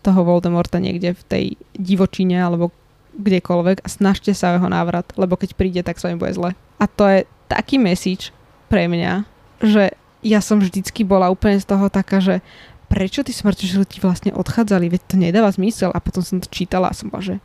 toho 0.00 0.20
Voldemorta 0.24 0.80
niekde 0.80 1.12
v 1.12 1.22
tej 1.26 1.44
divočine 1.76 2.40
alebo 2.40 2.72
kdekoľvek 3.16 3.82
a 3.84 3.88
snažte 3.90 4.32
sa 4.32 4.54
o 4.54 4.56
jeho 4.56 4.68
návrat, 4.70 5.10
lebo 5.18 5.34
keď 5.34 5.50
príde, 5.58 5.80
tak 5.82 5.98
sa 5.98 6.08
mi 6.08 6.16
bude 6.16 6.32
zle. 6.32 6.54
A 6.78 6.84
to 6.86 7.04
je 7.10 7.18
taký 7.50 7.76
message 7.76 8.30
pre 8.70 8.86
mňa, 8.86 9.26
že 9.60 9.92
ja 10.22 10.38
som 10.38 10.62
vždycky 10.62 11.02
bola 11.02 11.32
úplne 11.32 11.58
z 11.58 11.66
toho 11.66 11.90
taká, 11.90 12.22
že 12.22 12.44
prečo 12.86 13.22
tí 13.26 13.34
smrťožrúti 13.34 14.02
vlastne 14.02 14.30
odchádzali, 14.34 14.90
veď 14.90 15.02
to 15.06 15.16
nedáva 15.18 15.50
zmysel. 15.50 15.90
A 15.94 16.02
potom 16.02 16.22
som 16.22 16.38
to 16.38 16.48
čítala 16.50 16.90
a 16.90 16.96
som 16.96 17.10
bola, 17.10 17.22
že 17.22 17.36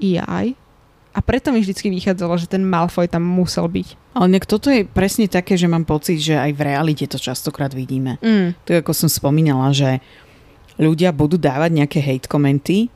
jaj. 0.00 0.56
A 1.16 1.24
preto 1.24 1.48
mi 1.48 1.64
vždycky 1.64 1.88
vychádzalo, 1.88 2.36
že 2.36 2.44
ten 2.44 2.60
Malfoy 2.60 3.08
tam 3.08 3.24
musel 3.24 3.72
byť. 3.72 4.12
Ale 4.12 4.36
nejak 4.36 4.44
toto 4.44 4.68
je 4.68 4.84
presne 4.84 5.24
také, 5.24 5.56
že 5.56 5.64
mám 5.64 5.88
pocit, 5.88 6.20
že 6.20 6.36
aj 6.36 6.52
v 6.52 6.60
realite 6.60 7.08
to 7.08 7.16
častokrát 7.16 7.72
vidíme. 7.72 8.20
Mm. 8.20 8.52
Tak 8.68 8.84
ako 8.84 8.92
som 8.92 9.08
spomínala, 9.08 9.72
že 9.72 10.04
ľudia 10.76 11.16
budú 11.16 11.40
dávať 11.40 11.72
nejaké 11.72 12.04
hate 12.04 12.28
komenty 12.28 12.92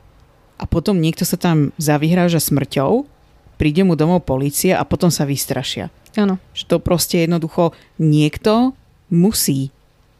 a 0.61 0.69
potom 0.69 1.01
niekto 1.01 1.25
sa 1.25 1.33
tam 1.33 1.73
zavyhráža 1.81 2.37
smrťou, 2.37 3.09
príde 3.57 3.81
mu 3.81 3.97
domov 3.97 4.21
policia 4.21 4.77
a 4.77 4.85
potom 4.85 5.09
sa 5.09 5.25
vystrašia. 5.25 5.89
Áno. 6.13 6.37
Že 6.53 6.63
to 6.69 6.77
proste 6.77 7.25
jednoducho 7.25 7.73
niekto 7.97 8.77
musí 9.09 9.73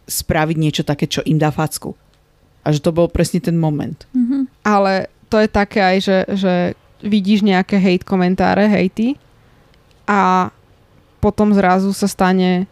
spraviť 0.09 0.57
niečo 0.57 0.83
také, 0.83 1.05
čo 1.05 1.21
im 1.21 1.37
dá 1.37 1.53
facku. 1.53 1.93
A 2.65 2.73
že 2.73 2.81
to 2.81 2.89
bol 2.89 3.05
presne 3.09 3.37
ten 3.37 3.57
moment. 3.61 4.09
Mhm. 4.17 4.49
Ale 4.65 5.09
to 5.29 5.37
je 5.37 5.49
také 5.49 5.79
aj, 5.79 5.97
že, 6.01 6.17
že 6.33 6.53
vidíš 7.01 7.45
nejaké 7.45 7.81
hate 7.81 8.05
komentáre, 8.05 8.69
hejty 8.69 9.17
a 10.05 10.49
potom 11.21 11.53
zrazu 11.53 11.93
sa 11.93 12.09
stane 12.09 12.65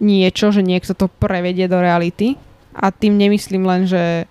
niečo, 0.00 0.50
že 0.50 0.64
niekto 0.64 0.94
to 0.94 1.06
prevedie 1.06 1.70
do 1.70 1.78
reality 1.78 2.34
a 2.74 2.90
tým 2.90 3.18
nemyslím 3.18 3.62
len, 3.66 3.86
že 3.86 4.26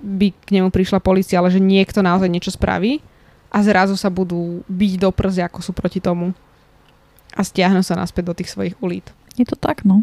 by 0.00 0.32
k 0.32 0.48
nemu 0.60 0.68
prišla 0.72 1.02
policia, 1.02 1.38
ale 1.38 1.52
že 1.52 1.62
niekto 1.62 2.00
naozaj 2.00 2.30
niečo 2.30 2.54
spraví 2.54 3.02
a 3.50 3.58
zrazu 3.62 3.98
sa 3.98 4.08
budú 4.08 4.62
byť 4.70 4.92
do 4.98 5.10
prsy, 5.10 5.40
ako 5.44 5.60
sú 5.60 5.72
proti 5.74 5.98
tomu 5.98 6.32
a 7.34 7.40
stiahnu 7.42 7.82
sa 7.82 7.98
naspäť 7.98 8.30
do 8.30 8.34
tých 8.36 8.50
svojich 8.50 8.78
ulít. 8.82 9.10
Je 9.38 9.46
to 9.46 9.54
tak, 9.54 9.86
no. 9.86 10.02